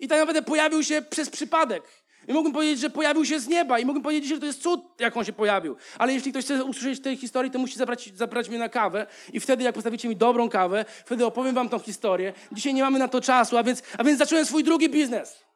I 0.00 0.08
tak 0.08 0.18
naprawdę 0.18 0.42
pojawił 0.42 0.82
się 0.82 1.02
przez 1.02 1.30
przypadek. 1.30 1.82
I 2.28 2.32
mógłbym 2.32 2.52
powiedzieć, 2.52 2.80
że 2.80 2.90
pojawił 2.90 3.24
się 3.24 3.40
z 3.40 3.48
nieba 3.48 3.78
i 3.78 3.84
mógłbym 3.84 4.02
powiedzieć, 4.02 4.28
że 4.28 4.38
to 4.38 4.46
jest 4.46 4.62
cud, 4.62 4.80
jak 5.00 5.16
on 5.16 5.24
się 5.24 5.32
pojawił. 5.32 5.76
Ale 5.98 6.12
jeśli 6.12 6.30
ktoś 6.30 6.44
chce 6.44 6.64
usłyszeć 6.64 7.00
tej 7.00 7.16
historii, 7.16 7.50
to 7.50 7.58
musi 7.58 7.78
zabrać, 7.78 8.10
zabrać 8.14 8.48
mnie 8.48 8.58
na 8.58 8.68
kawę 8.68 9.06
i 9.32 9.40
wtedy, 9.40 9.64
jak 9.64 9.74
postawicie 9.74 10.08
mi 10.08 10.16
dobrą 10.16 10.48
kawę, 10.48 10.84
wtedy 11.04 11.26
opowiem 11.26 11.54
wam 11.54 11.68
tą 11.68 11.78
historię. 11.78 12.32
Dzisiaj 12.52 12.74
nie 12.74 12.82
mamy 12.82 12.98
na 12.98 13.08
to 13.08 13.20
czasu, 13.20 13.56
a 13.56 13.62
więc, 13.62 13.82
a 13.98 14.04
więc 14.04 14.18
zacząłem 14.18 14.46
swój 14.46 14.64
drugi 14.64 14.88
biznes. 14.88 15.47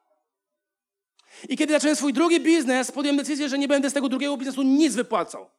I 1.49 1.57
kiedy 1.57 1.73
zacząłem 1.73 1.95
swój 1.95 2.13
drugi 2.13 2.39
biznes, 2.39 2.91
podjąłem 2.91 3.17
decyzję, 3.17 3.49
że 3.49 3.57
nie 3.57 3.67
będę 3.67 3.89
z 3.89 3.93
tego 3.93 4.09
drugiego 4.09 4.37
biznesu 4.37 4.61
nic 4.63 4.95
wypłacał. 4.95 5.49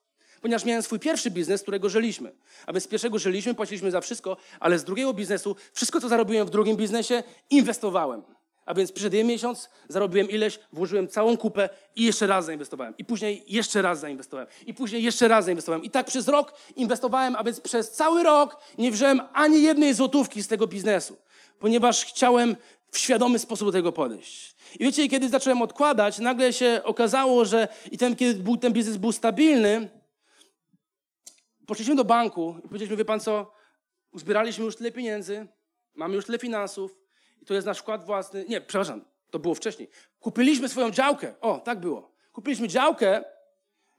Ponieważ 0.40 0.64
miałem 0.64 0.82
swój 0.82 0.98
pierwszy 0.98 1.30
biznes, 1.30 1.62
którego 1.62 1.88
żyliśmy. 1.88 2.32
A 2.66 2.72
więc 2.72 2.84
z 2.84 2.88
pierwszego 2.88 3.18
żyliśmy, 3.18 3.54
płaciliśmy 3.54 3.90
za 3.90 4.00
wszystko, 4.00 4.36
ale 4.60 4.78
z 4.78 4.84
drugiego 4.84 5.14
biznesu, 5.14 5.56
wszystko 5.72 6.00
co 6.00 6.08
zarobiłem 6.08 6.46
w 6.46 6.50
drugim 6.50 6.76
biznesie, 6.76 7.22
inwestowałem. 7.50 8.22
A 8.66 8.74
więc 8.74 8.92
przyszedł 8.92 9.16
jeden 9.16 9.30
miesiąc, 9.30 9.68
zarobiłem 9.88 10.30
ileś, 10.30 10.58
włożyłem 10.72 11.08
całą 11.08 11.36
kupę 11.36 11.68
i 11.96 12.04
jeszcze 12.04 12.26
raz 12.26 12.44
zainwestowałem. 12.44 12.94
I 12.98 13.04
później 13.04 13.44
jeszcze 13.46 13.82
raz 13.82 14.00
zainwestowałem. 14.00 14.48
I 14.66 14.74
później 14.74 15.02
jeszcze 15.02 15.28
raz 15.28 15.44
zainwestowałem. 15.44 15.84
I 15.84 15.90
tak 15.90 16.06
przez 16.06 16.28
rok 16.28 16.54
inwestowałem, 16.76 17.36
a 17.36 17.44
więc 17.44 17.60
przez 17.60 17.90
cały 17.90 18.22
rok 18.22 18.56
nie 18.78 18.92
wziąłem 18.92 19.20
ani 19.32 19.62
jednej 19.62 19.94
złotówki 19.94 20.42
z 20.42 20.48
tego 20.48 20.66
biznesu. 20.66 21.16
Ponieważ 21.58 22.04
chciałem 22.04 22.56
w 22.94 22.98
świadomy 22.98 23.38
sposób 23.38 23.68
do 23.68 23.72
tego 23.72 23.92
podejść. 23.92 24.56
I 24.80 24.84
wiecie, 24.84 25.08
kiedy 25.08 25.28
zacząłem 25.28 25.62
odkładać, 25.62 26.18
nagle 26.18 26.52
się 26.52 26.80
okazało, 26.84 27.44
że 27.44 27.68
i 27.90 27.98
ten, 27.98 28.16
kiedy 28.16 28.42
był, 28.42 28.56
ten 28.56 28.72
biznes 28.72 28.96
był 28.96 29.12
stabilny, 29.12 29.88
poszliśmy 31.66 31.94
do 31.94 32.04
banku 32.04 32.54
i 32.58 32.62
powiedzieliśmy, 32.62 32.96
wie 32.96 33.04
pan 33.04 33.20
co, 33.20 33.52
uzbieraliśmy 34.12 34.64
już 34.64 34.76
tyle 34.76 34.92
pieniędzy, 34.92 35.46
mamy 35.94 36.14
już 36.14 36.26
tyle 36.26 36.38
finansów 36.38 36.98
i 37.42 37.46
to 37.46 37.54
jest 37.54 37.66
nasz 37.66 37.78
wkład 37.78 38.04
własny. 38.04 38.44
Nie, 38.48 38.60
przepraszam, 38.60 39.04
to 39.30 39.38
było 39.38 39.54
wcześniej. 39.54 39.88
Kupiliśmy 40.20 40.68
swoją 40.68 40.90
działkę. 40.90 41.34
O, 41.40 41.58
tak 41.58 41.80
było. 41.80 42.12
Kupiliśmy 42.32 42.68
działkę, 42.68 43.24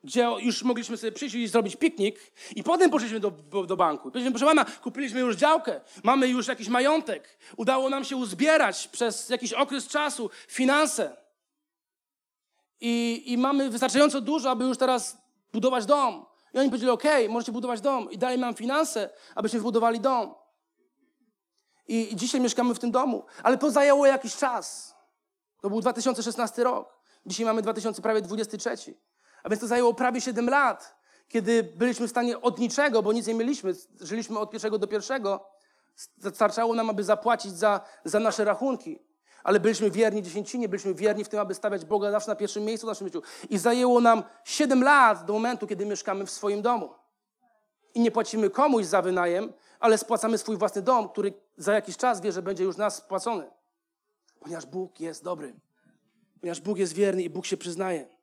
gdzie 0.05 0.29
już 0.39 0.63
mogliśmy 0.63 0.97
sobie 0.97 1.11
przyjść 1.11 1.35
i 1.35 1.47
zrobić 1.47 1.75
piknik 1.75 2.19
i 2.55 2.63
potem 2.63 2.91
poszliśmy 2.91 3.19
do, 3.19 3.31
do, 3.67 3.77
banku. 3.77 4.03
Powiedzieliśmy, 4.03 4.39
proszę 4.39 4.45
pana, 4.45 4.65
kupiliśmy 4.81 5.19
już 5.19 5.35
działkę, 5.35 5.81
mamy 6.03 6.27
już 6.27 6.47
jakiś 6.47 6.67
majątek, 6.67 7.37
udało 7.57 7.89
nam 7.89 8.03
się 8.03 8.15
uzbierać 8.15 8.87
przez 8.87 9.29
jakiś 9.29 9.53
okres 9.53 9.87
czasu 9.87 10.29
finanse 10.47 11.17
i, 12.81 13.23
i 13.25 13.37
mamy 13.37 13.69
wystarczająco 13.69 14.21
dużo, 14.21 14.51
aby 14.51 14.65
już 14.65 14.77
teraz 14.77 15.17
budować 15.53 15.85
dom. 15.85 16.25
I 16.53 16.59
oni 16.59 16.69
powiedzieli, 16.69 16.91
ok, 16.91 17.03
możecie 17.29 17.51
budować 17.51 17.81
dom 17.81 18.11
i 18.11 18.17
dali 18.17 18.39
nam 18.39 18.55
finanse, 18.55 19.09
abyśmy 19.35 19.59
wybudowali 19.59 19.99
dom. 19.99 20.35
I, 21.87 22.13
I 22.13 22.15
dzisiaj 22.15 22.41
mieszkamy 22.41 22.73
w 22.73 22.79
tym 22.79 22.91
domu, 22.91 23.25
ale 23.43 23.57
to 23.57 23.71
zajęło 23.71 24.05
jakiś 24.05 24.35
czas. 24.35 24.95
To 25.61 25.69
był 25.69 25.81
2016 25.81 26.63
rok. 26.63 26.99
Dzisiaj 27.25 27.45
mamy 27.45 27.61
2000, 27.61 28.01
prawie 28.01 28.21
23. 28.21 28.95
A 29.45 29.49
więc 29.49 29.61
to 29.61 29.67
zajęło 29.67 29.93
prawie 29.93 30.21
7 30.21 30.49
lat, 30.49 30.95
kiedy 31.27 31.63
byliśmy 31.63 32.07
w 32.07 32.09
stanie 32.09 32.41
od 32.41 32.59
niczego, 32.59 33.03
bo 33.03 33.13
nic 33.13 33.27
nie 33.27 33.33
mieliśmy, 33.33 33.73
żyliśmy 34.01 34.39
od 34.39 34.51
pierwszego 34.51 34.77
do 34.77 34.87
pierwszego, 34.87 35.45
starczało 36.33 36.75
nam, 36.75 36.89
aby 36.89 37.03
zapłacić 37.03 37.51
za, 37.51 37.81
za 38.05 38.19
nasze 38.19 38.45
rachunki. 38.45 38.99
Ale 39.43 39.59
byliśmy 39.59 39.91
wierni 39.91 40.23
dziesięcinie, 40.23 40.69
byliśmy 40.69 40.93
wierni 40.93 41.23
w 41.23 41.29
tym, 41.29 41.39
aby 41.39 41.53
stawiać 41.53 41.85
Boga 41.85 42.11
zawsze 42.11 42.29
na 42.29 42.35
pierwszym 42.35 42.65
miejscu 42.65 42.87
w 42.87 42.89
naszym 42.89 43.07
życiu. 43.07 43.21
I 43.49 43.57
zajęło 43.57 44.01
nam 44.01 44.23
7 44.43 44.83
lat 44.83 45.25
do 45.25 45.33
momentu, 45.33 45.67
kiedy 45.67 45.85
mieszkamy 45.85 46.25
w 46.25 46.31
swoim 46.31 46.61
domu. 46.61 46.89
I 47.93 47.99
nie 47.99 48.11
płacimy 48.11 48.49
komuś 48.49 48.85
za 48.85 49.01
wynajem, 49.01 49.53
ale 49.79 49.97
spłacamy 49.97 50.37
swój 50.37 50.57
własny 50.57 50.81
dom, 50.81 51.09
który 51.09 51.33
za 51.57 51.73
jakiś 51.73 51.97
czas 51.97 52.21
wie, 52.21 52.31
że 52.31 52.41
będzie 52.41 52.63
już 52.63 52.77
nas 52.77 52.95
spłacony. 52.95 53.51
Ponieważ 54.39 54.65
Bóg 54.65 54.99
jest 54.99 55.23
dobry. 55.23 55.53
Ponieważ 56.39 56.61
Bóg 56.61 56.77
jest 56.77 56.93
wierny 56.93 57.23
i 57.23 57.29
Bóg 57.29 57.45
się 57.45 57.57
przyznaje. 57.57 58.14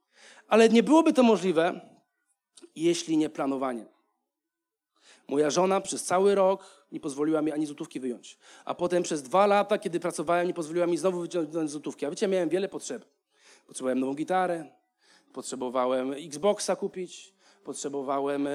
Ale 0.49 0.69
nie 0.69 0.83
byłoby 0.83 1.13
to 1.13 1.23
możliwe, 1.23 1.81
jeśli 2.77 3.17
nie 3.17 3.31
planowanie. 3.31 3.87
Moja 5.29 5.51
żona 5.51 5.81
przez 5.81 6.05
cały 6.05 6.35
rok 6.35 6.87
nie 6.93 7.01
pozwoliła 7.01 7.43
mi 7.43 7.53
ani 7.53 7.67
złotówki 7.67 8.01
wyjąć. 8.01 8.39
A 8.65 8.75
potem 8.75 9.03
przez 9.03 9.23
dwa 9.23 9.47
lata, 9.47 9.79
kiedy 9.79 10.01
pracowałem, 10.01 10.47
nie 10.47 10.55
pozwoliła 10.55 10.87
mi 10.87 10.99
znowu 10.99 11.21
wyciągnąć 11.21 11.71
złotówki. 11.71 12.07
A 12.07 12.11
wiecie, 12.11 12.29
miałem 12.29 12.49
wiele 12.49 12.69
potrzeb. 12.69 13.05
Potrzebowałem 13.67 14.01
nową 14.01 14.15
gitarę, 14.15 14.65
potrzebowałem 15.33 16.13
Xboxa 16.13 16.77
kupić, 16.77 17.35
potrzebowałem 17.65 18.47
e, 18.47 18.51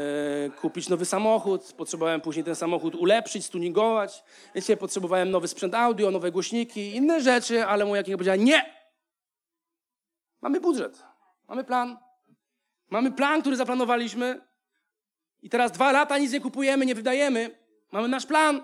kupić 0.61 0.89
nowy 0.89 1.05
samochód, 1.05 1.74
potrzebowałem 1.78 2.22
później 2.22 2.45
ten 2.45 2.55
samochód 2.55 2.95
ulepszyć, 2.95 3.45
stuningować. 3.45 4.24
Wiecie, 4.55 4.78
potrzebowałem 4.78 5.32
nowy 5.32 5.47
sprzęt 5.47 5.76
audio, 5.76 6.11
nowe 6.11 6.32
głośniki, 6.32 6.95
inne 6.95 7.22
rzeczy, 7.22 7.65
ale 7.65 7.86
moja 7.86 8.03
kierownica 8.03 8.18
powiedziała 8.18 8.45
nie. 8.45 8.78
Mamy 10.41 10.61
budżet. 10.61 11.03
Mamy 11.47 11.63
plan. 11.63 11.97
Mamy 12.89 13.11
plan, 13.11 13.41
który 13.41 13.55
zaplanowaliśmy. 13.55 14.41
I 15.41 15.49
teraz 15.49 15.71
dwa 15.71 15.91
lata 15.91 16.17
nic 16.17 16.31
nie 16.31 16.41
kupujemy, 16.41 16.85
nie 16.85 16.95
wydajemy. 16.95 17.59
Mamy 17.91 18.07
nasz 18.07 18.25
plan. 18.25 18.61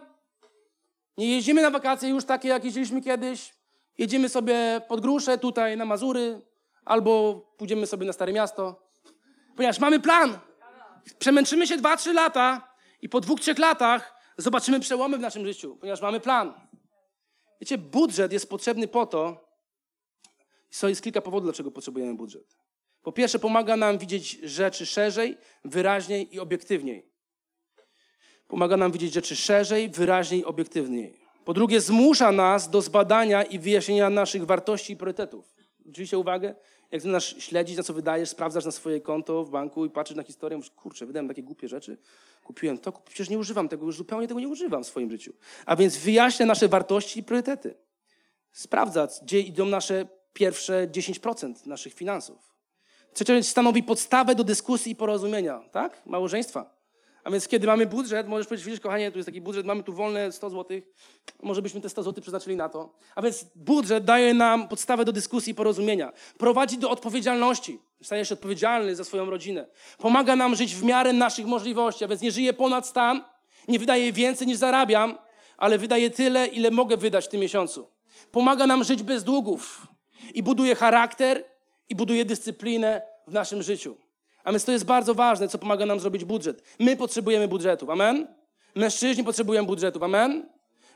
Nie 1.18 1.36
jeździmy 1.36 1.62
na 1.62 1.72
wakacje 1.72 2.10
już 2.10 2.26
takie, 2.26 2.48
jak 2.48 2.64
jeździliśmy 2.64 3.02
kiedyś. 3.02 3.54
Jedziemy 3.98 4.30
sobie 4.30 4.82
pod 4.88 5.02
grusze 5.02 5.38
tutaj 5.38 5.78
na 5.78 5.86
Mazury, 5.86 6.42
albo 6.86 7.36
pójdziemy 7.58 7.88
sobie 7.88 8.08
na 8.08 8.14
Stare 8.14 8.34
Miasto. 8.34 8.90
Ponieważ 9.56 9.80
mamy 9.80 10.00
plan. 10.00 10.40
Przemęczymy 11.20 11.68
się 11.68 11.78
dwa, 11.78 11.98
trzy 11.98 12.14
lata 12.14 12.74
i 13.02 13.10
po 13.10 13.20
dwóch, 13.20 13.40
trzech 13.40 13.60
latach 13.60 14.14
zobaczymy 14.38 14.80
przełomy 14.80 15.18
w 15.18 15.22
naszym 15.22 15.46
życiu, 15.46 15.78
ponieważ 15.78 16.02
mamy 16.02 16.20
plan. 16.20 16.54
Wiecie, 17.62 17.78
budżet 17.78 18.34
jest 18.34 18.50
potrzebny 18.50 18.88
po 18.88 19.06
to, 19.06 19.48
i 20.84 20.86
jest 20.88 21.04
kilka 21.04 21.22
powodów, 21.22 21.46
dlaczego 21.46 21.72
potrzebujemy 21.72 22.16
budżet. 22.16 22.63
Po 23.04 23.12
pierwsze, 23.12 23.40
pomaga 23.40 23.78
nam 23.78 23.98
widzieć 23.98 24.40
rzeczy 24.44 24.86
szerzej, 24.86 25.38
wyraźniej 25.66 26.36
i 26.36 26.40
obiektywniej. 26.40 27.06
Pomaga 28.48 28.78
nam 28.78 28.92
widzieć 28.92 29.14
rzeczy 29.14 29.36
szerzej, 29.36 29.90
wyraźniej 29.90 30.46
obiektywniej. 30.46 31.14
Po 31.46 31.54
drugie, 31.54 31.82
zmusza 31.82 32.32
nas 32.32 32.70
do 32.70 32.82
zbadania 32.82 33.44
i 33.44 33.60
wyjaśnienia 33.60 34.10
naszych 34.10 34.46
wartości 34.46 34.94
i 34.94 34.98
priorytetów. 34.98 35.56
Zwróćcie 35.86 36.18
uwagę, 36.18 36.56
jak 36.92 37.02
zaczynasz 37.02 37.44
śledzić, 37.44 37.78
na 37.78 37.84
co 37.84 37.94
wydajesz, 37.94 38.30
sprawdzasz 38.30 38.66
na 38.66 38.72
swoje 38.72 39.02
konto 39.02 39.44
w 39.44 39.50
banku 39.50 39.86
i 39.86 39.90
patrzysz 39.90 40.18
na 40.18 40.24
historię, 40.24 40.58
mówisz, 40.58 40.72
kurczę, 40.72 41.06
wydałem 41.06 41.28
takie 41.28 41.44
głupie 41.44 41.68
rzeczy, 41.68 41.98
kupiłem 42.44 42.78
to, 42.78 42.92
przecież 42.92 43.30
nie 43.30 43.38
używam 43.38 43.70
tego, 43.70 43.86
już 43.86 43.98
zupełnie 43.98 44.28
tego 44.28 44.40
nie 44.40 44.48
używam 44.48 44.84
w 44.84 44.88
swoim 44.88 45.12
życiu. 45.12 45.34
A 45.66 45.76
więc 45.76 45.98
wyjaśnia 45.98 46.46
nasze 46.46 46.68
wartości 46.68 47.20
i 47.20 47.24
priorytety. 47.24 47.76
Sprawdza, 48.52 49.08
gdzie 49.24 49.40
idą 49.40 49.66
nasze 49.66 50.08
pierwsze 50.34 50.88
10% 50.88 51.68
naszych 51.68 51.94
finansów. 51.94 52.53
Trzecia 53.14 53.34
rzecz 53.34 53.46
stanowi 53.46 53.84
podstawę 53.84 54.36
do 54.36 54.44
dyskusji 54.44 54.92
i 54.92 54.96
porozumienia, 54.96 55.62
tak? 55.72 56.02
Małżeństwa. 56.06 56.84
A 57.24 57.32
więc 57.32 57.48
kiedy 57.48 57.68
mamy 57.68 57.86
budżet, 57.86 58.28
możesz 58.28 58.48
powiedzieć, 58.48 58.66
widzisz, 58.66 58.80
kochanie, 58.80 59.12
tu 59.12 59.18
jest 59.18 59.26
taki 59.26 59.42
budżet, 59.42 59.66
mamy 59.66 59.84
tu 59.84 59.94
wolne 59.94 60.32
100 60.32 60.50
zł, 60.50 60.82
może 61.44 61.62
byśmy 61.62 61.82
te 61.82 61.90
100 61.90 62.04
zł 62.04 62.22
przeznaczyli 62.22 62.56
na 62.56 62.70
to. 62.70 62.96
A 63.16 63.22
więc 63.22 63.46
budżet 63.56 64.06
daje 64.06 64.34
nam 64.34 64.68
podstawę 64.68 65.06
do 65.06 65.12
dyskusji 65.12 65.52
i 65.52 65.56
porozumienia. 65.56 66.14
Prowadzi 66.38 66.78
do 66.78 66.90
odpowiedzialności. 66.90 67.80
Stajesz 68.02 68.30
się 68.30 68.34
odpowiedzialny 68.34 68.96
za 68.96 69.04
swoją 69.04 69.30
rodzinę. 69.30 69.68
Pomaga 69.98 70.36
nam 70.36 70.56
żyć 70.56 70.76
w 70.76 70.84
miarę 70.84 71.14
naszych 71.14 71.46
możliwości, 71.46 72.06
a 72.06 72.08
więc 72.08 72.22
nie 72.22 72.32
żyję 72.32 72.54
ponad 72.54 72.88
stan, 72.88 73.24
nie 73.68 73.80
wydaję 73.80 74.14
więcej 74.14 74.48
niż 74.48 74.58
zarabiam, 74.58 75.18
ale 75.58 75.78
wydaję 75.78 76.10
tyle, 76.10 76.48
ile 76.48 76.72
mogę 76.72 76.98
wydać 76.98 77.26
w 77.26 77.30
tym 77.30 77.42
miesiącu. 77.42 77.88
Pomaga 78.32 78.68
nam 78.68 78.84
żyć 78.84 79.04
bez 79.04 79.24
długów 79.24 79.88
i 80.34 80.44
buduje 80.44 80.76
charakter 80.76 81.53
i 81.90 81.96
buduje 81.96 82.26
dyscyplinę 82.26 83.02
w 83.28 83.34
naszym 83.34 83.64
życiu. 83.64 83.98
A 84.44 84.52
więc 84.52 84.66
to 84.66 84.72
jest 84.72 84.86
bardzo 84.86 85.16
ważne, 85.16 85.48
co 85.48 85.58
pomaga 85.58 85.86
nam 85.86 86.00
zrobić 86.00 86.26
budżet. 86.26 86.64
My 86.80 86.96
potrzebujemy 86.98 87.48
budżetów, 87.48 87.90
amen? 87.90 88.28
Mężczyźni 88.76 89.24
potrzebują 89.24 89.66
budżetów, 89.66 90.04
amen? 90.04 90.50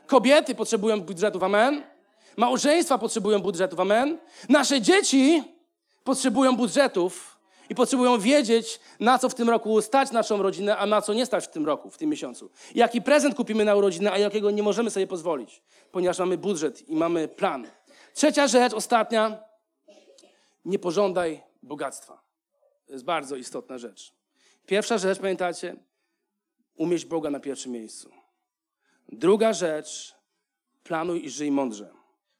Kobiety 0.06 0.54
potrzebują 0.54 1.00
budżetów, 1.00 1.42
amen? 1.42 1.82
Małżeństwa 2.36 2.98
potrzebują 2.98 3.38
budżetów, 3.38 3.80
amen? 3.80 4.18
Nasze 4.48 4.80
dzieci 4.80 5.42
potrzebują 6.04 6.56
budżetów 6.56 7.38
I 7.70 7.74
potrzebują 7.74 8.18
wiedzieć, 8.18 8.80
na 9.00 9.18
co 9.18 9.28
w 9.28 9.34
tym 9.34 9.50
roku 9.50 9.82
stać 9.82 10.10
naszą 10.10 10.42
rodzinę, 10.42 10.76
a 10.76 10.86
na 10.86 11.02
co 11.02 11.14
nie 11.14 11.26
stać 11.26 11.44
w 11.44 11.50
tym 11.50 11.66
roku, 11.66 11.90
w 11.90 11.98
tym 11.98 12.10
miesiącu. 12.10 12.50
Jaki 12.74 13.02
prezent 13.02 13.34
kupimy 13.34 13.64
na 13.64 13.74
urodzinę, 13.76 14.12
a 14.12 14.18
jakiego 14.18 14.50
nie 14.50 14.62
możemy 14.62 14.90
sobie 14.90 15.06
pozwolić, 15.06 15.62
ponieważ 15.92 16.18
mamy 16.18 16.38
budżet 16.38 16.88
i 16.88 16.96
mamy 16.96 17.28
plan. 17.28 17.66
Trzecia 18.14 18.46
rzecz, 18.46 18.72
ostatnia. 18.72 19.47
Nie 20.68 20.78
pożądaj 20.78 21.42
bogactwa. 21.62 22.22
To 22.86 22.92
jest 22.92 23.04
bardzo 23.04 23.36
istotna 23.36 23.78
rzecz. 23.78 24.14
Pierwsza 24.66 24.98
rzecz, 24.98 25.18
pamiętacie? 25.18 25.76
Umieść 26.74 27.04
Boga 27.04 27.30
na 27.30 27.40
pierwszym 27.40 27.72
miejscu. 27.72 28.10
Druga 29.08 29.52
rzecz, 29.52 30.14
planuj 30.84 31.24
i 31.24 31.30
żyj 31.30 31.50
mądrze. 31.50 31.90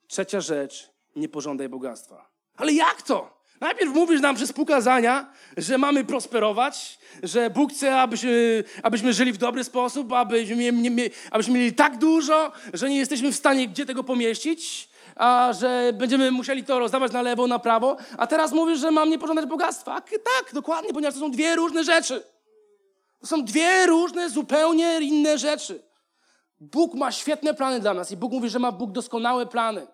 Trzecia 0.07 0.41
rzecz, 0.41 0.91
nie 1.17 1.29
pożądaj 1.29 1.69
bogactwa. 1.69 2.31
Ale 2.57 2.73
jak 2.73 3.03
to? 3.03 3.39
Najpierw 3.61 3.95
mówisz 3.95 4.21
nam 4.21 4.37
przez 4.37 4.53
pokazania, 4.53 5.33
że 5.57 5.79
mamy 5.79 6.05
prosperować, 6.05 6.99
że 7.23 7.51
Bóg 7.51 7.73
chce, 7.73 8.01
abyśmy, 8.01 8.65
abyśmy 8.83 9.13
żyli 9.13 9.33
w 9.33 9.39
dobry 9.39 9.65
sposób, 9.65 10.13
abyśmy, 10.13 10.73
abyśmy 11.31 11.55
mieli 11.55 11.73
tak 11.73 11.99
dużo, 11.99 12.53
że 12.73 12.91
nie 12.91 12.99
jesteśmy 12.99 13.33
w 13.33 13.37
stanie 13.37 13.69
gdzie 13.69 13.87
tego 13.87 14.05
pomieścić, 14.05 14.91
a 15.19 15.53
że 15.53 15.93
będziemy 15.95 16.31
musieli 16.31 16.65
to 16.65 16.79
rozdawać 16.79 17.13
na 17.13 17.23
lewo, 17.23 17.47
na 17.47 17.59
prawo. 17.59 17.97
A 18.19 18.27
teraz 18.27 18.53
mówisz, 18.53 18.81
że 18.81 18.91
mam 18.91 19.11
nie 19.11 19.19
pożądać 19.19 19.47
bogactwa. 19.47 20.01
Tak, 20.01 20.55
dokładnie, 20.55 20.93
ponieważ 20.93 21.15
to 21.15 21.21
są 21.21 21.31
dwie 21.31 21.57
różne 21.57 21.85
rzeczy. 21.85 22.23
To 23.21 23.27
są 23.27 23.45
dwie 23.45 23.87
różne, 23.87 24.31
zupełnie 24.31 25.01
inne 25.01 25.39
rzeczy. 25.39 25.83
Bóg 26.61 26.95
ma 26.95 27.13
świetne 27.13 27.55
plany 27.55 27.81
dla 27.81 27.95
nas 27.95 28.11
i 28.11 28.17
Bóg 28.17 28.33
mówi, 28.33 28.49
że 28.49 28.59
ma 28.59 28.73
Bóg 28.73 28.93
doskonałe 28.93 29.47
plany. 29.47 29.87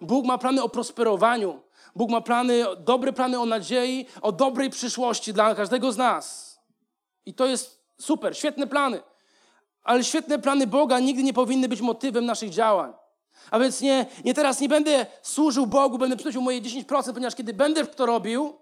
Bóg 0.00 0.26
ma 0.26 0.38
plany 0.38 0.62
o 0.62 0.68
prosperowaniu. 0.68 1.60
Bóg 1.96 2.10
ma 2.10 2.20
plany, 2.20 2.64
dobre 2.78 3.12
plany 3.12 3.40
o 3.40 3.46
nadziei, 3.46 4.06
o 4.22 4.32
dobrej 4.32 4.70
przyszłości 4.70 5.32
dla 5.32 5.54
każdego 5.54 5.92
z 5.92 5.96
nas. 5.96 6.58
I 7.26 7.34
to 7.34 7.46
jest 7.46 7.82
super, 7.98 8.36
świetne 8.36 8.66
plany. 8.66 9.00
Ale 9.82 10.04
świetne 10.04 10.38
plany 10.38 10.66
Boga 10.66 10.98
nigdy 10.98 11.22
nie 11.22 11.32
powinny 11.32 11.68
być 11.68 11.80
motywem 11.80 12.26
naszych 12.26 12.50
działań. 12.50 12.92
A 13.50 13.58
więc 13.58 13.80
nie, 13.80 14.06
nie 14.24 14.34
teraz 14.34 14.60
nie 14.60 14.68
będę 14.68 15.06
służył 15.22 15.66
Bogu, 15.66 15.98
będę 15.98 16.16
przynosił 16.16 16.42
moje 16.42 16.62
10%, 16.62 17.12
ponieważ 17.12 17.34
kiedy 17.34 17.54
będę 17.54 17.86
to 17.86 18.06
robił, 18.06 18.54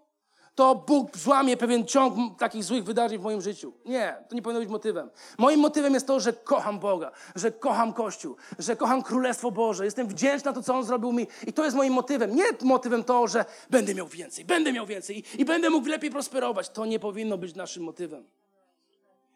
to 0.55 0.75
Bóg 0.75 1.17
złamie 1.17 1.57
pewien 1.57 1.87
ciąg 1.87 2.39
takich 2.39 2.65
złych 2.65 2.85
wydarzeń 2.85 3.19
w 3.19 3.23
moim 3.23 3.41
życiu. 3.41 3.73
Nie, 3.85 4.17
to 4.29 4.35
nie 4.35 4.43
powinno 4.43 4.61
być 4.61 4.71
motywem. 4.71 5.11
Moim 5.39 5.61
motywem 5.61 5.95
jest 5.95 6.07
to, 6.07 6.21
że 6.21 6.33
kocham 6.33 6.79
Boga, 6.79 7.11
że 7.35 7.53
kocham 7.53 7.93
Kościół, 7.93 8.37
że 8.59 8.77
kocham 8.77 9.03
Królestwo 9.03 9.51
Boże. 9.51 9.85
Jestem 9.85 10.09
wdzięczny 10.09 10.51
na 10.51 10.55
to, 10.55 10.63
co 10.63 10.75
On 10.75 10.85
zrobił 10.85 11.13
mi. 11.13 11.27
I 11.47 11.53
to 11.53 11.65
jest 11.65 11.77
moim 11.77 11.93
motywem. 11.93 12.37
Nie 12.37 12.45
motywem 12.63 13.05
to, 13.05 13.29
że 13.29 13.45
będę 13.71 13.95
miał 13.95 14.09
więcej, 14.09 14.45
będę 14.45 14.73
miał 14.73 14.87
więcej 14.87 15.19
i, 15.19 15.41
i 15.41 15.45
będę 15.45 15.71
mógł 15.71 15.89
lepiej 15.89 16.11
prosperować. 16.11 16.69
To 16.69 16.87
nie 16.87 16.99
powinno 16.99 17.39
być 17.39 17.55
naszym 17.55 17.83
motywem. 17.83 18.25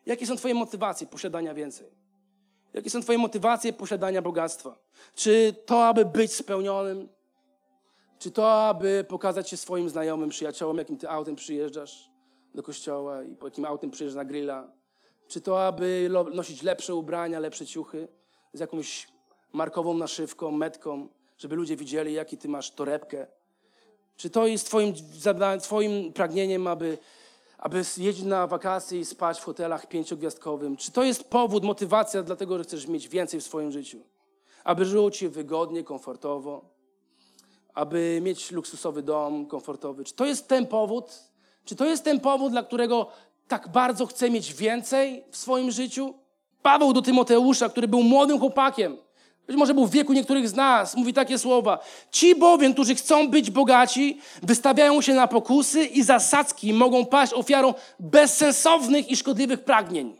Jakie 0.07 0.27
są 0.27 0.37
Twoje 0.37 0.55
motywacje 0.55 1.07
posiadania 1.07 1.55
więcej? 1.55 2.08
Jakie 2.75 2.91
są 2.91 3.03
Twoje 3.03 3.19
motywacje 3.19 3.73
posiadania 3.73 4.23
bogactwa? 4.23 4.79
Czy 5.15 5.55
to, 5.67 5.87
aby 5.87 6.05
być 6.05 6.33
spełnionym? 6.33 7.09
Czy 8.19 8.31
to, 8.31 8.69
aby 8.69 9.05
pokazać 9.09 9.49
się 9.49 9.57
swoim 9.57 9.89
znajomym, 9.91 10.29
przyjaciołom, 10.29 10.79
jakim 10.79 10.97
ty 10.97 11.11
autem 11.11 11.37
przyjeżdżasz 11.37 12.11
do 12.55 12.63
kościoła 12.63 13.23
i 13.23 13.37
po 13.37 13.47
jakim 13.47 13.65
autem 13.65 13.91
przyjeżdżasz 13.91 14.17
na 14.17 14.25
grilla? 14.25 14.73
Czy 15.29 15.41
to, 15.41 15.67
aby 15.67 16.11
nosić 16.35 16.63
lepsze 16.63 16.95
ubrania, 16.95 17.41
lepsze 17.41 17.67
ciuchy 17.67 18.09
z 18.53 18.61
jakąś 18.61 19.09
markową 19.53 19.95
naszywką, 19.95 20.51
metką, 20.51 21.09
żeby 21.39 21.57
ludzie 21.57 21.77
widzieli, 21.77 22.13
jaki 22.13 22.39
ty 22.39 22.49
masz 22.49 22.71
torebkę? 22.71 23.27
Czy 24.17 24.31
to 24.31 24.47
jest 24.47 24.67
twoim, 24.67 24.95
twoim 25.61 26.13
pragnieniem, 26.13 26.67
aby, 26.67 26.99
aby 27.59 27.83
jeździć 27.97 28.25
na 28.25 28.47
wakacje 28.47 29.01
i 29.01 29.05
spać 29.05 29.41
w 29.41 29.45
hotelach 29.45 29.87
pięciogwiazdkowym? 29.87 30.77
Czy 30.77 30.93
to 30.93 31.03
jest 31.03 31.25
powód, 31.25 31.65
motywacja 31.65 32.23
dlatego, 32.23 32.59
że 32.59 32.65
chcesz 32.65 32.87
mieć 32.87 33.09
więcej 33.09 33.41
w 33.41 33.45
swoim 33.45 33.73
życiu? 33.73 34.01
Aby 34.65 34.85
żyło 34.85 35.11
ci 35.11 35.29
wygodnie, 35.29 35.85
komfortowo? 35.85 36.79
aby 37.79 38.21
mieć 38.23 38.51
luksusowy 38.51 39.03
dom, 39.03 39.47
komfortowy. 39.47 40.05
Czy 40.05 40.15
to 40.15 40.27
jest 40.27 40.49
ten 40.49 40.67
powód? 40.67 41.05
Czy 41.65 41.77
to 41.77 41.85
jest 41.85 42.05
ten 42.05 42.21
powód, 42.21 42.53
dla 42.53 42.63
którego 42.63 43.07
tak 43.49 43.69
bardzo 43.69 44.07
chcę 44.07 44.31
mieć 44.31 44.55
więcej 44.55 45.25
w 45.31 45.37
swoim 45.37 45.71
życiu? 45.71 46.15
Paweł 46.63 46.93
do 46.93 47.03
Tymoteusza, 47.03 47.69
który 47.69 47.89
był 47.89 48.03
młodym 48.03 48.39
chłopakiem, 48.39 48.97
być 49.49 49.57
może 49.57 49.75
był 49.75 49.87
w 49.87 49.91
wieku 49.91 50.13
niektórych 50.13 50.49
z 50.49 50.55
nas, 50.55 50.97
mówi 50.97 51.13
takie 51.13 51.39
słowa. 51.39 51.79
Ci 52.11 52.35
bowiem, 52.35 52.73
którzy 52.73 52.95
chcą 52.95 53.29
być 53.29 53.51
bogaci, 53.51 54.19
wystawiają 54.43 55.01
się 55.01 55.15
na 55.15 55.27
pokusy 55.27 55.85
i 55.85 56.03
zasadzki 56.03 56.73
mogą 56.73 57.07
paść 57.07 57.33
ofiarą 57.33 57.75
bezsensownych 58.01 59.11
i 59.11 59.17
szkodliwych 59.17 59.65
pragnień, 59.65 60.17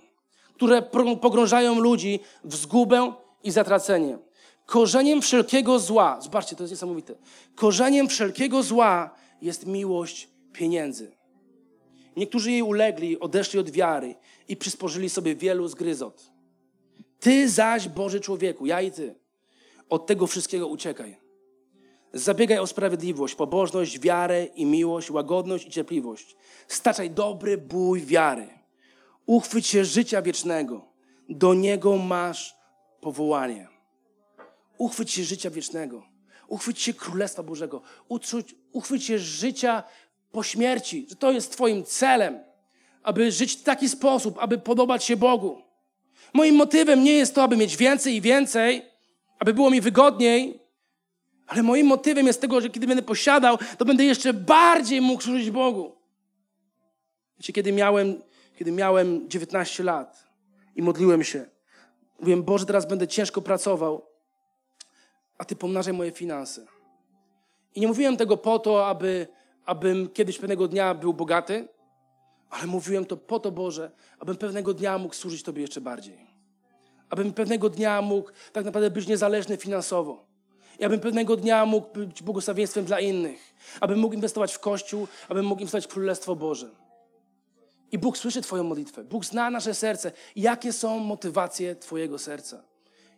które 0.55 0.83
pogrążają 1.21 1.81
ludzi 1.81 2.21
w 2.45 2.57
zgubę 2.57 3.13
i 3.45 3.51
zatracenie. 3.51 4.19
Korzeniem 4.67 5.23
wszelkiego 5.23 5.79
zła, 5.79 6.21
zobaczcie, 6.21 6.57
to 6.57 6.63
jest 6.63 6.73
niesamowite. 6.73 7.15
Korzeniem 7.55 8.09
wszelkiego 8.09 8.63
zła 8.63 9.11
jest 9.43 9.67
miłość 9.67 10.29
pieniędzy. 10.53 11.13
Niektórzy 12.17 12.51
jej 12.51 12.63
ulegli, 12.63 13.21
odeszli 13.21 13.59
od 13.59 13.71
wiary 13.71 14.15
i 14.49 14.57
przysporzyli 14.57 15.11
sobie 15.11 15.35
wielu 15.35 15.69
zgryzot. 15.69 16.33
Ty 17.21 17.49
zaś, 17.49 17.89
Boży 17.89 18.21
człowieku, 18.21 18.67
ja 18.67 18.81
i 18.81 18.91
ty, 18.91 19.15
od 19.89 20.07
tego 20.07 20.27
wszystkiego 20.27 20.67
uciekaj. 20.67 21.17
Zabiegaj 22.13 22.59
o 22.59 22.67
sprawiedliwość, 22.67 23.35
pobożność, 23.35 23.99
wiarę 23.99 24.45
i 24.45 24.67
miłość, 24.67 25.11
łagodność 25.11 25.67
i 25.67 25.71
cierpliwość. 25.71 26.37
Staczaj 26.69 27.11
dobry 27.11 27.59
bój 27.59 28.01
wiary. 28.01 28.49
Uchwyć 29.27 29.67
się 29.67 29.85
życia 29.85 30.23
wiecznego. 30.23 30.85
Do 31.29 31.55
niego 31.55 31.97
masz 31.97 32.57
powołanie. 33.01 33.69
Uchwyć 34.79 35.11
się 35.11 35.25
życia 35.25 35.51
wiecznego. 35.51 36.03
Uchwyć 36.49 36.81
się 36.81 36.95
Królestwa 36.95 37.43
Bożego. 37.43 37.83
Uchwyć, 38.09 38.55
uchwyć 38.73 39.05
się 39.05 39.19
życia 39.19 39.83
po 40.33 40.43
śmierci. 40.43 41.07
Że 41.09 41.17
to 41.17 41.31
jest 41.31 41.53
Twoim 41.53 41.85
celem, 41.85 42.39
aby 43.03 43.33
żyć 43.33 43.53
w 43.53 43.63
taki 43.63 43.89
sposób, 43.89 44.39
aby 44.39 44.59
podobać 44.59 45.05
się 45.05 45.17
Bogu. 45.17 45.63
Moim 46.33 46.55
motywem 46.55 47.05
nie 47.05 47.13
jest 47.13 47.35
to, 47.35 47.43
aby 47.43 47.57
mieć 47.57 47.77
więcej 47.77 48.15
i 48.15 48.21
więcej, 48.21 48.83
aby 49.39 49.55
było 49.55 49.71
mi 49.71 49.81
wygodniej, 49.81 50.61
ale 51.47 51.63
moim 51.63 51.87
motywem 51.87 52.27
jest 52.27 52.41
tego, 52.41 52.61
że 52.61 52.71
kiedy 52.71 52.87
będę 52.87 53.03
posiadał, 53.03 53.59
to 53.79 53.85
będę 53.85 54.05
jeszcze 54.05 54.33
bardziej 54.33 55.01
mógł 55.01 55.23
służyć 55.23 55.51
Bogu. 55.51 55.93
Wiecie, 57.39 57.53
kiedy 57.53 57.73
miałem, 57.73 58.23
kiedy 58.59 58.73
miałem 58.73 59.29
19 59.29 59.85
lat 59.85 60.29
i 60.77 60.83
modliłem 60.83 61.25
się, 61.25 61.47
mówiłem, 62.21 62.43
Boże, 62.43 62.67
teraz 62.67 62.87
będę 62.87 63.09
ciężko 63.09 63.43
pracował, 63.43 64.07
a 65.39 65.45
Ty 65.45 65.57
pomnażaj 65.57 65.93
moje 65.93 66.11
finanse. 66.11 66.67
I 67.75 67.81
nie 67.81 67.89
mówiłem 67.89 68.17
tego 68.17 68.37
po 68.37 68.59
to, 68.59 68.87
aby, 68.87 69.27
abym 69.65 70.09
kiedyś 70.09 70.39
pewnego 70.39 70.69
dnia 70.69 70.95
był 70.95 71.15
bogaty, 71.15 71.69
ale 72.51 72.67
mówiłem 72.67 73.05
to 73.05 73.17
po 73.17 73.41
to, 73.41 73.51
Boże, 73.51 73.91
abym 74.19 74.37
pewnego 74.37 74.75
dnia 74.75 74.99
mógł 74.99 75.15
służyć 75.15 75.43
Tobie 75.43 75.63
jeszcze 75.63 75.81
bardziej. 75.81 76.28
Abym 77.11 77.33
pewnego 77.33 77.71
dnia 77.71 78.03
mógł 78.03 78.31
tak 78.53 78.65
naprawdę 78.65 78.91
być 78.91 79.07
niezależny 79.07 79.57
finansowo. 79.57 80.27
I 80.79 80.85
abym 80.85 81.01
pewnego 81.01 81.37
dnia 81.37 81.67
mógł 81.67 81.93
być 81.93 82.23
błogosławieństwem 82.23 82.85
dla 82.85 83.01
innych. 83.01 83.55
Abym 83.81 83.99
mógł 83.99 84.15
inwestować 84.15 84.55
w 84.55 84.59
Kościół, 84.59 85.09
abym 85.29 85.47
mógł 85.47 85.61
inwestować 85.61 85.85
w 85.85 85.89
Królestwo 85.89 86.37
Boże. 86.37 86.71
I 87.93 87.99
Bóg 87.99 88.19
słyszy 88.19 88.43
Twoją 88.43 88.65
modlitwę. 88.65 89.05
Bóg 89.05 89.25
zna 89.25 89.51
nasze 89.51 89.75
serce. 89.75 90.13
Jakie 90.37 90.73
są 90.73 90.99
motywacje 90.99 91.77
Twojego 91.77 92.19
serca? 92.19 92.63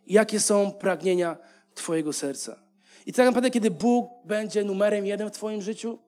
Jakie 0.07 0.39
są 0.39 0.71
pragnienia 0.71 1.37
Twojego 1.75 2.13
serca. 2.13 2.59
I 3.05 3.13
tak 3.13 3.25
naprawdę, 3.25 3.51
kiedy 3.51 3.71
Bóg 3.71 4.09
będzie 4.25 4.63
numerem 4.63 5.05
jeden 5.05 5.29
w 5.29 5.31
Twoim 5.31 5.61
życiu, 5.61 5.99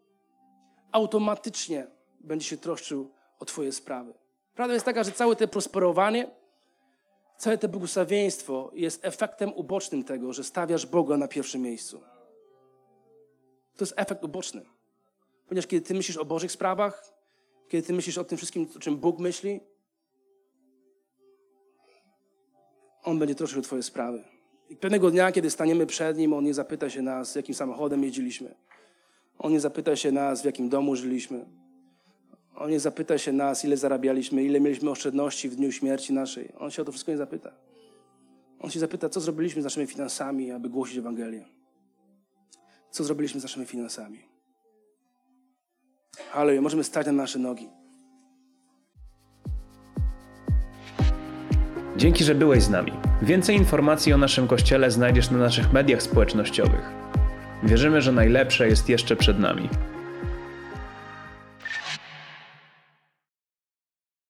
automatycznie 0.92 1.88
będzie 2.20 2.46
się 2.46 2.58
troszczył 2.58 3.12
o 3.40 3.46
Twoje 3.46 3.72
sprawy. 3.72 4.14
Prawda 4.56 4.74
jest 4.74 4.86
taka, 4.86 5.04
że 5.04 5.12
całe 5.12 5.36
to 5.36 5.48
prosperowanie, 5.48 6.28
całe 7.38 7.58
to 7.58 7.70
błogosławieństwo 7.70 8.72
jest 8.74 9.06
efektem 9.06 9.54
ubocznym 9.54 10.04
tego, 10.04 10.34
że 10.34 10.44
stawiasz 10.44 10.86
Boga 10.86 11.18
na 11.18 11.28
pierwszym 11.28 11.62
miejscu. 11.62 12.02
To 13.76 13.86
jest 13.86 13.94
efekt 13.98 14.24
uboczny. 14.24 14.66
Ponieważ 15.48 15.68
kiedy 15.68 15.86
Ty 15.86 15.94
myślisz 15.94 16.18
o 16.18 16.26
Bożych 16.26 16.52
sprawach, 16.52 17.14
kiedy 17.68 17.88
Ty 17.88 17.94
myślisz 17.94 18.18
o 18.18 18.24
tym 18.24 18.38
wszystkim, 18.38 18.68
o 18.76 18.80
czym 18.80 18.98
Bóg 18.98 19.20
myśli, 19.20 19.60
On 23.04 23.20
będzie 23.20 23.36
troszczył 23.36 23.62
Twoje 23.62 23.84
sprawy. 23.84 24.24
I 24.70 24.76
pewnego 24.76 25.12
dnia, 25.12 25.32
kiedy 25.32 25.50
staniemy 25.50 25.86
przed 25.86 26.18
Nim, 26.18 26.34
On 26.34 26.44
nie 26.44 26.54
zapyta 26.54 26.90
się 26.90 27.02
nas, 27.02 27.36
jakim 27.36 27.56
samochodem 27.56 28.04
jeździliśmy. 28.04 28.56
On 29.40 29.52
nie 29.52 29.60
zapyta 29.60 29.96
się 29.96 30.12
nas, 30.12 30.42
w 30.42 30.46
jakim 30.46 30.70
domu 30.70 30.96
żyliśmy. 30.96 31.46
On 32.56 32.70
nie 32.72 32.80
zapyta 32.80 33.18
się 33.18 33.32
nas, 33.32 33.66
ile 33.66 33.78
zarabialiśmy, 33.78 34.44
ile 34.44 34.60
mieliśmy 34.60 34.90
oszczędności 34.90 35.50
w 35.50 35.56
dniu 35.56 35.72
śmierci 35.72 36.14
naszej. 36.14 36.50
On 36.60 36.72
się 36.72 36.82
o 36.82 36.86
to 36.86 36.92
wszystko 36.92 37.12
nie 37.12 37.18
zapyta. 37.18 37.52
On 38.60 38.70
się 38.70 38.80
zapyta, 38.80 39.10
co 39.10 39.20
zrobiliśmy 39.20 39.62
z 39.62 39.66
naszymi 39.66 39.88
finansami, 39.88 40.52
aby 40.52 40.70
głosić 40.70 40.98
Ewangelię. 40.98 41.46
Co 42.92 43.04
zrobiliśmy 43.04 43.40
z 43.40 43.44
naszymi 43.44 43.66
finansami. 43.66 44.20
Haleluja, 46.32 46.62
możemy 46.62 46.84
stać 46.84 47.06
na 47.06 47.12
nasze 47.12 47.40
nogi. 47.40 47.70
Dzięki, 51.98 52.24
że 52.24 52.36
byłeś 52.36 52.64
z 52.64 52.70
nami. 52.70 52.92
Więcej 53.22 53.56
informacji 53.56 54.14
o 54.14 54.18
naszym 54.18 54.48
kościele 54.48 54.92
znajdziesz 54.92 55.32
na 55.32 55.38
naszych 55.38 55.74
mediach 55.74 56.04
społecznościowych. 56.04 56.92
Wierzymy, 57.64 58.02
że 58.02 58.12
najlepsze 58.12 58.68
jest 58.68 58.90
jeszcze 58.90 59.16
przed 59.16 59.40
nami. 59.40 59.70